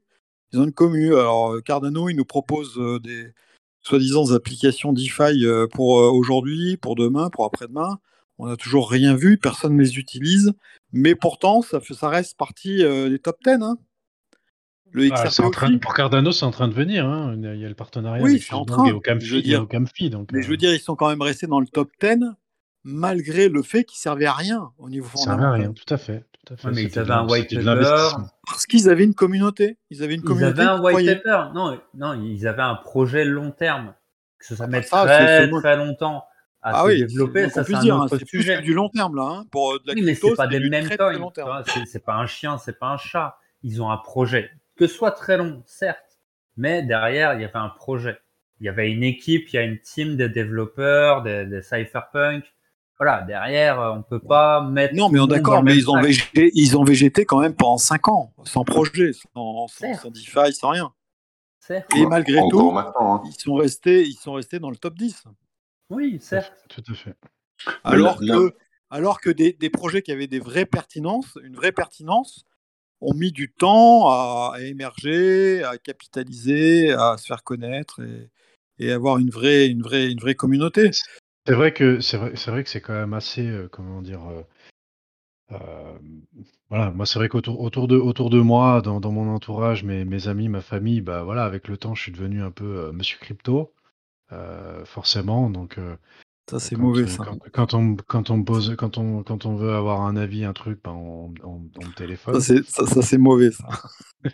[0.53, 1.15] Ils ont une commu.
[1.15, 3.33] Alors, Cardano, il nous propose euh, des
[3.81, 7.99] soi-disant applications DeFi pour aujourd'hui, pour demain, pour après-demain.
[8.39, 10.53] On n'a toujours rien vu, personne ne les utilise.
[10.93, 13.62] Mais pourtant, ça, reste partie des top 10.
[13.62, 13.77] hein.
[14.95, 15.79] Le Ah, XRP c'est en train, aussi.
[15.79, 17.05] pour Cardano, c'est en train de venir.
[17.07, 17.35] hein.
[17.37, 18.87] Il y a le partenariat Oui, avec c'est en train.
[18.87, 19.27] et Ocamfi.
[19.27, 19.66] Je veux et dire-
[20.11, 22.21] donc, Mais je euh, veux dire, ils sont quand même restés dans le top 10
[22.85, 25.61] malgré le fait qu'ils servaient à rien au niveau ça servait à fondamental.
[25.62, 26.25] rien, tout à fait.
[26.47, 26.69] Tout à fait.
[26.69, 28.16] Ouais, mais ils avaient un white paper.
[28.47, 29.79] Parce qu'ils avaient une communauté.
[29.91, 30.61] Ils avaient une Ils communauté.
[30.61, 31.16] avaient un white croyait.
[31.16, 31.45] paper.
[31.55, 33.95] Non, non, ils avaient un projet long terme.
[34.39, 36.23] Que ça, ça Ah, ça, très très longtemps
[36.62, 37.45] à Ah se oui, développer.
[37.45, 39.23] c'est- Ça, c'est hein, autre c'est plus du long terme là.
[39.23, 39.45] hein.
[39.51, 41.62] Pour euh, de la Oui, mais c'est pas des mêmes coins.
[41.87, 43.39] c'est pas un chien, c'est pas un chat.
[43.62, 44.51] Ils ont un projet.
[44.77, 46.19] Que ce soit très long, certes,
[46.57, 48.19] mais derrière, il y avait un projet.
[48.61, 52.45] Il y avait une équipe, il y a une team de développeurs, des, des cypherpunk.
[52.99, 54.95] Voilà, derrière, euh, on peut pas mettre.
[54.95, 58.09] Non, mais on d'accord, mais ils ont, végété, ils ont végété quand même pendant 5
[58.09, 60.93] ans, sans projet, sans, sans, sans DeFi, sans rien.
[61.59, 61.91] Certes.
[61.97, 63.23] Et malgré Encore tout, hein.
[63.27, 65.25] ils sont, restés, ils sont restés dans le top 10.
[65.91, 66.53] Oui, certes.
[66.69, 67.17] Tout à fait.
[67.83, 68.55] Alors là- que,
[68.91, 72.45] alors que des, des projets qui avaient des vraies pertinences, une vraie pertinence,
[73.05, 78.01] ont mis du temps à, émerger, à capitaliser, à se faire connaître
[78.78, 80.90] et, avoir une vraie, une vraie, une vraie communauté.
[81.47, 84.43] C'est vrai que c'est vrai, vrai que c'est quand même assez, euh, comment dire, euh,
[85.52, 85.98] euh,
[86.70, 86.90] voilà.
[86.90, 90.48] Moi, c'est vrai qu'autour autour de autour de moi, dans, mon entourage, mes, mes amis,
[90.48, 93.72] ma famille, bah voilà, avec le temps, je suis devenu un peu Monsieur Crypto,
[94.86, 95.51] forcément.
[95.51, 95.78] Donc,
[96.51, 97.25] Ça, c'est mauvais, ça.
[97.25, 100.53] quand, quand on quand on pose, quand on quand on veut avoir un avis, un
[100.53, 101.61] truc, ben on, on,
[101.97, 102.35] téléphone.
[102.35, 103.66] Ça, c'est, ça, ça, c'est mauvais, ça.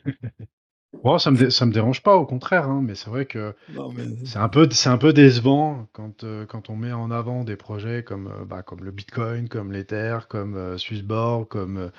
[1.05, 3.55] Bon, ça me ça me dérange pas, au contraire, hein, mais c'est vrai que
[3.95, 4.05] mais...
[4.27, 8.03] C'est un peu, un peu décevant quand, euh, quand on met en avant des projets
[8.03, 11.93] comme, euh, bah, comme le Bitcoin, comme l'Ether, comme euh, Swissborg, comme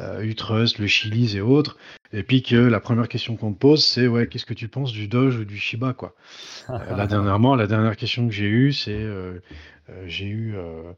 [0.00, 1.78] euh, Utrust, le Chili's et autres,
[2.12, 4.92] et puis que la première question qu'on te pose, c'est ouais, qu'est-ce que tu penses
[4.92, 6.14] du Doge ou du Shiba, quoi?
[6.80, 9.40] Euh, là dernièrement, la dernière question que j'ai eue, c'est euh,
[9.90, 10.92] euh, j'ai eu, euh,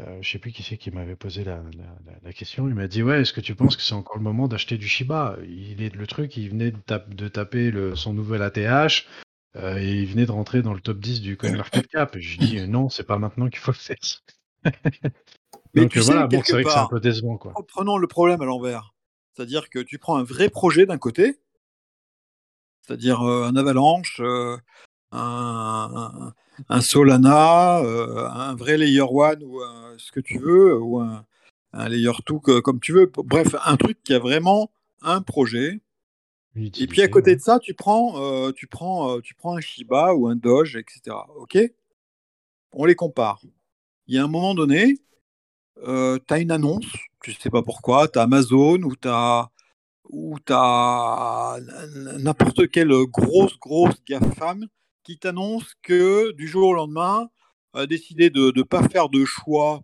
[0.00, 2.68] euh, je sais plus qui c'est qui m'avait posé la, la, la- la question.
[2.68, 4.88] Il m'a dit ouais, est-ce que tu penses que c'est encore le moment d'acheter du
[4.88, 5.38] Shiba?
[5.48, 9.06] Il est le truc, il venait de, tap- de taper le, son nouvel ATH.
[9.56, 12.16] euh, et il venait de rentrer dans le top 10 du CoinMarketCap.
[12.16, 13.96] Et je dis non, c'est pas maintenant qu'il faut le faire.
[15.74, 17.52] Mais Donc tu euh, sais, voilà, bon, c'est vrai que c'est un peu décevant quoi.
[17.68, 18.94] prenons le problème à l'envers.
[19.32, 21.40] C'est-à-dire que tu prends un vrai projet d'un côté,
[22.82, 24.56] c'est-à-dire euh, un Avalanche, euh,
[25.10, 26.34] un, un-
[26.68, 31.26] un Solana, euh, un vrai Layer 1 ou un- ce que tu veux, ou un,
[31.88, 33.10] Layer 2 que- comme tu veux.
[33.24, 34.70] Bref, un truc qui a vraiment
[35.02, 35.80] un projet.
[36.54, 37.36] Et puis à côté ouais.
[37.36, 41.16] de ça, tu prends, tu prends, tu prends un Shiba ou un Doge, etc.
[41.36, 41.58] Ok?
[42.72, 43.40] On les compare.
[44.06, 45.00] Il y a un moment donné,
[45.82, 46.86] euh, tu as une annonce,
[47.22, 49.50] tu sais pas pourquoi, tu as Amazon ou tu as
[52.18, 54.66] n'importe quelle grosse, grosse GAFAM
[55.02, 57.28] qui t'annonce que du jour au lendemain,
[57.74, 59.82] a décidé de ne pas faire de choix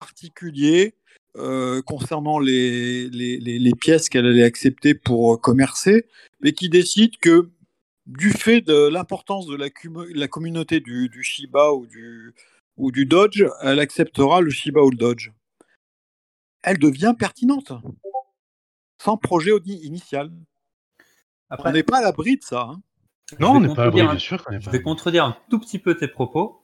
[0.00, 0.94] particulier
[1.36, 6.06] euh, concernant les, les, les- les pièces qu'elle allait accepter pour commercer,
[6.40, 7.50] mais qui décide que
[8.06, 9.68] du fait de l'importance de la,
[10.14, 12.34] la communauté du, du Shiba ou du,
[12.76, 15.30] ou du Dodge, elle acceptera le Shiba ou le Dodge.
[16.62, 17.72] Elle devient pertinente,
[19.00, 20.30] sans projet initial.
[21.50, 22.62] Après, On n'est pas à l'abri de ça.
[22.70, 22.82] hein.
[23.40, 25.24] Non, on n'est pas à l'abri, contredire un- bien sûr Je pas à vais contredire
[25.24, 26.62] un tout petit peu tes propos,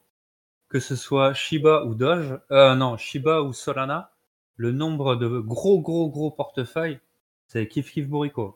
[0.69, 4.13] que ce soit Shiba ou Doge, euh, non, Shiba ou Solana,
[4.57, 7.01] le nombre de gros, gros, gros portefeuilles,
[7.47, 8.53] c'est kiff kiff bourrico.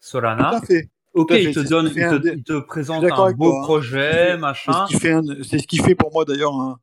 [0.00, 0.90] Tout Solana, à fait.
[1.14, 3.50] ok, il te c'est donne, qui fait il te, dé- il te présente un beau
[3.50, 3.62] toi, hein.
[3.64, 4.86] projet, C'est machin.
[4.86, 6.80] ce qui fait, un- c'est ce qui fait pour moi d'ailleurs un,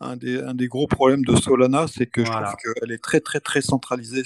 [0.00, 2.52] un des, un des gros problèmes de Solana, c'est que Voilà.
[2.56, 4.22] je trouve qu'elle est très très très centralisée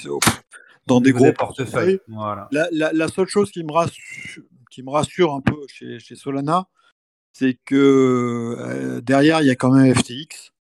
[0.86, 2.00] dans des gros des portefeuilles.
[2.08, 2.48] Voilà.
[2.52, 6.14] La, la- la seule chose qui me, rassure, qui me rassure un peu chez, chez
[6.16, 6.66] Solana,
[7.32, 10.52] c'est que euh, derrière, il y a quand même FTX.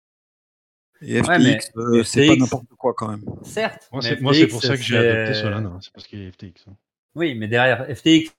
[1.03, 3.25] Et Ouais, FTX, euh, c'est pas n'importe quoi quand même.
[3.43, 3.89] Certes.
[3.91, 5.69] Moi, mais c'est pour ça que j'ai c'est- adopté Solana.
[5.71, 6.67] hein, C'est parce qu'il y a FTX.
[6.69, 6.77] hein.
[7.17, 8.31] Oui, mais derrière FTX,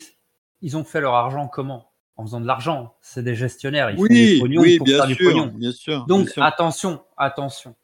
[0.62, 1.91] ils ont fait leur argent comment?
[2.22, 2.94] En faisant de l'argent.
[3.02, 3.90] C'est des gestionnaires.
[3.90, 5.52] Ils font du Oui, oui, pour bien faire du sûr, pognon.
[5.56, 6.06] bien sûr.
[6.06, 6.44] Donc bien sûr.
[6.44, 7.76] attention, attention.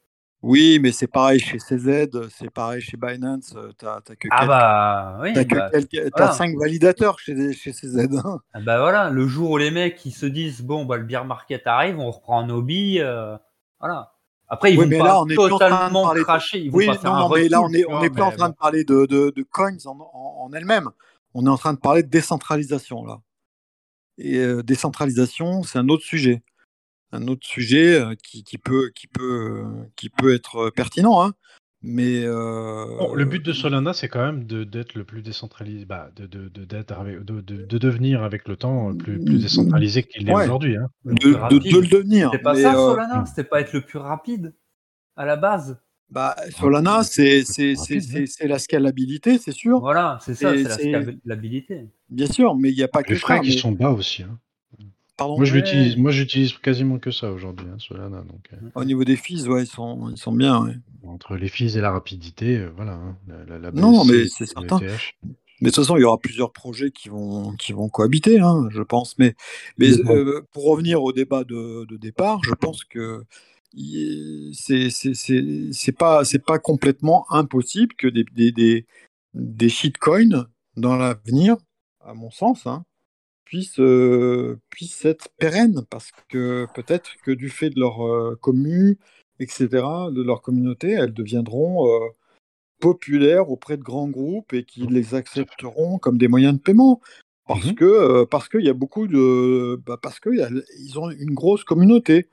[0.43, 3.53] Oui, mais c'est pareil chez CZ, c'est pareil chez Binance.
[3.55, 7.51] euh, T'as t'as que Ah quelques- bah oui, t'as que bah, t'as cinq validateurs chez,
[7.53, 8.07] chez CZ.
[8.23, 8.39] hein.
[8.53, 11.25] Ah bah voilà, le jour où les mecs ils se disent bon bah le beer
[11.25, 13.35] market arrive, on reprend nos billes, euh,
[13.79, 14.13] voilà.
[14.47, 16.85] Après ils Oui, vont mais pas là, on est totalement parler cracher, ils vont Oui,
[16.85, 18.45] pas non, faire un non, mais là, on est, on vois, est plus en train
[18.47, 18.51] bon.
[18.53, 20.89] de parler de, de, de coins en, en, en elle-même.
[21.33, 23.19] On est en train de parler de décentralisation, là.
[24.17, 26.43] Et euh, décentralisation, c'est un autre sujet.
[27.11, 31.33] Un autre sujet euh, qui, qui, peut, qui, peut, euh, qui peut être pertinent, hein.
[31.83, 32.23] Mais.
[32.25, 36.25] euh, Bon, le but de Solana, c'est quand même d'être le plus décentralisé, bah, de,
[36.25, 40.25] de, de, d'être avec- de, de- de devenir avec le temps plus, plus décentralisé qu'il
[40.25, 40.43] l'est Ouais.
[40.45, 40.75] aujourd'hui.
[40.75, 40.89] hein.
[41.05, 42.31] De, le devenir.
[42.31, 44.55] C'était pas mais, ça euh, Solana, c'était pas être le plus rapide
[45.15, 45.79] à la base.
[46.09, 49.79] Bah, Solana, c'est c'est- c'est- rapide, c'est- c'est la scalabilité, c'est sûr.
[49.79, 51.87] Voilà, c'est ça, c'est la scalabilité.
[52.09, 53.39] Bien sûr, mais il n'y a pas que Les frais ça.
[53.43, 54.23] qui mais- sont bas aussi.
[54.23, 54.37] hein.
[55.17, 58.17] Pardon Moi, l'utilise, moi, j'utilise quasiment que ça aujourd'hui, hein, Solana.
[58.21, 60.63] Donc, euh, Au niveau des fees, ouais, ils sont, ils sont bien.
[60.65, 60.75] ouais.
[61.07, 62.93] entre les fees et la rapidité, euh, voilà.
[62.93, 64.77] hein, la, la, la Non, mais et c'est certain.
[64.79, 64.89] Mais
[65.61, 68.81] de toute façon, il y aura plusieurs projets qui vont, qui vont cohabiter, hein, je
[68.83, 69.17] pense.
[69.17, 69.33] Mais,
[69.79, 73.23] mais euh, pour revenir au débat de, de départ, je pense que
[74.53, 78.85] c'est pas, c'est pas complètement impossible que des, des, des,
[79.33, 81.57] des shitcoins dans l'avenir,
[82.01, 82.83] à mon sens, hein,
[83.45, 85.83] puissent, euh, puissent être pérennes.
[85.89, 88.99] Parce que peut-être que du fait de leur euh, commu,
[89.39, 91.87] etc., de leur communauté, elles deviendront.
[91.87, 92.07] euh,
[92.79, 97.01] populaires auprès de grands groupes et qui les accepteront comme des moyens de paiement.
[97.47, 97.75] Parce Mhm.
[97.75, 102.27] que euh, parce qu'il y a beaucoup de bah, parce qu'ils ont une grosse communauté.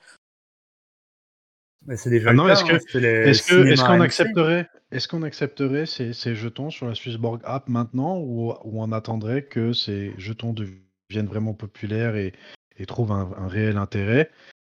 [1.86, 2.52] Mais c'est déjà le cas.
[2.52, 2.78] est-ce que- hein,
[3.23, 7.40] Est-ce que cinémas est-ce qu'on accepterait est-ce qu'on accepterait ces, ces jetons sur la Swissborg
[7.44, 12.32] app maintenant ou, ou on attendrait que ces jetons deviennent vraiment populaires et,
[12.77, 14.31] et trouvent un, un réel intérêt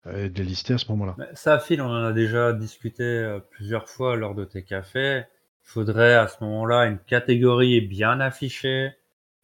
[0.07, 1.17] euh, et de les lister à ce moment-là?
[1.17, 5.23] Mais Ça, Phil, on en a déjà discuté euh, plusieurs fois lors de tes cafés.
[5.65, 8.91] Il faudrait à ce moment-là une catégorie bien affichée,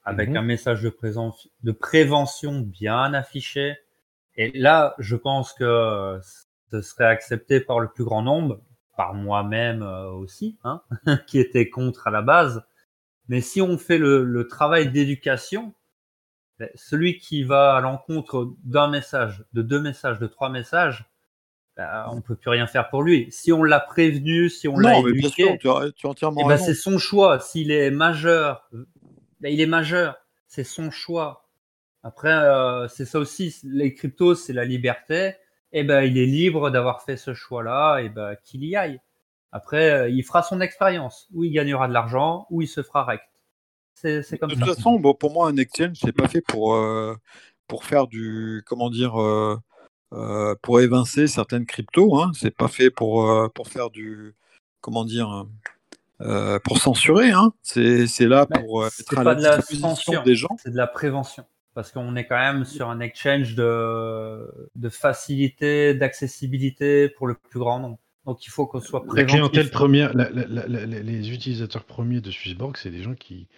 [0.06, 0.38] avec Mhm.
[0.38, 3.78] un message de, présent- de prévention bien affiché.
[4.36, 6.20] Et là, je pense que euh,
[6.82, 8.62] serait accepté par le plus grand nombre,
[8.98, 10.82] par moi-même euh, aussi, hein,
[11.28, 12.64] qui était contre à la base.
[13.30, 15.74] Mais si on fait le, le travail d'éducation,
[16.60, 21.06] ben, celui qui va à l'encontre d'un message, de deux messages, de trois messages,
[21.76, 23.28] ben, on peut plus rien faire pour lui.
[23.32, 26.06] Si on l'a prévenu, si on l'a non, mais bien éduqué, sûr, tu as, tu
[26.06, 26.64] as entièrement raison.
[26.64, 27.40] c'est son choix.
[27.40, 28.70] S'il est majeur,
[29.42, 30.18] il est majeur.
[30.48, 31.50] C'est son choix.
[32.04, 33.56] Après, euh, c'est ça aussi.
[33.64, 35.34] Les cryptos, c'est la liberté.
[35.74, 38.00] Et ben, il est libre d'avoir fait ce choix-là.
[38.00, 39.02] Et ben, qu'il y aille.
[39.52, 41.28] Après, euh, il fera son expérience.
[41.34, 43.24] Ou il gagnera de l'argent, ou il se fera rect.
[43.96, 44.66] C'est comme De ça.
[44.66, 47.16] toute façon, bon, pour moi, un exchange, c'est pas fait pour, euh,
[47.68, 48.64] pour faire du.
[48.66, 49.58] Comment dire euh,
[50.14, 52.18] euh, Pour évincer certaines cryptos.
[52.20, 52.32] Hein.
[52.34, 54.36] C'est pas fait pour, pour faire du.
[54.82, 55.46] Comment dire
[56.66, 57.32] Pour censurer.
[57.32, 57.54] Hein.
[57.62, 60.24] C'est c'est là Mais pour c'est être à pas la de la disposition censure.
[60.24, 60.56] des gens.
[60.62, 61.46] C'est de la prévention.
[61.74, 67.60] Parce qu'on est quand même sur un exchange de, de facilité, d'accessibilité pour le plus
[67.60, 67.98] grand nombre.
[68.26, 69.34] Donc il faut qu'on soit La préventif.
[69.36, 73.50] clientèle première, la- la- la- la- les utilisateurs premiers de Swissborg, c'est des gens qui,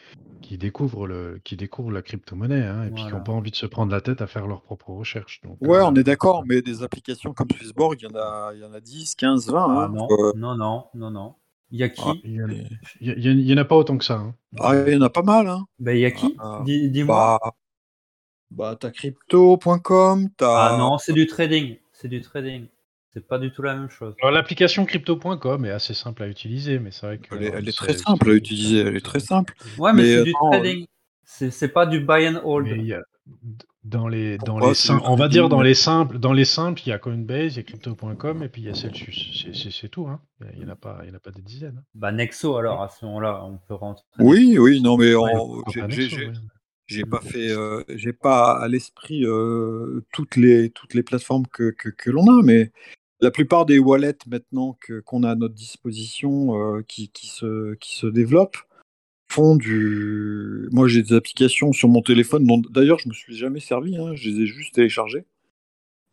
[0.41, 3.55] qui, découvrent, le, qui découvrent la crypto-monnaie hein, et puis qui n'ont pas envie de
[3.55, 5.39] se prendre la tête à faire leurs propres recherches.
[5.43, 8.53] Donc, Ouais, euh, on est d'accord, mais des applications comme Swissborg, il y en a,
[8.55, 9.67] il y en a 10, 15, 20.
[9.69, 9.89] Ah hein.
[9.93, 11.35] non, Euh, non, non, non, non.
[11.69, 12.01] Il y a qui?
[12.03, 12.13] Ah.
[12.23, 14.15] Il y, en a- pas autant que ça.
[14.15, 14.35] hein.
[14.59, 15.47] ah, il y en a pas mal.
[15.47, 15.65] Hein.
[15.79, 16.35] Ben, il y a qui?
[16.39, 17.39] Ah, Dis- Dis-moi.
[17.43, 17.51] Bah,
[18.51, 20.73] bah t'as crypto.com, t'as.
[20.73, 21.77] ah non, c'est du trading.
[21.93, 22.67] C'est du trading.
[23.13, 24.13] C'est pas du tout la même chose.
[24.21, 27.33] Alors, L'application crypto.com est assez simple à utiliser, mais c'est vrai que.
[27.35, 29.53] Elle est, elle est très simple à utiliser, elle est très simple.
[29.77, 30.85] Ouais, mais, Mais, c'est euh, du non, trading.
[31.23, 32.67] C'est c'est pas du buy and hold.
[32.67, 33.01] Mais il y a-
[33.85, 34.73] dans les, dans les
[35.05, 37.59] on va dire dans les simples, dans les simples, il y a Coinbase, il y
[37.59, 39.41] a crypto.com et puis il y a Celsius.
[39.43, 40.19] C'est- C'est c'est tout, hein.
[40.53, 41.77] Il y en a pas, il y en a pas des dizaines.
[41.79, 41.83] hein.
[41.95, 44.03] Bah Nexo alors à ce moment-là, on peut rentrer.
[44.19, 46.33] Oui, oui, non, mais Ouais, en- Pourquoi j'ai- pas j'ai Nexo, j'ai- ouais.
[46.87, 51.71] J'ai pas fait, euh, j'ai pas à l'esprit euh, toutes les toutes les plateformes que,
[51.71, 52.71] que, que l'on a, mais
[53.21, 57.73] la plupart des wallets maintenant que qu'on a à notre disposition euh, qui, qui se
[57.75, 58.57] qui se développent
[59.29, 60.69] font du.
[60.71, 64.13] Moi, j'ai des applications sur mon téléphone dont d'ailleurs je me suis jamais servi, hein,
[64.15, 65.25] je les ai juste téléchargées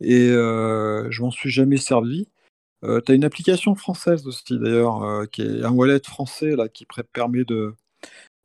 [0.01, 2.29] et je m'en suis jamais servi.
[2.83, 7.45] Tu as une application française aussi d'ailleurs, qui est un wallet français là qui permet
[7.45, 7.75] de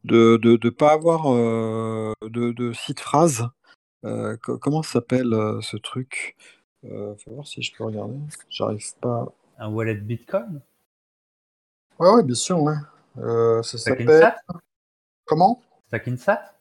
[0.03, 3.47] de de, de pas avoir euh, de, de site phrase.
[4.05, 6.35] Euh, co- comment s'appelle euh, ce truc?
[6.83, 8.17] Faut voir si je peux regarder.
[8.49, 9.33] J'arrive pas.
[9.57, 10.61] Un wallet Bitcoin?
[11.99, 12.75] Ouais, ouais, bien sûr, ouais.
[13.63, 14.33] Ça s'appelle.
[15.25, 15.61] Comment?
[15.87, 16.53] Stackinsat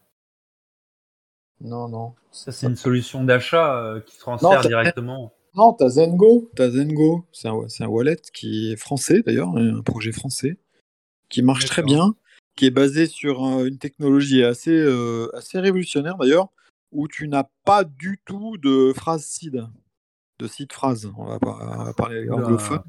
[1.61, 2.15] Non, non.
[2.33, 5.33] Ça, c'est une solution d'achat qui transfère directement.
[5.55, 6.51] Non, t'as Zengo.
[6.55, 7.25] T'as Zengo.
[7.33, 10.59] C'est un, wallet qui est français d'ailleurs, un projet français,
[11.29, 12.15] qui marche très bien,
[12.57, 16.49] qui est basé sur euh, une technologie assez, euh, assez révolutionnaire d'ailleurs,
[16.93, 19.67] où tu n'as pas du tout de phrase seed,
[20.39, 21.11] de seed phrase.
[21.17, 22.83] On va, pas- on va parler anglophone.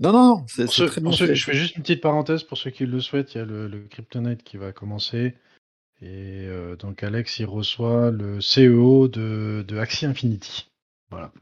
[0.00, 2.86] Non, non, non, c'est très ceux- je fais juste une petite parenthèse pour ceux qui
[2.86, 3.34] le souhaitent.
[3.34, 5.34] Il y a le, le Kryptonite qui va commencer.
[6.00, 10.70] Et euh, donc Alex, il reçoit le CEO de, de Axie Infinity.
[11.10, 11.32] Voilà.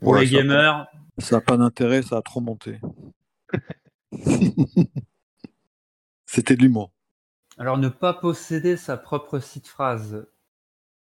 [0.00, 0.86] Pour Ouais, les gamers,
[1.18, 2.78] Ça n'a pas d'intérêt, ça a trop monté.
[6.30, 6.92] C'était de l'humour.
[7.56, 10.26] alors ne pas posséder sa propre site phrase,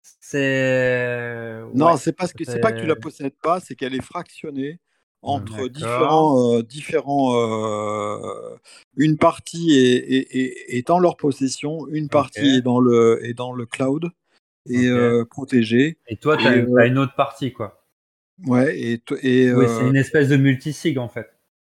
[0.01, 1.61] c'est.
[1.73, 4.81] Non, Ouais, c'est parce que pas que tu la possèdes pas, c'est qu'elle est fractionnée
[5.21, 7.35] entre différents, euh, différents.
[7.35, 8.57] euh,
[8.97, 13.33] une partie est, est- est- est en leur possession, une partie est dans le est
[13.33, 14.09] dans le cloud
[14.69, 15.97] et euh, protégée.
[16.07, 17.87] Et toi, tu as, une autre partie, quoi.
[18.45, 21.32] Ouais, et to- et Oui, c'est une espèce de multisig, en fait.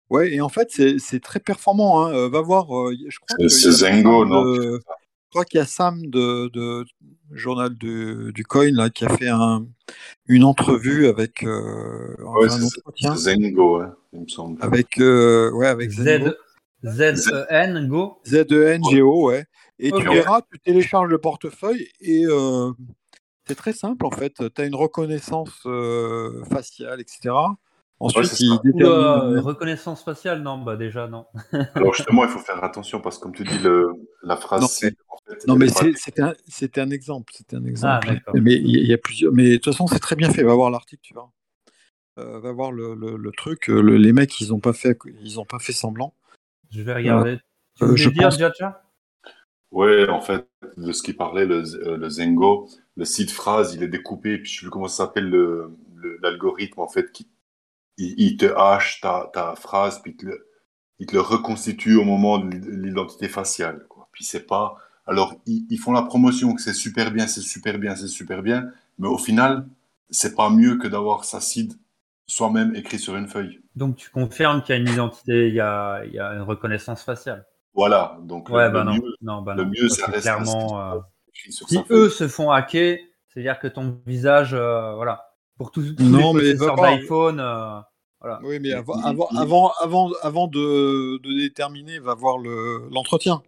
[0.10, 2.06] Ouais, et en fait c'est c'est très performant.
[2.06, 2.30] Hein.
[2.30, 5.46] Va voir, je crois C'est- qu'il y c'est a Zengo, Sam non de- Je crois
[5.46, 6.86] qu'il y a Sam de, de
[7.32, 9.66] journal du, du coin là qui a fait un,
[10.28, 14.64] une entrevue avec euh, Ouais, un entretien Zengo, hein, il me semble.
[14.64, 16.32] avec euh, ouais avec Zengo.
[16.86, 19.46] Z, Z-E-N, Go Z-E-N-G-O, ouais.
[19.80, 22.72] Et tu verras, tu télécharges le portefeuille et euh,
[23.48, 24.34] c'est très simple en fait.
[24.54, 27.34] Tu as une reconnaissance euh, faciale, etc.
[28.06, 29.40] Ensuite, c'est il détermine.
[29.40, 31.26] Reconnaissance faciale, non, bah déjà, non.
[31.76, 33.92] Alors justement, il faut faire attention parce que comme tu dis, le,
[34.24, 36.22] la phrase Non, seed, en fait, Non, mais c'est- c'était
[36.82, 37.32] un, exemple.
[37.36, 38.06] C'était un exemple.
[38.10, 38.34] Ah, d'accord.
[38.40, 39.32] mais il y, a plusieurs.
[39.34, 40.44] Mais de toute façon, c'est très bien fait.
[40.44, 41.32] Va voir l'article, tu vois.
[42.20, 43.70] Euh, va voir le, le- le truc.
[43.70, 46.14] euh, le- les mecs, ils ont pas fait, ils ont pas fait semblant.
[46.72, 47.40] Je vais regarder.
[47.78, 48.84] tu euh, voulais je dire, pense- Jaja
[49.72, 50.48] Ouais, en fait,
[50.78, 51.64] de ce qu'il parlait, le,
[51.98, 55.28] le Zengo, le site phrase, il est découpé, puis je sais plus comment ça s'appelle
[55.30, 57.28] le- le- l'algorithme, en fait, qui
[57.98, 60.48] il, il te hache ta, ta phrase, puis il te, le,
[61.00, 63.86] il te le reconstitue au moment de l'identité faciale.
[63.90, 64.08] Quoi.
[64.12, 64.76] Puis c'est pas.
[65.06, 68.42] Alors, ils, ils font la promotion que c'est super bien, c'est super bien, c'est super
[68.42, 69.68] bien, mais au final,
[70.10, 71.74] c'est pas mieux que d'avoir sa seed
[72.28, 73.60] soi-même écrit sur une feuille.
[73.76, 76.42] Donc tu confirmes qu'il y a une identité, il y a, il y a une
[76.42, 77.46] reconnaissance faciale.
[77.74, 78.94] Voilà, donc Ouais, le, bah le non.
[78.94, 79.72] mieux, non, bah le non.
[79.72, 80.80] mieux, Ça, reste clairement.
[80.94, 81.00] euh,
[81.30, 81.86] écrit sur Si feuille.
[81.90, 86.40] eux se font hacker, c'est-à-dire que ton visage, euh, voilà, pour tous, tous Non, les
[86.40, 86.98] mais va possesseurs voir.
[86.98, 87.80] d'iPhone, euh,
[88.20, 88.40] voilà.
[88.44, 93.42] Oui, mais avant, il- avant, avant, avant, avant de, de déterminer, va voir le- l'entretien.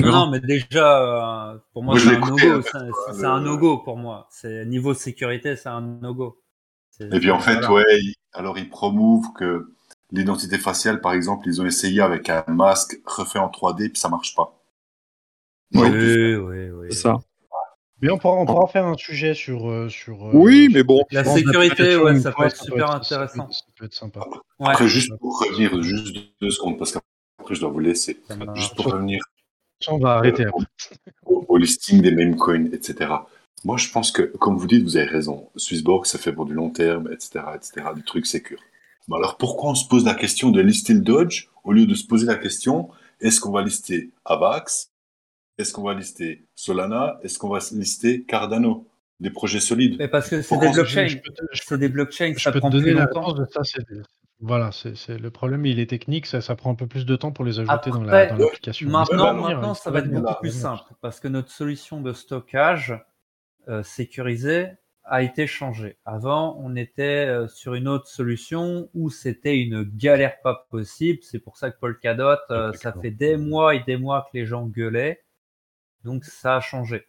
[0.00, 2.62] Non, mais déjà, euh, pour moi, c'est un no-go.
[2.74, 4.26] hein, C'est un no-go pour moi.
[4.30, 6.40] C'est niveau sécurité, c'est un no-go.
[7.12, 7.72] Et puis en fait, voilà.
[7.72, 7.84] ouais,
[8.32, 9.72] alors ils promouvent que
[10.12, 14.08] l'identité faciale, par exemple, ils ont essayé avec un masque refait en 3D, puis ça
[14.08, 14.60] marche pas.
[15.74, 15.80] Oui.
[15.82, 16.88] Oui, oui, oui.
[16.90, 17.18] C'est ça.
[18.02, 19.68] Mais on pourra, on pourra faire un sujet sur.
[19.70, 21.02] euh, sur euh, Oui, sur mais bon.
[21.10, 23.44] La sécurité, ouais, ça peut être super intéressant.
[23.46, 24.20] peut être- ça peut être sympa.
[24.58, 24.68] Ouais.
[24.70, 28.20] Après, juste pour revenir juste deux secondes, parce qu'après je dois vous laisser.
[28.54, 29.20] Juste pour revenir
[29.88, 30.66] On va arrêter euh, après.
[31.26, 33.10] au, au listing des meme coins, etc.
[33.64, 35.48] Moi, je pense que, comme vous dites, vous avez raison.
[35.56, 38.58] Swissborg, ça fait pour du long terme, etc., etc., du truc sécure.
[39.08, 41.94] Mais alors, pourquoi on se pose la question de lister le Dodge au lieu de
[41.94, 42.90] se poser la question
[43.20, 44.90] est-ce qu'on va lister Avax
[45.58, 47.18] Est-ce qu'on va lister Solana?
[47.22, 48.88] Est-ce qu'on va lister Cardano?
[49.20, 49.96] Des projets solides.
[50.00, 51.06] Mais parce que c'est des blockchains.
[51.06, 53.36] Je peux te- je C'est des blockchains, Je ça peux te prend donner la réponse
[53.36, 53.62] de ça.
[53.62, 53.84] c'est-
[54.40, 57.14] Voilà, c'est c'est- le problème, il est technique, ça, ça prend un peu plus de
[57.14, 58.90] temps pour les ajouter dans la- Après, dans l'application.
[58.90, 62.12] Maintenant, Ouais, bah, maintenant, ça va être beaucoup plus simple parce que notre solution de
[62.12, 63.00] stockage
[63.68, 64.66] euh, sécurisé
[65.04, 65.96] a été changée.
[66.04, 71.20] Avant, on était euh, sur une autre solution où c'était une galère pas possible.
[71.22, 74.44] C'est pour ça que Polkadot, euh, ça fait des mois et des mois que les
[74.44, 75.22] gens gueulaient.
[76.04, 77.06] Donc, ça a changé.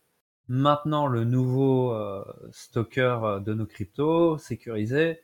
[0.47, 5.19] Maintenant, le nouveau euh, stocker euh, de nos cryptos sécurisé,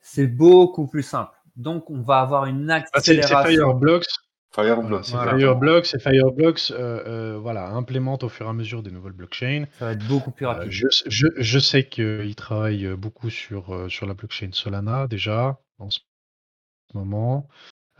[0.00, 1.36] c'est beaucoup plus simple.
[1.56, 3.50] Donc, on va avoir une Ah, c'est c'est accélération.
[3.50, 4.04] Fireblocks.
[4.54, 5.04] Fireblocks.
[5.04, 5.36] c'est Voilà.
[5.36, 9.66] Fireblocks et Fireblocks euh, euh, voilà, implémente au fur et à mesure des nouvelles blockchains.
[9.78, 10.70] Ça va être beaucoup plus Euh, rapide.
[10.70, 15.90] je, je, je sais qu'ils travaillent beaucoup sur, euh, sur la blockchain Solana déjà en
[15.90, 15.98] ce
[16.94, 17.48] moment.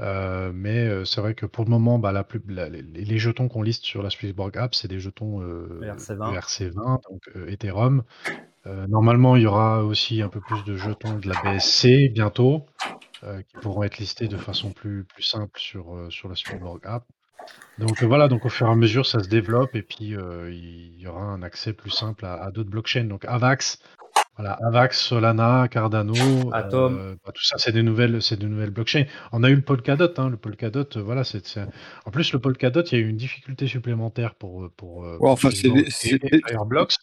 [0.01, 3.19] Euh, mais euh, c'est vrai que pour le moment, bah, la plus, la- les, les
[3.19, 6.35] jetons qu'on liste sur la Swissborg App, c'est des jetons euh, ERC20.
[6.35, 8.03] ERC20, donc euh, Ethereum.
[8.67, 12.65] Euh, normalement, il y aura aussi un peu plus de jetons de la BSC bientôt,
[13.25, 16.81] euh, qui pourront être listés de façon plus, plus simple sur, euh, sur la Swissborg
[16.85, 17.05] App.
[17.79, 20.51] Donc euh, voilà, donc au fur et à mesure, ça se développe et puis euh,
[20.53, 23.05] il y aura un accès plus simple à, à d'autres blockchains.
[23.05, 23.79] Donc Avax,
[24.39, 26.15] voilà, Avax, Solana, Cardano,
[26.53, 26.97] Atom.
[26.99, 29.05] euh, bah, tout ça, c'est des nouvelles, c'est de nouvelles blockchains.
[29.33, 31.67] On a eu le Polkadot, hein, le Polkadot, euh, voilà, c'est, c'est-
[32.07, 35.17] en plus le Polkadot, il y a eu une difficulté supplémentaire pour euh, pour, Ouais,
[35.19, 36.95] pour enfin, c'est des- c'est des- Fireblocks.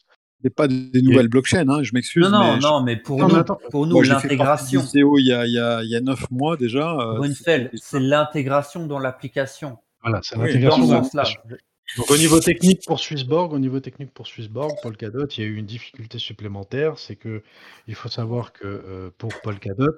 [0.43, 2.23] C'est pas des nouvelles blockchains, hein, je m'excuse.
[2.23, 4.23] Non, non, mais non, je- mais pour Non, nous, attends, pour nous Moi, j'ai fait
[4.23, 4.81] l'intégration.
[4.81, 6.91] CO il y a, il y a, il y a 9 mois déjà.
[6.99, 9.77] euh, Brunfeld, c'est l'intégration dans l'application.
[10.03, 11.23] Voilà, c'est Oui, Dans l'intégration ce de la sens-là.
[11.97, 15.47] Donc au niveau technique pour Swissborg, au niveau technique pour Swissborg, Polkadot, il y a
[15.47, 17.41] eu une difficulté supplémentaire, c'est que
[17.87, 19.95] il faut savoir que euh, pour Polkadot,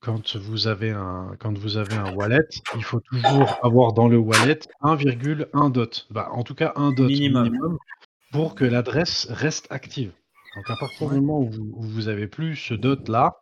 [0.00, 4.18] quand vous avez un quand vous avez un wallet, il faut toujours avoir dans le
[4.18, 6.06] wallet 1,1 dot.
[6.10, 7.44] Bah, en tout cas un dot Minimum.
[7.44, 7.78] minimum,
[8.32, 10.12] pour que l'adresse reste active.
[10.56, 13.36] Donc à partir du moment où vous, où vous avez plus ce dot là,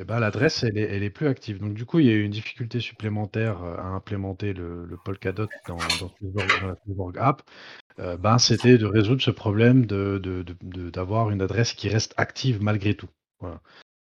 [0.00, 1.58] eh ben, l'adresse elle est, elle est plus active.
[1.58, 4.96] Donc du coup il y a eu une difficulté supplémentaire euh, à implémenter le, le
[4.96, 7.42] Polkadot dans, dans, Swissborg- dans la Swissborg app.
[8.00, 11.88] Euh, ben, c'était de résoudre ce problème de, de- de- de- d'avoir une adresse qui
[11.88, 13.08] reste active malgré tout.
[13.40, 13.60] Voilà.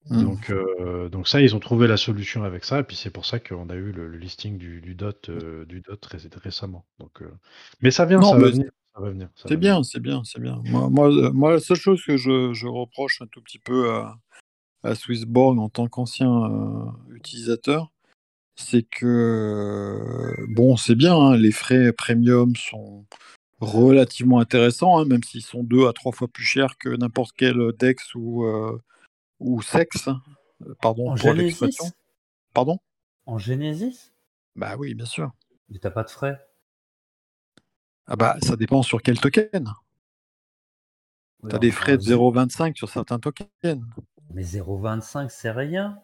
[0.10, 0.24] Hmm.
[0.24, 3.26] Donc, euh, donc ça, ils ont trouvé la solution avec ça, et puis c'est pour
[3.26, 6.86] ça qu'on a eu le, le listing du, du dot, euh, du dot ré- récemment.
[7.00, 7.30] Donc, euh,
[7.82, 9.30] mais ça vient, Non, ça va mais venir, ça va venir.
[9.36, 10.62] ça C'est va bien, c'est bien, c'est bien.
[10.66, 13.92] Moi, moi, euh, moi, la seule chose que je, je reproche un tout petit peu
[13.92, 14.18] à,
[14.88, 16.86] à Swissborg en tant qu'ancien euh,
[17.16, 17.92] utilisateur,
[18.56, 23.06] c'est que, euh, bon, c'est bien, hein, les frais premium sont
[23.60, 27.72] relativement intéressants, hein, même s'ils sont deux à trois fois plus chers que n'importe quel
[27.80, 28.78] DEX ou, euh,
[29.40, 30.08] ou SEX.
[30.08, 30.22] hein.
[30.82, 31.92] Pardon En pour Genesis l'expression.
[32.54, 32.80] Pardon?
[33.26, 34.12] En Genesis?
[34.56, 35.32] Bah oui, bien sûr.
[35.70, 36.40] Mais t'as pas de frais.
[38.08, 39.72] Ah bah, ça dépend sur quel token.
[41.44, 43.86] Oui, T'as des frais de zé- 0,25 sur certains tokens.
[44.34, 46.00] Mais 0,25 c'est rien.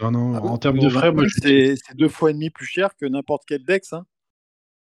[0.00, 2.66] Non, non, Ah en termes de frais, moi, je- c'est deux fois et demi plus
[2.66, 3.92] cher que n'importe quel DEX.
[3.92, 4.06] Hein.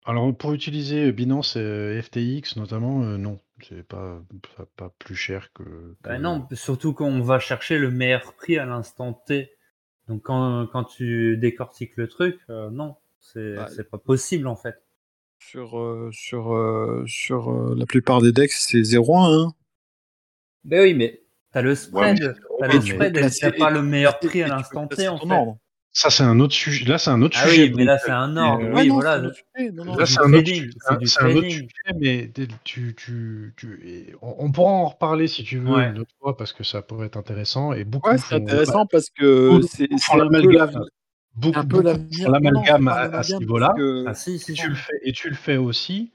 [0.04, 4.22] alors pour utiliser Binance et FTX notamment, euh, non, c'est pas,
[4.56, 5.62] pas, pas plus cher que.
[5.62, 9.50] que- Bah non, surtout qu'on va chercher le meilleur prix à l'instant T.
[10.08, 14.56] Donc quand, quand tu décortiques le truc, euh, non, c'est Bah, c'est pas possible en
[14.56, 14.76] fait.
[15.40, 19.46] Sur, euh, sur, euh, sur euh, la plupart des DEX, c'est 0,1.
[19.48, 19.54] Hein.
[20.64, 21.22] Ben oui, mais
[21.52, 22.26] t'as le spread, mais-
[22.60, 25.32] t'as Ouais, le mais spread, t'as pas le meilleur prix à l'instant T en fait.
[25.32, 25.58] ordre.
[25.90, 26.84] Ça, c'est un autre sujet.
[26.84, 27.64] Là, c'est un autre Ah sujet.
[27.64, 28.64] oui, mais là c'est un ordre.
[28.64, 29.14] euh, Ouais, oui, non, voilà.
[29.14, 29.70] c'est un autre sujet.
[29.96, 30.50] Là, c'est un, autre,
[31.06, 32.30] c'est un sujet, mais
[32.62, 35.88] tu, tu, tu, on, on pourra en reparler si tu veux Ouais.
[35.90, 39.08] une autre fois parce que ça pourrait être intéressant et beaucoup Ouais, c'est intéressant parce
[39.10, 40.82] que c'est l'amalgame, l'avenir.
[41.34, 43.74] beaucoup, un peu beaucoup l'amalgame à, ce niveau-là.
[44.06, 46.12] Ah si, si, Et tu le fais, et tu le fais aussi.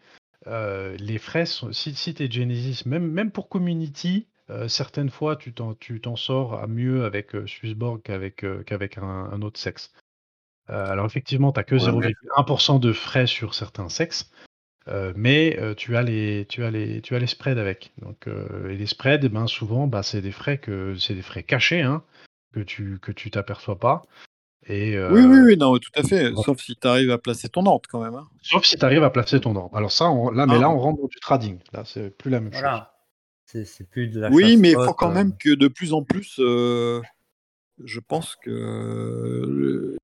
[0.48, 5.36] euh, les frais si, si tu es Genesis, même, même pour Community, euh, certaines fois
[5.36, 9.42] tu t'en, tu t'en sors à mieux avec euh, Swissborg qu'avec, euh, qu'avec un, un
[9.42, 9.92] autre sexe.
[10.70, 14.32] Euh, alors effectivement, tu n'as que Ouais, mais- 0,1% de frais sur certains sexes,
[14.88, 17.92] euh, mais euh, tu, as les, tu, as les, tu as les spreads avec.
[18.02, 21.22] Donc, euh, et les spreads, eh ben, souvent, bah, c'est des frais que c'est des
[21.22, 22.04] frais cachés hein,
[22.54, 24.04] que tu que tu t'aperçois pas.
[24.68, 26.32] Et, euh, Oui, oui, oui, non, tout à fait.
[26.32, 26.42] bon.
[26.44, 28.16] Sauf si tu arrives à placer ton ordre quand même.
[28.16, 28.30] hein.
[28.42, 29.76] Sauf si tu arrives à placer ton ordre.
[29.76, 30.60] Alors ça, on- là, mais Ah.
[30.62, 31.60] là, on rentre dans du trading.
[31.74, 32.62] Là, c'est plus la même chose.
[32.62, 32.93] Voilà.
[32.93, 32.93] C'est
[33.66, 35.14] c'est plus de la Oui, mais il faut quand euh.
[35.14, 37.02] même que de plus en plus, euh,
[37.84, 39.96] je pense que euh,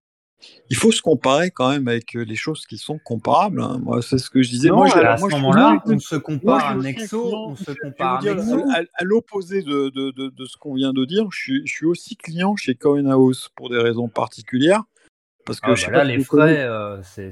[0.70, 3.62] il faut se comparer quand même avec les choses qui sont comparables.
[3.62, 3.80] hein.
[3.84, 4.70] Moi, c'est ce que je disais.
[4.70, 7.56] Non, moi, à ce moi, moment-là, on se moi, compare je à un Nexo, on
[7.56, 8.64] se compare dire, Nexo.
[8.70, 11.74] à, à l'opposé de, de- de- de ce qu'on vient de dire, je suis, je
[11.74, 14.84] suis aussi client chez CoinHouse pour des raisons particulières.
[15.46, 17.32] Parce que Ah, je bah pas là, les frais, euh, c'est-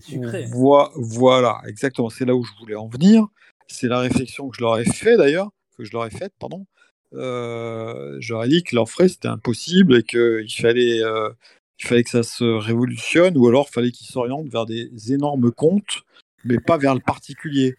[0.00, 0.46] sucré.
[0.46, 2.08] Voi- Voilà, exactement.
[2.08, 3.26] C'est là où je voulais en venir.
[3.68, 6.66] C'est la réflexion que je leur ai fait d'ailleurs, que je leur ai faite, pardon.
[7.14, 8.76] Euh, je leur ai dit que
[9.08, 11.30] c'était impossible et qu'il fallait, euh,
[11.78, 15.52] il fallait que ça se révolutionne ou alors il fallait qu'ils s'orientent vers des énormes
[15.52, 16.02] comptes,
[16.44, 17.76] mais pas vers le particulier.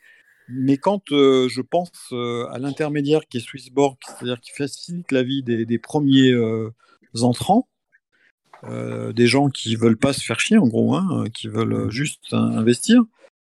[0.48, 5.44] Mais quand euh, je pense à l'intermédiaire qui est Swissborg, c'est-à-dire qui facilite la vie
[5.44, 6.34] des, des premiers
[7.22, 7.68] entrants,
[8.64, 12.52] des gens qui veulent pas se faire chier en gros, hein, qui veulent juste hein,
[12.56, 13.04] investir.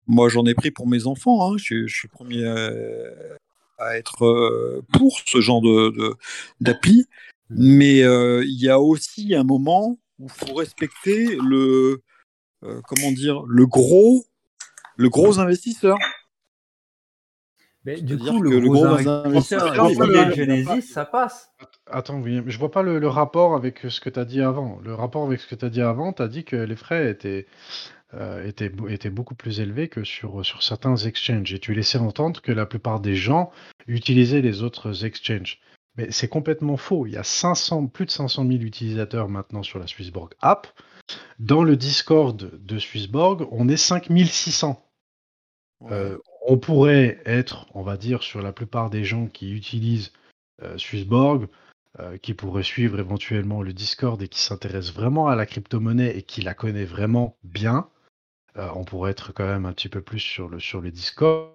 [0.09, 1.53] Moi, j'en ai pris pour mes enfants.
[1.53, 1.57] hein.
[1.59, 3.37] Je, suis- je suis le premier euh,
[3.79, 6.15] à être euh, pour ce genre de de-
[6.61, 7.07] d'appli.
[7.51, 12.03] Mais euh, il y a aussi un moment où il faut respecter le
[12.65, 14.25] euh, comment dire le gros
[14.97, 15.97] le gros investisseur.
[17.85, 18.85] Mais du coup, le le gros
[19.25, 19.73] investisseur,
[20.35, 21.51] Genesis, ça passe.
[21.87, 24.81] Attends, William, je vois pas le, le rapport avec ce que tu as dit avant.
[24.85, 27.11] Le rapport avec ce que tu as dit avant, tu as dit que les frais
[27.11, 27.47] étaient,
[28.15, 31.53] euh, étaient, beau- étaient beaucoup plus élevés que sur, sur certains exchanges.
[31.53, 33.51] Et tu laissais entendre que la plupart des gens
[33.87, 35.61] utilisaient les autres exchanges.
[35.97, 37.07] Mais c'est complètement faux.
[37.07, 40.69] Il y a 500, plus de 500 000 utilisateurs maintenant sur la Swissborg app.
[41.39, 44.85] Dans le Discord de Swissborg, on est 5600.
[45.81, 45.93] Ouais.
[45.93, 50.13] Euh, on pourrait être, on va dire, sur la plupart des gens qui utilisent
[50.63, 51.49] euh, Swissborg,
[52.01, 56.23] euh, qui pourraient suivre éventuellement le Discord et qui s'intéressent vraiment à la crypto-monnaie et
[56.23, 57.89] qui la connaît vraiment bien.
[58.59, 61.55] Euh, on pourrait être quand même un petit peu plus sur le, sur le Discord.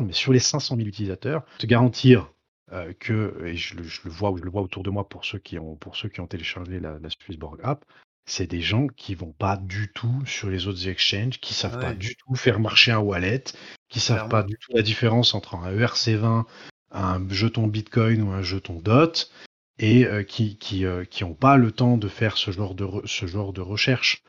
[0.00, 2.32] Mais sur les 500 000 utilisateurs, te garantir
[2.72, 5.24] euh, que, et je le, je le vois, je le vois autour de moi pour
[5.24, 7.84] ceux qui ont, pour ceux qui ont téléchargé la, la Swissborg app,
[8.28, 11.94] c'est des gens qui vont pas du tout sur les autres exchanges, qui savent pas
[11.94, 13.44] du tout faire marcher un wallet,
[13.88, 14.30] qui savent Clairement.
[14.30, 16.44] pas du tout la différence entre un E ERC20,
[16.90, 19.30] un jeton Bitcoin ou un jeton DOT,
[19.78, 22.86] et euh, qui qui euh, qui ont pas le temps de faire ce genre de
[23.04, 24.22] ce genre de recherche.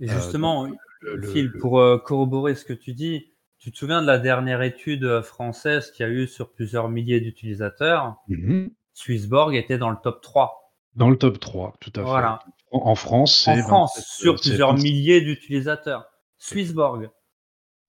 [0.00, 0.68] Et Euh, justement,
[1.00, 4.18] Le- Phil, le- pour euh, corroborer ce que tu dis, tu te souviens de la
[4.18, 8.16] dernière étude française qui a eu sur plusieurs milliers d'utilisateurs?
[8.28, 8.70] Mhm.
[8.94, 10.72] Swissborg était dans le top 3.
[10.94, 12.10] Dans le top 3, tout à fait.
[12.10, 12.40] Voilà.
[12.70, 14.92] En, en France, c'est En France, 27, sur plusieurs 27.
[14.92, 16.04] milliers d'utilisateurs.
[16.38, 17.10] Swissborg.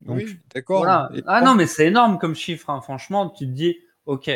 [0.01, 0.79] Donc, oui, d'accord.
[0.79, 1.11] Voilà.
[1.27, 2.69] Ah non, mais c'est énorme comme chiffre.
[2.69, 2.81] hein.
[2.81, 4.31] Franchement, tu te dis, ok,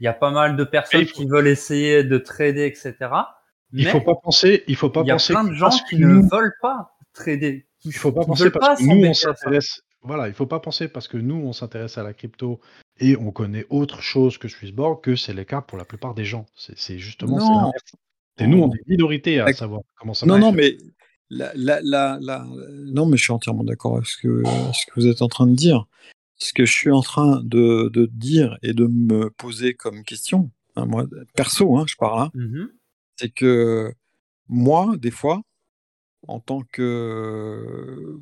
[0.00, 2.94] il y a pas mal de personnes faut- qui veulent essayer de trader, etc.
[3.72, 5.96] Il faut pas penser, il faut pas il y a penser plein de gens qui
[5.98, 7.66] ne nous- veulent pas trader.
[7.84, 9.82] Il faut pas penser parce pas que nous on s'intéresse.
[10.02, 12.60] Voilà, il faut pas penser parce que nous on s'intéresse à la crypto
[12.98, 16.24] et on connaît autre chose que Swissborg que c'est le cas pour la plupart des
[16.24, 16.46] gens.
[16.56, 17.72] C'est justement c'est Non.
[18.38, 20.42] Et nous on est minorité à savoir comment ça Non, marche.
[20.44, 20.76] non, mais
[21.28, 22.46] la, la, la, la-
[22.86, 25.46] non, mais je suis entièrement d'accord avec ce que, ce que vous êtes en train
[25.46, 25.86] de dire.
[26.42, 30.50] Ce que je suis en train de, de dire et de me poser comme question,
[30.76, 31.06] hein, moi,
[31.36, 32.70] perso, hein, je parle, hein, Mhm.
[33.16, 33.92] c'est que
[34.48, 35.42] moi, des fois,
[36.28, 38.18] en tant que,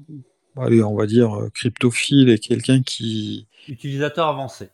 [0.57, 4.69] allez, on va dire, cryptophile et quelqu'un qui, Utilisateur avancé.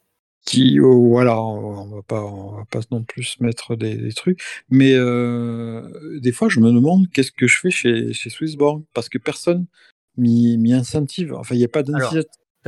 [0.47, 4.41] qui oh, voilà, on va pas, on va pas non plus mettre des, des trucs,
[4.71, 9.09] mais euh, des fois je me demande qu'est-ce que je fais chez, chez Swissborg parce
[9.09, 9.67] que personne
[10.17, 11.35] m'y incentive.
[11.35, 11.99] Enfin, il n'y a pas la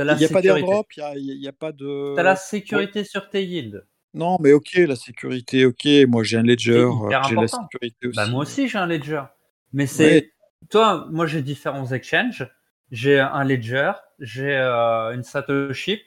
[0.03, 0.41] il n'y a pas sécurité.
[0.41, 2.13] d'airdrop, il n'y a, pas de.
[2.15, 3.83] T'as la sécurité sur tes yields.
[4.13, 5.85] Non, mais ok, la sécurité, ok.
[6.07, 6.89] Moi, j'ai un ledger,
[7.29, 8.15] j'ai la sécurité aussi.
[8.15, 9.23] Bah, moi aussi, j'ai un ledger.
[9.73, 10.11] Mais c'est.
[10.11, 10.31] Ouais.
[10.69, 12.47] Toi, moi, j'ai différents exchanges.
[12.91, 16.01] J'ai un ledger, j'ai euh, une Satoshi,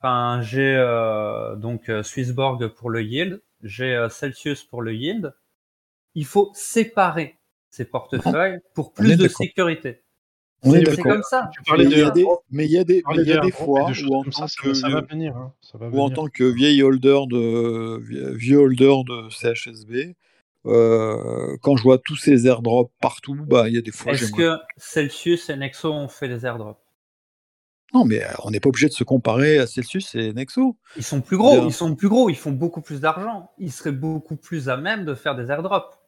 [0.00, 5.34] enfin, j'ai euh, donc euh, Swissborg pour le yield, j'ai euh, Celsius pour le yield.
[6.14, 7.38] Il faut séparer
[7.70, 10.02] ces portefeuilles pour plus de sécurité.
[10.62, 11.12] On est d'accord.
[11.12, 11.50] comme ça.
[11.76, 13.88] Mais il y a des, mais il y a des, il y a des fois
[13.88, 15.36] de choses où en ça, tant ça, que, ça va venir.
[15.36, 20.16] hein, ça va ou en tant que vieil holder de vie- vieux holder de CHSB,
[20.66, 24.32] euh, quand je vois tous ces airdrops partout, bah il y a des fois Est-ce
[24.32, 26.80] que Celsius et Nexo ont fait des airdrops?
[27.92, 30.76] Non, mais euh, on n'est pas obligé de se comparer à Celsius et Nexo.
[30.96, 33.50] Ils sont plus gros, ils sont plus gros, ils font beaucoup plus d'argent.
[33.58, 35.98] Ils seraient beaucoup plus à même de faire des airdrops.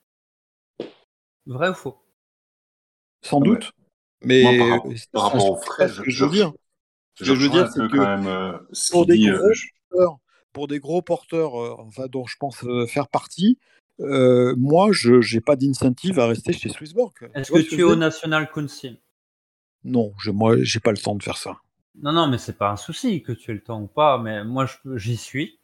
[1.46, 1.98] Vrai ou faux?
[3.22, 3.58] Sans Ah ouais.
[4.24, 6.52] Mais Moi, par rapport- par aux frais, ce je- que je je veux dire.
[7.14, 9.18] Ce Je que je veux dire, c'est que quand même euh, ce pour qu'il des
[9.18, 9.30] dit.
[9.30, 9.52] gros euh,
[9.90, 10.18] porteurs,
[10.52, 13.58] pour des gros porteurs, euh, enfin dont je pense euh, faire partie,
[14.00, 17.12] euh, moi je n'ai pas d'incentive à rester chez Swissborg.
[17.34, 18.98] Est-ce que tu es au National Council?
[19.84, 21.56] Non, je, moi j'ai pas le temps de faire ça.
[21.96, 24.44] Non, non, mais c'est pas un souci que tu aies le temps ou pas, mais
[24.44, 25.58] moi je- j'y suis.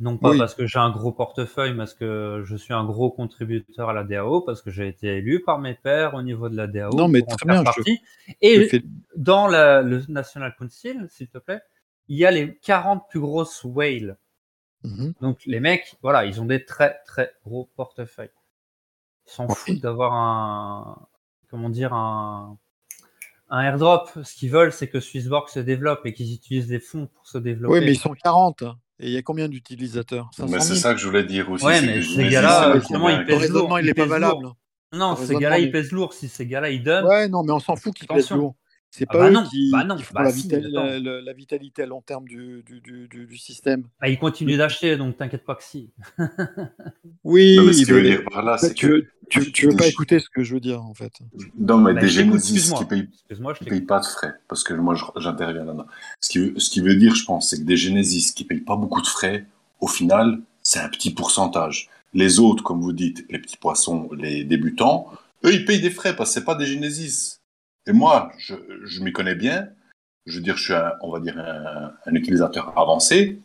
[0.00, 0.38] Non pas Oui.
[0.38, 3.92] parce que j'ai un gros portefeuille, mais parce que je suis un gros contributeur à
[3.92, 6.92] la DAO, parce que j'ai été élu par mes pairs au niveau de la DAO
[6.96, 8.00] Non, mais pour très bien, je- partie.
[8.26, 8.82] Je Et fais-
[9.16, 11.60] dans la- le National Council, s'il te plaît,
[12.08, 14.16] il y a les 40 plus grosses whales.
[14.82, 15.14] Mhm.
[15.20, 18.32] Donc les mecs, voilà, ils ont des très très gros portefeuilles.
[19.28, 19.54] Ils s'en Oui.
[19.56, 21.06] foutent d'avoir un,
[21.48, 22.58] comment dire, un,
[23.50, 24.10] un airdrop.
[24.24, 27.38] Ce qu'ils veulent, c'est que Swissborg se développe et qu'ils utilisent les fonds pour se
[27.38, 27.74] développer.
[27.78, 28.62] Oui, mais ils sont 40.
[28.62, 28.76] hein.
[29.02, 30.30] Et il y a combien d'utilisateurs?
[30.36, 31.64] 500 Mais c'est 000 ça que je voulais dire aussi.
[31.64, 34.46] Ouais, mais ces gars-là, qu'on ils pèsent raisonnement, lourd, il n'est pas valable.
[34.92, 36.12] Non, ces gars-là, ils pèsent lourd.
[36.12, 38.54] Si ces gars-là, ils donnent, Ouais, non, mais on s'en fout qu'ils pèsent lourd.
[38.94, 40.58] C'est Ah pas bah eux non, qui, bah non, qui font bah la, si, vita-
[40.58, 40.68] attends.
[40.84, 43.84] la, la- la vitalité à long terme du, du, du, du- du système.
[43.98, 45.88] bah, ils continuent d'acheter, donc t'inquiète pas que si.
[47.24, 49.06] Oui, Non, mais ce veut mais- dire par là, c'est tu, que.
[49.30, 51.12] tu, tu veux pas écouter ce que je veux dire, en fait.
[51.58, 52.78] Non, mais Bah, des excuse-moi.
[52.80, 53.08] qui payent
[53.58, 55.86] qui payent pas de frais, parce que moi j'interviens là-dedans.
[56.20, 58.60] Ce qui, veut, ce qui veut dire, je pense, c'est que des Genesis qui payent
[58.60, 59.46] pas beaucoup de frais,
[59.80, 61.88] au final, c'est un petit pourcentage.
[62.14, 65.10] Les autres, comme vous dites, les petits poissons, les débutants,
[65.46, 67.38] eux, ils payent des frais parce que c'est pas des Genesis.
[67.86, 68.54] Et moi, je,
[68.84, 69.68] je m'y connais bien.
[70.26, 73.40] Je veux dire, je suis, un, on va dire, un, un utilisateur avancé.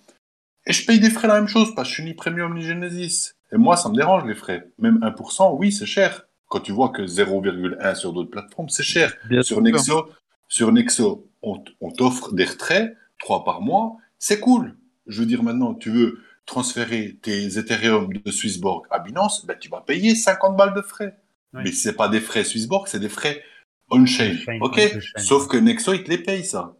[0.65, 2.61] Et je paye des frais la même chose parce que je suis ni premium ni
[2.61, 3.31] Genesis.
[3.51, 4.69] Et moi, ça me dérange les frais.
[4.77, 6.27] Même 1%, oui, c'est cher.
[6.49, 9.13] Quand tu vois que 0,1 sur d'autres plateformes, c'est cher.
[9.29, 9.63] Bien Sur sûr.
[9.63, 10.09] Nexo,
[10.47, 14.75] sur Nexo, on, t'offre des retraits, 3 par mois, c'est cool.
[15.07, 19.69] Je veux dire, maintenant, tu veux transférer tes Ethereum de Swissborg à Binance, ben, tu
[19.69, 21.17] vas payer 50 balles de frais.
[21.53, 21.61] Oui.
[21.65, 23.41] Mais c'est pas des frais Swissborg, c'est des frais
[23.89, 24.35] On-chain.
[24.45, 24.79] Chain, Ok.
[25.17, 26.75] Sauf que Nexo, ils te les payent, ça.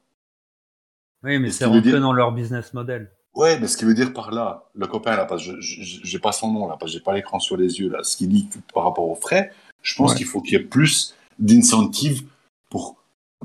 [1.23, 3.11] Oui, mais Ce c'est rentré dire- dans leur business model.
[3.34, 6.31] Ouais, mais ce qui veut dire par là, le copain là, parce que j'ai pas
[6.31, 8.49] son nom là, parce que j'ai pas l'écran sur les yeux là, ce qu'il dit
[8.73, 9.51] par rapport aux frais,
[9.84, 10.17] je pense Ouais.
[10.17, 12.23] qu'il faut qu'il y ait plus d'incentives
[12.69, 12.97] pour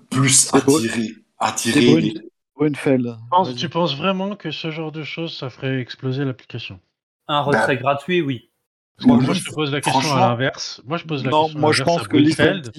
[0.09, 2.15] plus attirer, attirer les...
[2.57, 3.05] Brunfeld.
[3.05, 3.57] Tu penses- Vas-y.
[3.57, 6.81] tu penses vraiment que ce genre de choses, ça ferait exploser l'application?
[7.29, 8.49] Un retrait gratuit, oui.
[9.05, 10.81] Moi, moi, je- te pose la question à l'inverse.
[10.87, 12.73] Moi, je pose la Non, question moi à je l'inverse pense que Brunfeld.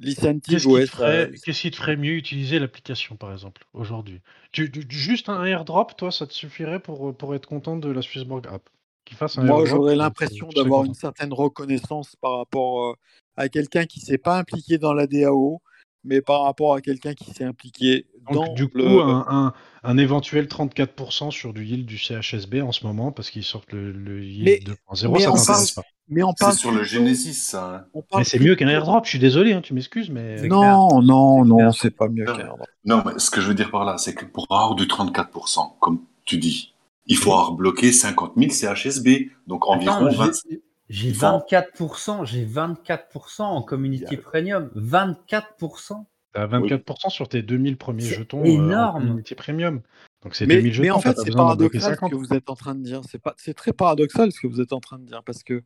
[0.00, 3.64] Qu'est-ce qui, ouais, te ferait, ça- qu'est-ce qui te ferait mieux utiliser l'application, par exemple,
[3.72, 4.20] aujourd'hui?
[4.52, 8.68] Juste un airdrop, toi, ça te suffirait pour, pour être content de la Swissborg app?
[9.04, 12.94] Qu'il fasse un Moi, j'aurais tu- l'impression d'avoir une certaine reconnaissance par rapport euh,
[13.36, 15.62] à quelqu'un qui s'est pas impliqué dans la DAO,
[16.04, 19.00] mais par rapport à quelqu'un qui s'est impliqué Donc, dans du coup, le.
[19.00, 19.52] un, un-
[19.84, 23.92] un éventuel 34% sur du yield du CHSB en ce moment, parce qu'ils sortent le,
[23.92, 25.84] le yield Mais- 2.0, mais ça t'intéresse pas.
[26.10, 27.86] Mais on C'est parle sur le Genesis, ça.
[27.94, 28.00] hein.
[28.16, 30.40] Mais c'est mieux qu'un airdrop, je suis désolé, hein, tu m'excuses, mais...
[30.48, 32.66] Non, non, non, c'est pas mieux qu'un airdrop.
[32.84, 35.78] Non, mais ce que je veux dire par là, c'est que pour avoir du 34%,
[35.80, 36.74] comme tu dis,
[37.06, 40.30] il faut avoir bloqué 50 000 CHSB, donc environ Attends, 20...
[40.50, 44.70] j'ai- j'ai Il faut- 24%, j'ai 24% en community premium.
[44.74, 46.04] 24%.
[46.34, 48.96] T'as 24% sur tes 2000 premiers jetons énorme.
[48.96, 49.80] en community premium.
[50.22, 52.10] Donc c'est Mais, 2000 jetons, mais en fait, c'est paradoxal ce 50.
[52.10, 53.00] que vous êtes en train de dire.
[53.08, 55.62] C'est pas, c'est très paradoxal ce que vous êtes en train de dire parce que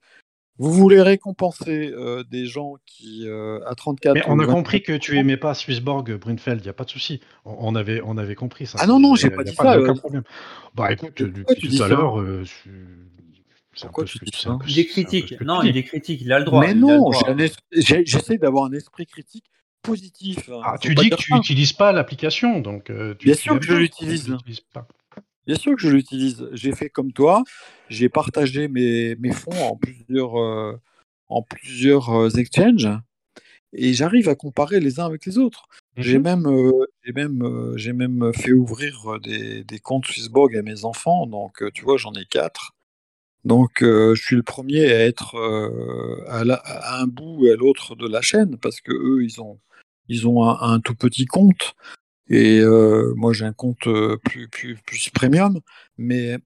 [0.58, 4.14] vous voulez récompenser euh, des gens qui euh, à 34.
[4.14, 6.84] Mais on a 24 compris que tu aimais pas Swissborg, Brunfeld, il n'y a pas
[6.84, 7.20] de souci.
[7.44, 8.78] On, on avait, on avait compris ça.
[8.80, 9.98] Ah non, non, j'ai pas dit pas ça, aucun euh.
[9.98, 10.22] problème.
[10.74, 12.22] Bah écoute, depuis tout dis à l'heure,
[14.68, 15.40] Il est critique.
[15.40, 16.20] Non, il est critique.
[16.22, 16.60] Il a le droit.
[16.60, 17.10] Mais non,
[17.72, 19.44] j'essaie d'avoir un esprit critique
[19.82, 20.48] positif.
[20.48, 20.60] hein.
[20.64, 23.66] Ah, tu dis que tu n'utilises pas l'application, donc euh, tu Bien tu sûr que
[23.66, 24.34] je pas, l'utilise.
[25.46, 26.48] Bien sûr que je l'utilise.
[26.52, 27.42] J'ai fait comme toi.
[27.88, 30.80] J'ai partagé mes, mes fonds en plusieurs, euh,
[31.28, 32.88] en plusieurs euh, exchanges
[33.74, 35.64] et j'arrive à comparer les uns avec les autres.
[35.96, 36.70] J'ai même, euh,
[37.04, 41.26] j'ai même, euh, j'ai même fait ouvrir des, des comptes Swissborg à mes enfants.
[41.26, 42.72] Donc, tu vois, j'en ai quatre.
[43.44, 45.36] Donc, euh, je suis le premier à être
[46.28, 49.40] à, la- à un bout et à l'autre de la chaîne parce que eux, ils
[49.40, 49.58] ont,
[50.08, 51.74] ils ont un, un tout petit compte
[52.28, 55.60] et euh, moi, j'ai un compte euh, plus, plus, plus premium.
[55.98, 56.38] Mais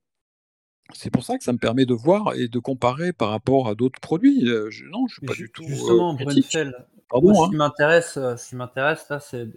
[0.92, 3.74] c'est pour ça que ça me permet de voir et de comparer par rapport à
[3.74, 4.48] d'autres produits.
[4.48, 6.14] Euh, je- non, je suis pas du tout euh, Justement.
[6.14, 7.46] Brunfeld, Pardon, moi, hein.
[7.46, 9.48] ce qui m'intéresse, euh, ce qui m'intéresse là, c'est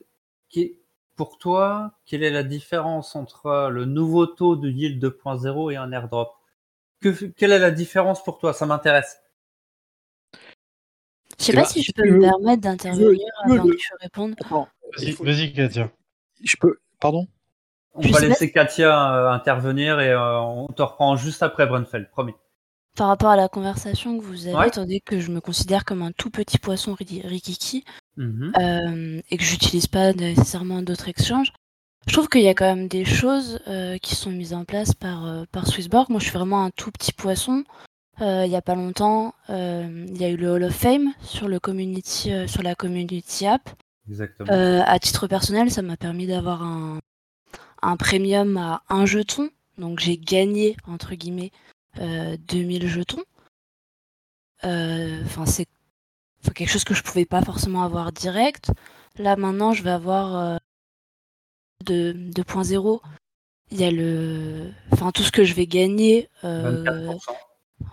[1.16, 5.92] pour toi, quelle est la différence entre le nouveau taux de yield 2.0 et un
[5.92, 6.30] airdrop?
[7.02, 8.54] Que, Quelle est la différence pour toi?
[8.54, 9.20] Ça m'intéresse.
[11.38, 13.78] Je sais Eh pas ben, si je si peux me permettre d'intervenir avant le- que
[13.78, 14.36] tu répondes.
[15.24, 15.92] Vas-y, Katia.
[16.44, 16.80] Je peux.
[17.00, 17.28] Pardon?
[17.94, 22.10] On Je va laisser Katia euh, intervenir et euh, on te reprend juste après Brunfeld,
[22.10, 22.34] promis.
[22.96, 24.68] Par rapport à la conversation que vous avez, Ouais.
[24.68, 27.84] étant donné que je me considère comme un tout petit poisson ri- rikiki
[28.18, 28.52] Mhm.
[28.60, 31.52] euh, et que j'utilise pas nécessairement d'autres exchanges,
[32.08, 34.94] je trouve qu'il y a quand même des choses euh, qui sont mises en place
[34.94, 36.10] par, euh, par Swissborg.
[36.10, 37.64] Moi, je suis vraiment un tout petit poisson.
[38.22, 41.14] Euh, il y a pas longtemps, euh, il y a eu le Hall of Fame
[41.22, 43.70] sur, le community, euh, sur la community app.
[44.10, 44.52] Exactement.
[44.52, 47.00] Euh, à titre personnel, ça m'a permis d'avoir un,
[47.82, 49.50] un premium à un jeton.
[49.78, 51.52] Donc j'ai gagné, entre guillemets,
[52.00, 53.24] euh, 2000 jetons.
[54.66, 55.68] Euh, Enfin, c'est
[56.56, 58.72] quelque chose que je pouvais pas forcément avoir direct.
[59.18, 60.58] Là, maintenant, je vais avoir euh,
[61.86, 63.02] de 2.0.
[63.72, 64.72] Il y a le...
[64.92, 66.30] Enfin, tout ce que je vais gagner.
[66.44, 66.84] euh,
[67.14, 67.20] 24%.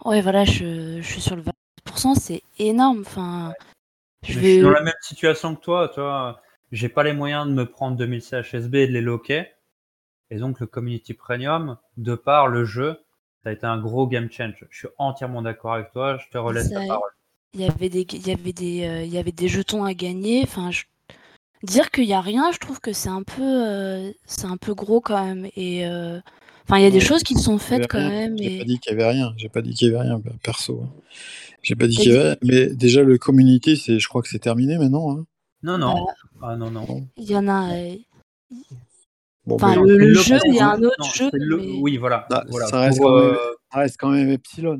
[0.04, 2.14] Ouais, voilà, je, je suis sur le 20%.
[2.18, 3.00] C'est énorme.
[3.06, 3.52] Enfin,
[4.28, 6.40] je suis dans la même situation que toi, tu vois.
[6.72, 9.46] J'ai pas les moyens de me prendre 2000 CHSB et de les loquer.
[10.30, 12.98] Et donc, le Community Premium, de par le jeu,
[13.44, 14.66] ça a été un gros game change.
[14.70, 16.18] Je suis entièrement d'accord avec toi.
[16.18, 17.10] Je te relaisse Ça- la parole.
[17.54, 19.94] il y avait des il y avait des euh, il y avait des jetons à
[19.94, 20.84] gagner enfin je-
[21.62, 24.74] dire qu'il y a rien je trouve que c'est un peu euh, c'est un peu
[24.74, 26.20] gros quand même et euh,
[26.64, 28.10] enfin il y a des Ouais, choses qui sont faites quand rien.
[28.10, 29.34] même J'ai et pas dit qu'il y avait rien.
[29.38, 30.82] J'ai pas dit qu'il y avait rien, perso.
[30.84, 30.90] hein.
[31.66, 32.36] J'ai pas dit qu'il y avait.
[32.42, 35.18] Mais déjà, le community, c'est, je crois que c'est terminé maintenant.
[35.18, 35.26] hein.
[35.64, 36.06] Non, non.
[36.40, 37.08] Ah non, non.
[37.16, 37.94] il y en a euh,
[39.46, 41.78] Bon, Enfin, ben, le- jeu, il y a un autre non, jeu, c'est le- mais-
[41.80, 42.26] Oui, voilà.
[42.30, 42.66] Ah, voilà.
[42.66, 43.36] ça, reste Pour, quand même, euh,
[43.72, 44.78] ça reste quand même Epsilon.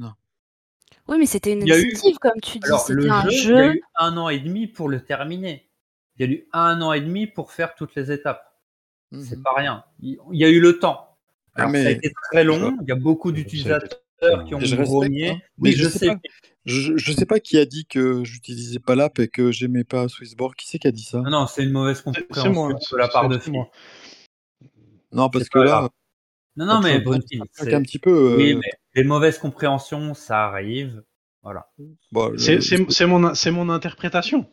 [1.09, 3.63] oui mais c'était une eu- initiative comme tu dis Alors, le un jeu, il y
[3.63, 5.69] a eu un an et demi pour le terminer.
[6.19, 8.45] Il y a eu un an et demi pour faire toutes les étapes.
[9.13, 9.43] C'est Mhm.
[9.43, 9.85] pas rien.
[10.03, 11.17] Il y a eu le temps.
[11.55, 12.77] Ah, Alors, mais- ça a été très long.
[12.83, 14.01] Il y a beaucoup d'utilisateurs
[14.47, 15.31] qui ont Je grogné.
[15.31, 15.39] hein.
[15.59, 16.07] Mais je je sais sais.
[16.07, 16.17] pas.
[16.65, 20.09] Je, je sais pas qui a dit que j'utilisais pas l'app et que j'aimais pas
[20.09, 20.55] Swissborg.
[20.57, 21.19] Qui c'est qui a dit ça?
[21.21, 22.73] Non, non, c'est une mauvaise compréhension moi.
[22.73, 23.71] de la part de moi.
[25.13, 25.91] Non, parce que là, grave.
[26.57, 27.03] Non, non, mais
[27.55, 28.11] craque un petit peu.
[28.33, 31.03] euh, Oui, mais les mauvaises compréhensions, ça arrive.
[31.43, 31.69] Voilà.
[32.11, 34.47] bon, le- C'est- c'est mon, c'est mon interprétation.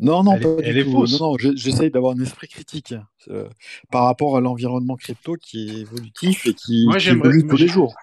[0.00, 1.06] Non, non, Elle pas elle du est tout.
[1.06, 2.94] Non, non, je- j'essaye d'avoir un esprit critique
[3.28, 3.48] euh,
[3.92, 7.68] par rapport à l'environnement crypto qui est évolutif et qui, Moi, qui évolue tous les
[7.68, 7.94] jours.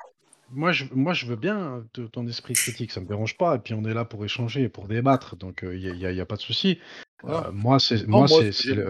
[0.53, 3.55] Moi je, moi, je veux bien te- ton esprit critique, ça me dérange pas.
[3.55, 6.35] Et puis, on est là pour échanger et pour débattre, donc il n'y a, pas
[6.35, 6.79] de souci.
[7.23, 7.47] Voilà.
[7.47, 8.27] Euh, moi, c'est Non, moi,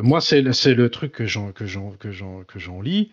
[0.02, 3.12] moi, c'est le, truc que j'en que j'en que j'en que j'en lis,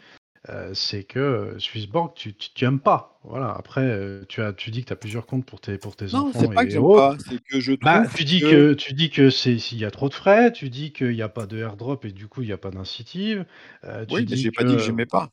[0.49, 3.21] euh, c'est que euh, Swissborg, tu, tu, tu aimes pas.
[3.25, 3.51] Voilà.
[3.53, 6.07] Après, euh, tu as tu dis que tu as plusieurs comptes pour tes pour tes
[6.15, 8.47] Non, enfants c'est pas que j'aime pas, c'est que je trouve Bah, tu dis que-
[8.47, 11.23] que tu dis que c'est s'il y a trop de frais, tu dis qu'il n'y
[11.23, 13.45] a pas de airdrop et du coup il n'y a pas d'incentive.
[13.85, 15.31] euh, tu Oui, mais j'ai pas dit que j'aimais pas.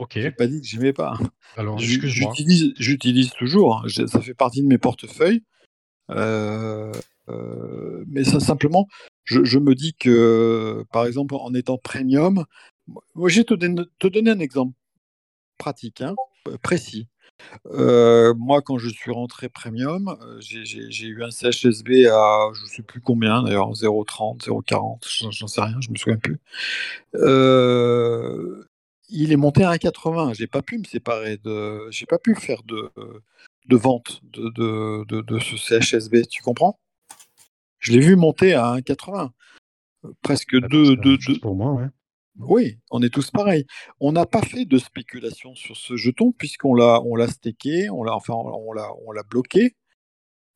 [0.00, 0.12] Ok.
[0.14, 1.18] J'ai pas dit que j'aimais pas.
[1.56, 2.32] Alors, J- excuse-moi.
[2.36, 3.82] J'utilise, j'utilise toujours.
[3.86, 5.42] J'ai- Ça fait partie de mes portefeuilles.
[6.10, 6.90] Euh,
[7.28, 8.88] euh, mais ça simplement,
[9.24, 12.44] je, je me dis que, par exemple, en étant premium,
[13.14, 14.72] moi, je vais te, donner- te donner un exemple
[15.58, 16.14] pratique, hein,
[16.62, 17.06] précis.
[17.66, 20.64] Euh, moi, quand je suis rentré premium, j'ai-
[21.06, 25.76] eu un CHSB à je sais plus combien d'ailleurs, 0,30, 0,40, j'en j'en sais rien,
[25.80, 26.38] je me souviens plus.
[27.14, 28.64] Euh,
[29.10, 30.34] il est monté à 1,80.
[30.34, 32.90] J'ai pas pu me séparer de, j'ai pas pu faire de,
[33.66, 36.26] de vente de, de, de, de ce CHSB.
[36.28, 36.78] Tu comprends?
[37.78, 39.30] Je l'ai vu monter à 1,80.
[40.04, 41.86] Euh, Presque Bah, deux, deux, deux- pour moi, ouais.
[42.38, 43.66] oui, on est tous pareils.
[44.00, 48.02] On n'a pas fait de spéculation sur ce jeton puisqu'on l'a, on l'a stacké, on
[48.02, 49.76] l'a, enfin, on l'a, on l'a bloqué.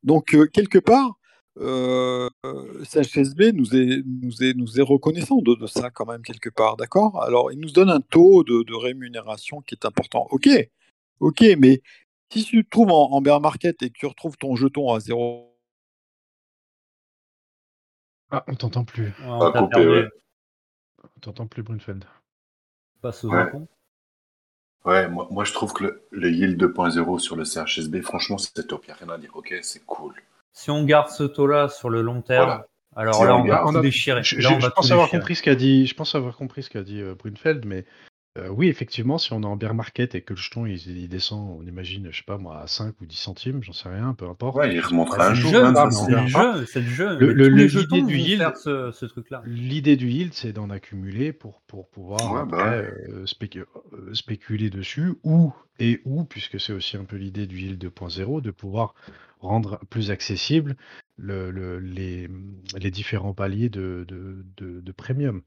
[0.02, 1.18] Donc euh, quelque part,
[1.58, 6.22] euh, euh, CHSB nous est, nous est, nous est reconnaissant de, de ça quand même
[6.22, 7.22] quelque part, d'accord?
[7.22, 10.26] Alors il nous donne un taux de, de rémunération qui est important.
[10.30, 10.48] Ok,
[11.20, 11.80] ok, mais
[12.32, 15.00] si tu te trouves en, en bear market et que tu retrouves ton jeton à
[15.00, 15.56] zéro,
[18.30, 19.12] Ah, on t'entend plus.
[19.22, 20.08] On Ah, ouais.
[21.04, 22.04] On t'entend plus, Brunfeld.
[23.00, 23.50] Passe aux Ouais.
[24.84, 28.66] Ouais, moi, moi je trouve que le, le yield 2.0 sur le CHSB, franchement, c'est
[28.66, 28.84] top.
[28.84, 29.30] Il n'y a rien à dire.
[29.34, 30.14] Ok, c'est cool.
[30.54, 32.66] Si on garde ce taux-là sur le long terme, Voilà.
[32.96, 34.22] alors Si là, on on va on a- déchirer.
[34.22, 35.20] Je, Là, je- on je va pense tout avoir déchirer.
[35.20, 35.86] compris ce qu'a dit.
[35.86, 37.84] Je pense avoir compris ce qu'a dit euh, Brunfeld, mais
[38.38, 41.08] euh, oui, effectivement, si on est en bear market et que le jeton il, il
[41.08, 44.12] descend, on imagine, je sais pas moi, à 5 ou 10 centimes, j'en sais rien,
[44.14, 44.56] peu importe.
[44.56, 45.54] Ouais, il remontera Bah, un jour.
[45.56, 47.18] hein, Ah, c'est le jeu, c'est le jeu.
[47.18, 49.42] Le- le- le- l'idée du yield- ce, ce truc-là.
[49.46, 52.72] L'idée du yield, c'est d'en accumuler pour, pour pouvoir Ouais, après bah
[53.12, 57.58] euh, spécu- euh, spéculer dessus, ou et ou, puisque c'est aussi un peu l'idée du
[57.60, 58.94] yield 2.0, de pouvoir
[59.44, 60.76] rendre plus accessible
[61.16, 62.28] le, le- les,
[62.76, 65.42] les différents paliers de, de, de, de premium.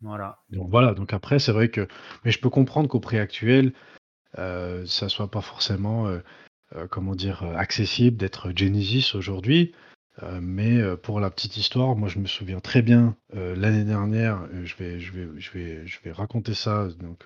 [0.00, 0.38] Voilà.
[0.50, 1.86] Donc voilà, donc après, c'est vrai que.
[2.24, 3.72] Mais je peux comprendre qu'au prix actuel,
[4.38, 6.20] euh, ça soit pas forcément, euh,
[6.76, 9.74] euh, comment dire, accessible d'être Genesis aujourd'hui.
[10.42, 15.00] Mais pour la petite histoire, moi je me souviens très bien l'année dernière, je, vais,
[15.00, 16.88] je, vais, je, vais, je vais raconter ça.
[16.98, 17.24] Donc,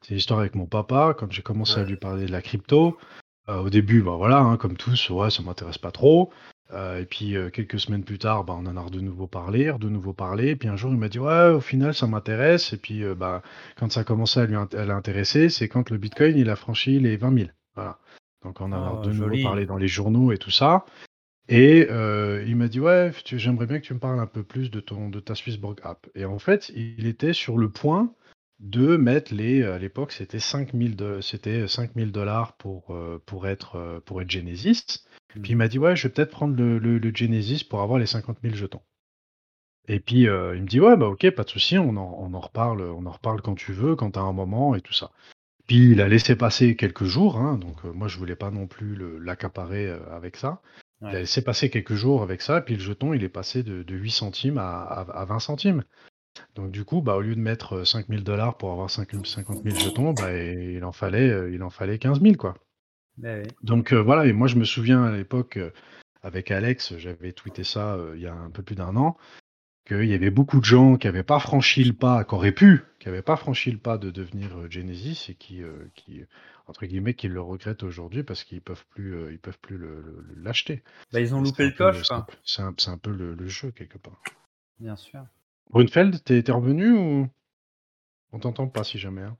[0.00, 2.98] c'est l'histoire avec mon papa, quand j'ai commencé à lui parler de la crypto.
[3.48, 6.32] Euh, au début, bah voilà, hein, comme tous, ouais, ça m'intéresse pas trop.
[6.72, 9.72] Euh, et puis euh, quelques semaines plus tard, bah, on en a de nouveau parlé,
[9.78, 10.48] de nouveau parlé.
[10.48, 12.72] Et puis un jour, il m'a dit ouais, au final, ça m'intéresse.
[12.72, 13.42] Et puis bah,
[13.76, 16.56] quand ça a commencé à lui int- à l'intéresser, c'est quand le Bitcoin il a
[16.56, 17.50] franchi les 20 000.
[17.76, 17.98] Voilà.
[18.42, 20.84] Donc on en a Oh, de nouveau parlé dans les journaux et tout ça.
[21.48, 21.88] Et
[22.46, 25.08] il m'a dit ouais, j'aimerais bien que tu me parles un peu plus de ton
[25.08, 26.08] de ta Swissborg app.
[26.16, 28.12] Et en fait, il était sur le point
[28.60, 33.76] de mettre les à l'époque c'était 5000 de c'était 5000 dollars pour euh, pour être
[33.76, 35.04] euh, pour être Genesis.
[35.42, 37.98] Puis il m'a dit ouais, je vais peut-être prendre le, le, le Genesis pour avoir
[37.98, 38.80] les 50 000 jetons.
[39.88, 42.34] Et puis euh, il me dit ouais bah ok pas de souci, on en, on
[42.34, 45.12] en reparle on en reparle quand tu veux, quand t'as un moment et tout ça.
[45.66, 48.66] Puis il a laissé passer quelques jours, hein, donc euh, moi je voulais pas non
[48.66, 50.62] plus le- l'accaparer euh, avec ça.
[51.02, 51.20] Il a Ouais.
[51.20, 54.10] laissé passer quelques jours avec ça, puis le jeton il est passé de, de 8
[54.12, 55.84] centimes à, à, à 20 centimes.
[56.54, 59.76] Donc du coup, bah, au lieu de mettre 5000 dollars pour avoir 5 50 000
[59.78, 62.54] jetons, bah, il en fallait, euh, il en fallait 15 000 quoi.
[63.22, 63.42] Oui.
[63.62, 65.70] Donc euh, voilà, et moi je me souviens à l'époque euh,
[66.22, 69.16] avec Alex, j'avais tweeté ça euh, il y a un peu plus d'un an,
[69.86, 72.82] qu'il y avait beaucoup de gens qui n'avaient pas franchi le pas, qui auraient pu,
[72.98, 76.22] qui n'avaient pas franchi le pas de devenir euh, Genesis et qui, euh, qui
[76.66, 80.00] entre guillemets, qui le regrettent aujourd'hui parce qu'ils peuvent plus, euh, ils peuvent plus le-
[80.02, 80.82] le- le- l'acheter.
[81.12, 82.26] Bah, ils ont loupé le coche, c'est un quoi.
[82.26, 82.38] peu-
[82.74, 84.20] C'est un, peu le, le jeu quelque part.
[84.80, 85.24] Bien sûr.
[85.70, 87.28] Brunfeld, t'es t'es revenu ou?
[88.32, 89.36] On t'entend pas si jamais hein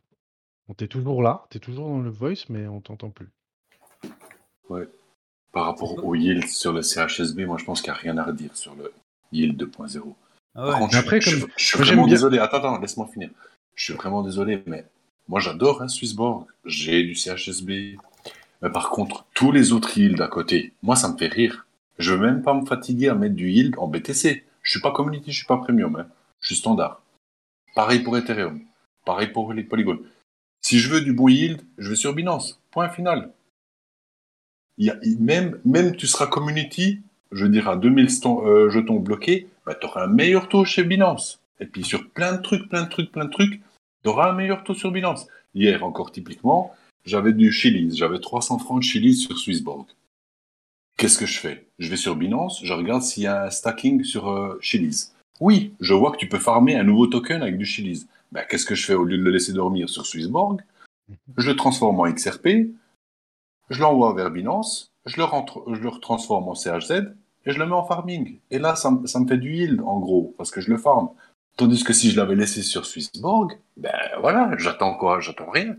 [0.68, 3.28] On t'es toujours là, t'es toujours dans le voice, mais on t'entend plus.
[4.68, 4.88] Ouais.
[5.52, 8.24] Par rapport au yield sur le CHSB, moi je pense qu'il n'y a rien à
[8.24, 8.92] redire sur le
[9.32, 10.14] yield 2.0.
[10.54, 10.78] Ah Par ouais.
[10.80, 12.38] contre, Mais je, après, je- comme- je suis moi, j'aime vraiment bien- désolé.
[12.38, 13.30] Attends, attends, laisse-moi finir.
[13.74, 14.86] Je suis vraiment désolé, mais
[15.28, 16.46] moi j'adore un Swissborg.
[16.64, 17.96] J'ai du CHSB.
[18.62, 21.66] Mais par contre, tous les autres yields à côté, moi ça me fait rire.
[21.98, 24.44] Je veux même pas me fatiguer à mettre du yield en BTC.
[24.62, 25.96] Je suis pas community, je suis pas premium.
[25.96, 26.08] Hein.
[26.40, 27.02] Je suis standard.
[27.74, 28.60] Pareil pour Ethereum.
[29.04, 29.98] Pareil pour les Polygon.
[30.60, 32.60] Si je veux du bon yield, je vais sur Binance.
[32.70, 33.32] Point final.
[35.18, 37.00] Même, même tu seras community,
[37.32, 40.64] je veux dire, à 2000 sto- euh, jetons bloqués, bah, tu auras un meilleur taux
[40.64, 41.40] chez Binance.
[41.60, 43.60] Et puis sur plein de trucs, plein de trucs, plein de trucs,
[44.02, 45.26] tu auras un meilleur taux sur Binance.
[45.54, 49.86] Hier, encore typiquement, j'avais du Chili's, j'avais 300 francs de Chili's sur Swissborg.
[50.98, 51.66] Qu'est-ce que je fais?
[51.78, 55.14] Je vais sur Binance, je regarde s'il y a un stacking sur euh, Chili's.
[55.40, 58.06] Oui, je vois que tu peux farmer un nouveau token avec du Chili's.
[58.32, 60.60] Ben, Qu'est-ce que je fais au lieu de le laisser dormir sur Swissborg?
[61.36, 62.48] Je le transforme en XRP,
[63.70, 66.90] je l'envoie vers Binance, je le, rentre, je le transforme en CHZ
[67.44, 68.38] et je le mets en farming.
[68.50, 70.78] Et là, ça, me- ça me fait du yield en gros, parce que je le
[70.78, 71.10] farme.
[71.56, 75.20] Tandis que si je l'avais laissé sur Swissborg, ben voilà, j'attends quoi?
[75.20, 75.76] J'attends rien.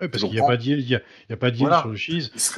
[0.00, 1.00] Ouais, parce qu'il n'y a pas il y a,
[1.30, 1.80] a pas de yield Voilà.
[1.82, 1.96] sur le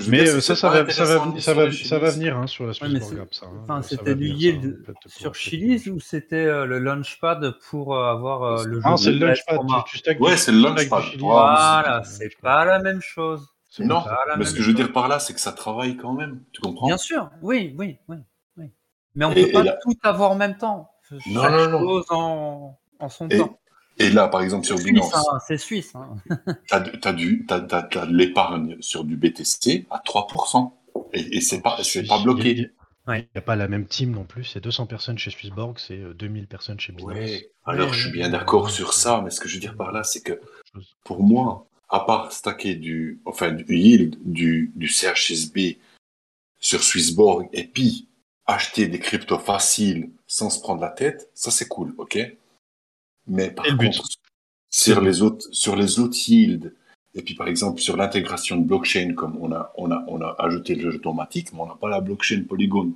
[0.07, 2.07] veux Mais dire, euh, ça, ça va, ça va, intéressant ça va, sur ça va
[2.07, 2.17] Chili's.
[2.19, 3.47] venir hein, sur la Ouais, App, ça.
[3.47, 3.61] hein.
[3.65, 8.65] Enfin, c'était du yield sur Chili's ou c'était euh, le Launchpad pour euh, avoir euh,
[8.65, 9.59] le jeu Ah, c'est le de Launchpad.
[9.87, 11.03] Tu, tu Ouais, c'est le Launchpad.
[11.19, 13.47] Voilà, c'est- pas la même chose.
[13.81, 14.05] Non,
[14.39, 16.41] mais ce que je veux dire par là, c'est que ça travaille quand même.
[16.53, 16.87] Tu comprends?
[16.87, 18.17] Bien sûr, oui, oui, oui,
[18.57, 18.71] oui.
[19.17, 20.91] Mais on Et- peut pas tout avoir en même temps.
[21.27, 21.81] Non, non, non.
[21.81, 23.59] chose en, en son Et, temps.
[23.99, 25.95] Et là, par exemple, sur Suisse, Binance, hein, c'est suisse.
[25.95, 26.17] Hein.
[26.69, 30.73] t'as du- t'as du- t'as- t'as- t'as de l'épargne sur du BTC à 3%.
[31.13, 32.71] Et, et c'est pas, c'est pas Il bloqué.
[33.09, 34.45] n'y a, pas la même team non plus.
[34.45, 37.15] C'est 200 personnes chez Swissborg, c'est euh, 2000 personnes chez Binance.
[37.15, 39.77] Ouais, alors je suis bien d'accord ouais, sur ça, mais ce que je veux dire
[39.77, 40.41] par là, c'est que
[41.05, 45.79] pour moi, à part stacker du, enfin, du yield du, du CHSB
[46.61, 48.09] sur Swissborg et puis
[48.47, 52.19] acheter des cryptos faciles sans se prendre la tête, ça c'est cool, ok?
[53.27, 53.87] Mais par but.
[53.87, 54.09] contre,
[54.71, 56.73] sur les autres, sur les autres yields,
[57.15, 60.35] et puis par exemple sur l'intégration de blockchain, comme on a, on a, on a
[60.39, 62.93] ajouté le jeu automatique, mais on n'a pas la blockchain Polygon.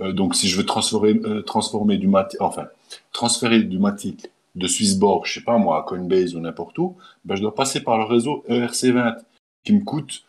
[0.00, 2.68] Euh, donc si je veux transformer, euh, transformer du mat, enfin,
[3.12, 7.36] transférer du matic de Swissborg, je sais pas moi, à Coinbase ou n'importe où, ben,
[7.36, 9.16] je dois passer par le réseau E ERC20,
[9.64, 10.24] qui me coûte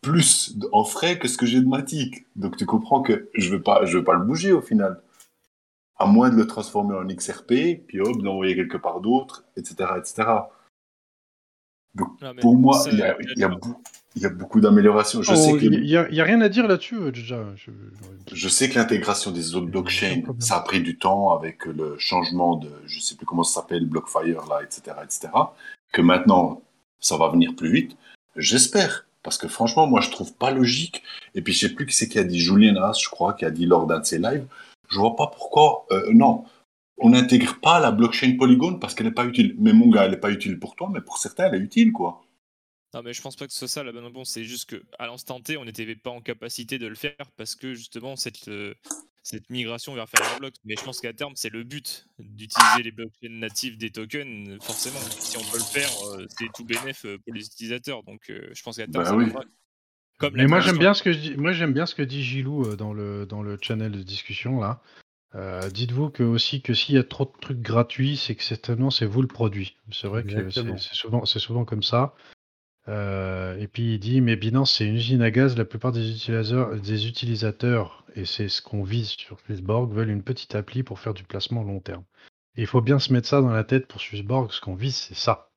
[0.00, 2.26] plus en frais que ce que j'ai de matic.
[2.36, 5.00] Donc tu comprends que je veux pas, je veux pas le bouger au final.
[5.98, 10.24] À moins de le transformer en XRP, puis hop, d'envoyer quelque part d'autre, etc., etc.
[11.94, 12.08] Donc
[12.40, 13.60] pour moi, il y a, suis il y a, d'accord.
[13.70, 13.82] bou-
[14.16, 15.22] il y a beaucoup d'améliorations.
[15.22, 17.10] Je Oh, sais que Il n'y a, il y a rien à dire là-dessus, euh,
[17.10, 17.42] déjà.
[17.56, 17.70] Je-
[18.34, 22.56] je sais que l'intégration des autres blockchains, ça a pris du temps avec le changement
[22.56, 25.28] de, je sais plus comment ça s'appelle, BlockFire, là, etc., etc.
[25.92, 26.60] Que maintenant,
[27.00, 27.96] ça va venir plus vite.
[28.36, 29.06] J'espère.
[29.22, 31.02] Parce que franchement, moi, je trouve pas logique.
[31.34, 33.44] Et puis, je sais plus qui c'est qui a dit, Julien Haas, je crois, qui
[33.44, 34.46] a dit lors d'un de ses lives.
[34.88, 36.44] Je vois pas pourquoi, euh, non.
[36.98, 39.54] On n'intègre pas la blockchain Polygon parce qu'elle n'est pas utile.
[39.58, 41.92] Mais mon gars, elle n'est pas utile pour toi, mais pour certains, elle est utile,
[41.92, 42.22] quoi.
[42.94, 44.30] Non, mais je pense pas que ce soit ça la bonne réponse.
[44.30, 47.54] C'est juste que à l'instant T, on n'était pas en capacité de le faire parce
[47.54, 48.74] que justement cette, euh,
[49.22, 50.54] cette migration vers Fireblock.
[50.64, 54.56] Mais je pense qu'à terme, c'est le but d'utiliser les blockchains natives des tokens.
[54.62, 58.02] Forcément, si on peut le faire, euh, c'est tout bénéf pour les utilisateurs.
[58.04, 59.26] Donc, euh, je pense qu'à terme, Bah ça oui.
[60.18, 62.22] Comme Mais moi j'aime bien ce que je dis, moi j'aime bien ce que dit
[62.22, 64.80] Gilou euh, dans le dans le channel de discussion là.
[65.34, 68.90] Euh, Dites-vous que aussi que s'il y a trop de trucs gratuits, c'est que certainement
[68.90, 69.76] c'est vous le produit.
[69.92, 72.14] C'est vrai que c'est souvent c'est souvent comme ça.
[72.88, 75.56] Euh, et puis il dit mais Binance c'est une usine à gaz.
[75.58, 80.22] La plupart des utilisateurs des utilisateurs et c'est ce qu'on vise sur Swissborg veulent une
[80.22, 82.04] petite appli pour faire du placement long terme.
[82.56, 84.50] Et il faut bien se mettre ça dans la tête pour Swissborg.
[84.50, 85.50] Ce qu'on vise c'est ça.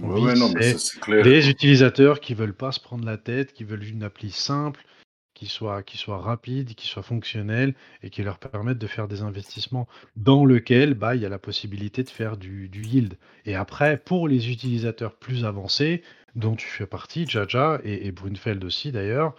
[0.00, 1.24] On Ouais, ouais, vise, non, mais c'est ça, c'est clair.
[1.24, 4.84] des utilisateurs qui veulent pas se prendre la tête, qui veulent une appli simple,
[5.34, 9.22] qui soit, qui soit rapide, qui soit fonctionnelle et qui leur permette de faire des
[9.22, 13.18] investissements dans lequel bah, il y a la possibilité de faire du, du yield.
[13.44, 16.02] Et après, pour les utilisateurs plus avancés,
[16.34, 19.34] dont tu fais partie, Jaja et, et Brunfeld aussi d'ailleurs,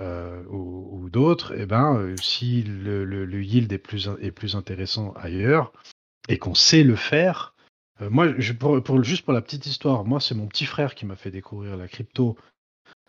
[0.00, 4.32] euh, ou, ou d'autres, eh ben, euh, si le, le- le yield est plus, est
[4.32, 5.72] plus intéressant ailleurs
[6.28, 7.53] et qu'on sait le faire,
[8.00, 8.26] euh, moi,
[8.58, 11.76] pour, juste pour la petite histoire, moi, c'est mon petit frère qui m'a fait découvrir
[11.76, 12.36] la crypto.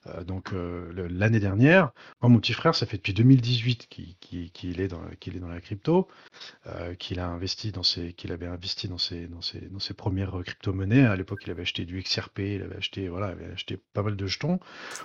[0.07, 1.91] euh, donc euh, l'année dernière,
[2.22, 6.07] moi mon petit frère, ça fait depuis 2018 qu'il est dans la crypto,
[6.99, 11.06] qu'il a investi dans ses qu'il avait investi dans ses dans ses dans crypto-monnaies.
[11.06, 14.03] À l'époque, il avait acheté du XRP, il avait acheté voilà, il avait acheté pas
[14.03, 14.60] mal de jetons.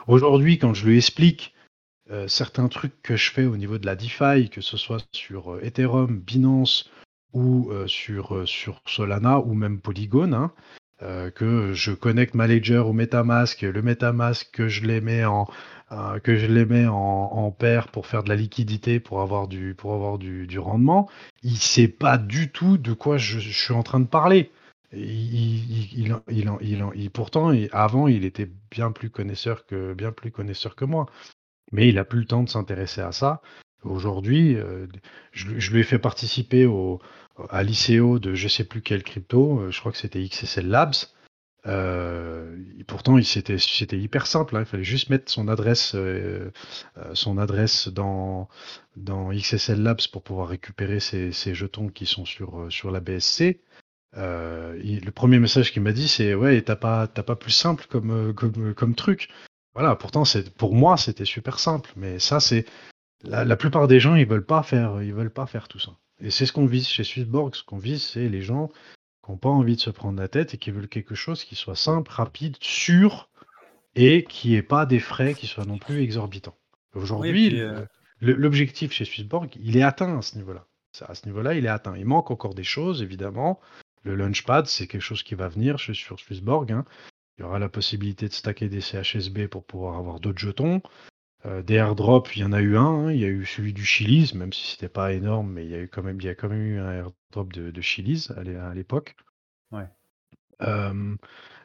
[0.07, 1.55] Aujourd'hui, quand je lui explique
[2.27, 6.19] certains trucs que je fais au niveau de la DeFi, que ce soit sur Ethereum,
[6.19, 6.90] Binance
[7.32, 10.52] ou euh, sur, euh, sur Solana ou même Polygon, hein,
[11.02, 15.48] euh, que je connecte ma Ledger au MetaMask, le MetaMask que je les mets en
[16.23, 19.74] que je les mets en, en paire pour faire de la liquidité, pour avoir du
[19.74, 21.09] pour avoir du, du rendement,
[21.43, 24.52] il sait pas du tout de quoi je, suis en train de parler.
[24.93, 26.16] Il, il,
[26.94, 31.07] il, pourtant, avant, il était bien plus connaisseur que bien plus connaisseur que moi
[31.73, 33.40] mais il a plus le temps de s'intéresser à ça.
[33.82, 34.57] Aujourd'hui,
[35.32, 37.01] je lui ai fait participer au,
[37.51, 40.94] à l'ICO de je sais plus quel crypto, euh, je crois que c'était XSL Labs.
[41.66, 44.57] Euh, pourtant, c'était hyper simple.
[44.57, 44.61] hein.
[44.61, 46.51] Il fallait juste mettre son adresse, euh,
[47.12, 48.48] son adresse dans,
[48.97, 53.61] dans XSL Labs pour pouvoir récupérer ces, jetons qui sont sur, sur la BSC.
[54.15, 58.74] Le premier message qu'il m'a dit, c'est ouais, t'as pas, pas plus simple comme, comme,
[58.74, 59.28] comme truc.
[59.74, 60.24] Voilà, pourtant,
[60.59, 61.93] pour moi, c'était super simple.
[61.97, 62.65] Mais ça, c'est
[63.23, 65.93] la, la plupart des gens, ils veulent pas faire, ils veulent pas faire tout ça.
[66.20, 67.55] Et c'est ce qu'on vise chez Swissborg.
[67.55, 68.68] Ce qu'on vise, c'est les gens
[69.24, 71.55] qui n'ont pas envie de se prendre la tête et qui veulent quelque chose qui
[71.55, 73.28] soit simple, rapide, sûr
[73.94, 76.56] et qui n'ait pas des frais qui soient non plus exorbitants.
[76.94, 77.84] Aujourd'hui, euh,
[78.20, 80.66] l'objectif chez Swissborg, il est atteint à ce niveau-là.
[81.09, 81.97] À ce niveau-là, il est atteint.
[81.97, 83.60] Il manque encore des choses, évidemment.
[84.02, 86.70] Le Launchpad, c'est quelque chose qui va venir chez- sur Swissborg.
[86.72, 86.84] hein.
[87.38, 90.82] Il y aura la possibilité de stacker des CHSB pour pouvoir avoir d'autres jetons.
[91.46, 92.82] Euh, des airdrops, il y en a eu un.
[93.06, 93.12] hein.
[93.12, 95.74] Il y a eu celui du Chili's, même si c'était pas énorme, mais il y
[95.74, 98.30] a eu quand même, il y a quand même eu un airdrop de, de Chili's
[98.32, 99.16] à l'é- à l'époque.
[99.72, 99.86] Ouais.
[100.62, 101.16] Euh,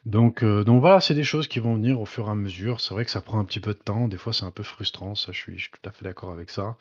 [0.05, 2.79] donc, euh, donc voilà, c'est des choses qui vont venir au fur et à mesure.
[2.81, 4.07] C'est vrai que ça prend un petit peu de temps.
[4.07, 5.15] Des fois, c'est un peu frustrant.
[5.15, 6.77] Ça, je suis, je suis tout à fait d'accord avec ça.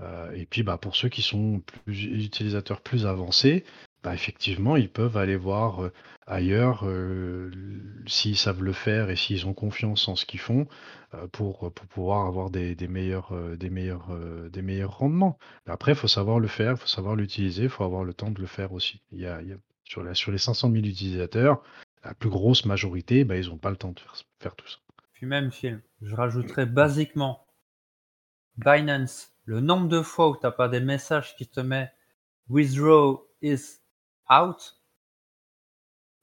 [0.00, 3.64] Euh, et puis, bah, pour ceux qui sont plus utilisateurs plus avancés,
[4.02, 5.90] bah, effectivement, ils peuvent aller voir
[6.26, 6.84] ailleurs
[8.06, 10.66] s'ils savent le faire et s'ils ont confiance en ce qu'ils font
[11.32, 14.08] pour, pour pouvoir avoir des, des meilleurs, des, meilleurs,
[14.50, 15.38] des meilleurs rendements.
[15.66, 18.14] Mais après, il faut savoir le faire, il faut savoir l'utiliser, il faut avoir le
[18.14, 19.02] temps de le faire aussi.
[19.12, 21.62] Il y a, il y a- sur, la- sur les 500 000 utilisateurs,
[22.04, 24.78] la plus grosse majorité, bah, ils n'ont pas le temps de faire, faire tout ça.
[25.12, 27.44] Puis même, Phil, je rajouterais basiquement
[28.56, 31.90] Binance, le nombre de fois où tu n'as pas des messages qui te met
[32.48, 33.79] withdraw is
[34.30, 34.80] out,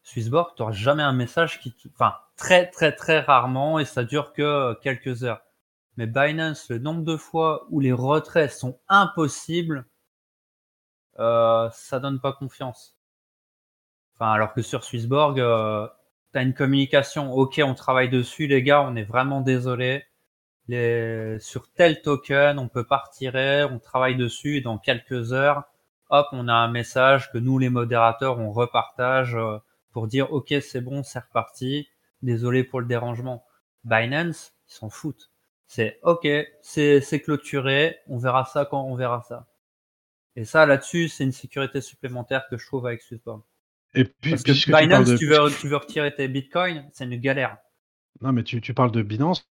[0.03, 4.31] Swissborg, tu n'auras jamais un message qui, enfin, très très très rarement et ça dure
[4.33, 5.41] que euh, quelques heures.
[5.97, 9.85] Mais Binance, le nombre de fois où les retraits sont impossibles,
[11.19, 12.95] euh, ça donne pas confiance.
[14.15, 15.87] Enfin, alors que sur Swissborg, euh,
[16.31, 20.05] tu as une communication, ok, on travaille dessus, les gars, on est vraiment désolé.
[20.67, 21.37] Les...
[21.39, 25.63] Sur tel token, on peut pas retirer, on travaille dessus et dans quelques heures,
[26.09, 29.57] hop, on a un message que nous, les modérateurs, on repartage euh,
[29.91, 31.87] pour dire, ok, c'est bon, c'est reparti,
[32.21, 33.45] désolé pour le dérangement.
[33.83, 35.31] Binance, ils s'en foutent.
[35.67, 36.27] C'est ok,
[36.61, 39.47] c'est c'est clôturé, on verra ça quand on verra ça.
[40.37, 43.41] Et ça, là-dessus, c'est une sécurité supplémentaire que je trouve avec Swissborg.
[43.95, 47.05] Et puis, Parce que tu Binance, de- tu, veux, tu veux retirer tes bitcoins, c'est
[47.05, 47.57] une galère.
[48.21, 49.47] Non, mais tu, tu parles de Binance.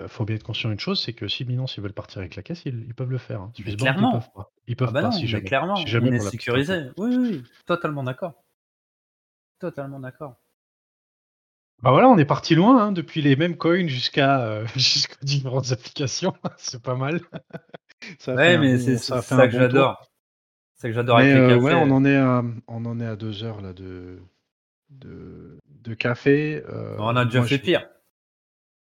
[0.00, 2.36] Il faut bien être conscient d'une chose, c'est que si Binance ils veulent partir avec
[2.36, 3.40] la caisse, ils, ils peuvent le faire.
[3.42, 3.52] hein.
[3.76, 4.12] Clairement.
[4.12, 4.52] Ils peuvent pas.
[4.66, 5.48] Ils peuvent Ah bah pas non, si mais jamais.
[5.48, 6.90] clairement, si jamais on est sécurisé.
[6.96, 8.34] Oui, oui, oui, totalement d'accord.
[9.60, 10.34] Totalement d'accord.
[11.82, 15.70] Bah voilà, on est parti loin, hein, depuis les mêmes coins jusqu'à euh, jusqu'aux différentes
[15.72, 16.32] applications.
[16.58, 17.20] c'est pas mal.
[18.18, 20.10] ça Ouais, mais c'est ça que bon j'adore.
[20.74, 21.64] C'est ça que j'adore avec les euh, cafés.
[21.64, 24.18] ouais, on en est à, on en est à deux heures là de
[24.90, 26.62] de, de café.
[26.68, 27.88] euh, on a déjà moi, fait je- pire.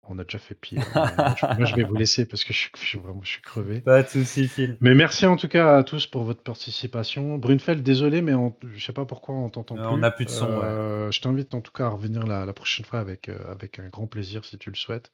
[0.08, 0.84] On a déjà fait pire.
[0.96, 3.82] Moi, je, vais vous laisser parce que je, suis- je suis vraiment je suis crevé.
[3.82, 4.78] Pas de soucis, Phil.
[4.82, 7.38] Mais merci en tout cas à tous pour votre participation.
[7.38, 9.94] Brunfeld, désolé, mais on, je sais pas pourquoi on t'entend Euh, plus.
[9.94, 10.64] on n'a plus de son, ouais.
[10.64, 13.80] Euh, Je t'invite en tout cas à revenir la, la prochaine fois avec, euh, avec
[13.80, 15.12] un grand plaisir si tu le souhaites.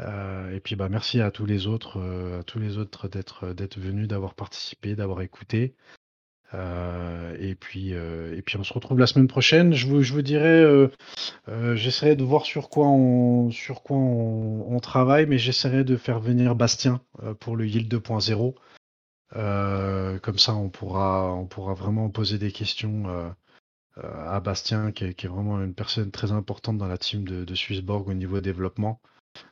[0.00, 2.00] Euh, et puis bah merci à tous les autres,
[2.40, 5.74] à tous les autres d'être d'être venus, d'avoir participé, d'avoir écouté.
[6.54, 9.72] Euh, et puis euh, et puis on se retrouve la semaine prochaine.
[9.72, 10.88] Je vous je vous dirai, euh,
[11.76, 16.54] j'essaierai de voir sur quoi on sur quoi on, travaille, mais j'essaierai de faire venir
[16.54, 17.00] Bastien
[17.40, 18.54] pour le Yield 2.0.
[19.36, 23.34] Euh, comme ça, on pourra, on pourra vraiment poser des questions
[24.02, 28.14] à Bastien, qui est, vraiment une personne très importante dans la team de, Swissborg au
[28.14, 29.00] niveau développement.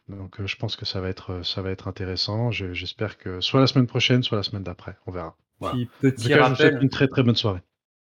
[0.09, 2.51] Donc, je pense que ça va être, ça va être intéressant.
[2.51, 4.97] Je- J'espère que soit la semaine prochaine, soit la semaine d'après.
[5.07, 5.37] On verra.
[5.61, 5.75] Voilà.
[5.75, 7.61] Puis, petit cas, rappel, une très très bonne soirée.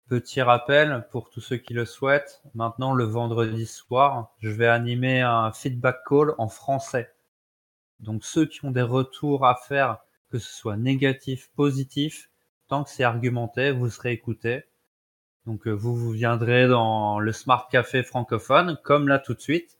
[0.09, 2.43] petit rappel pour tous ceux qui le souhaitent.
[2.55, 7.12] Maintenant, le vendredi soir, je vais animer un feedback call en français.
[8.01, 9.98] Donc, ceux qui ont des retours à faire,
[10.30, 12.30] que ce soit négatif, positif,
[12.68, 14.64] tant que c'est argumenté, vous serez écouté.
[15.47, 19.78] Donc, euh, vous, vous viendrez dans le Smart Café francophone, comme là tout de suite.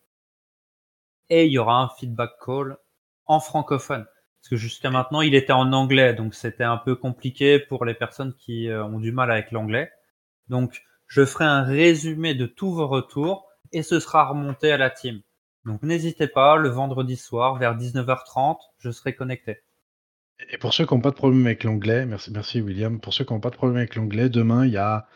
[1.30, 2.76] Et il y aura un feedback call
[3.26, 4.06] en francophone.
[4.40, 7.94] Parce que jusqu'à maintenant, il était en anglais, donc c'était un peu compliqué pour les
[7.94, 9.90] personnes qui euh, ont du mal avec l'anglais.
[10.48, 14.90] Donc, je ferai un résumé de tous vos retours et ce sera remonté à la
[14.90, 15.20] team.
[15.65, 19.60] Donc, n'hésitez pas, le vendredi soir, vers 19h30, je serai connecté.
[20.51, 23.01] Et pour ceux qui n'ont pas de problème avec l'anglais, merci, merci William.
[23.01, 25.09] Pour ceux qui n'ont pas de problème avec l'anglais, demain il y a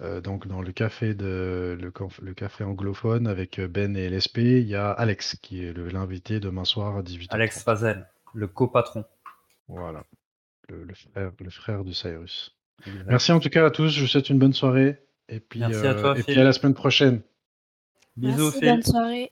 [0.00, 1.92] euh, donc dans le café de le,
[2.22, 6.40] le café anglophone avec euh, Ben et LSP, il y a Alex qui est l'invité
[6.40, 7.28] demain soir à 18h.
[7.30, 9.04] Alex Fazel, le copatron.
[9.68, 10.04] Voilà,
[10.68, 12.56] le, le frère, le frère de Cyrus.
[13.06, 13.88] Merci en tout cas à tous.
[13.88, 14.98] Je vous souhaite une bonne soirée
[15.28, 17.22] et puis Merci à euh, toi, et puis à la semaine prochaine.
[18.16, 18.68] Bisous, Merci, Phil.
[18.68, 19.30] bonne soirée.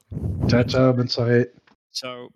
[0.48, 1.52] Ciao, ciao, bonne soirée.
[1.92, 2.30] Ciao.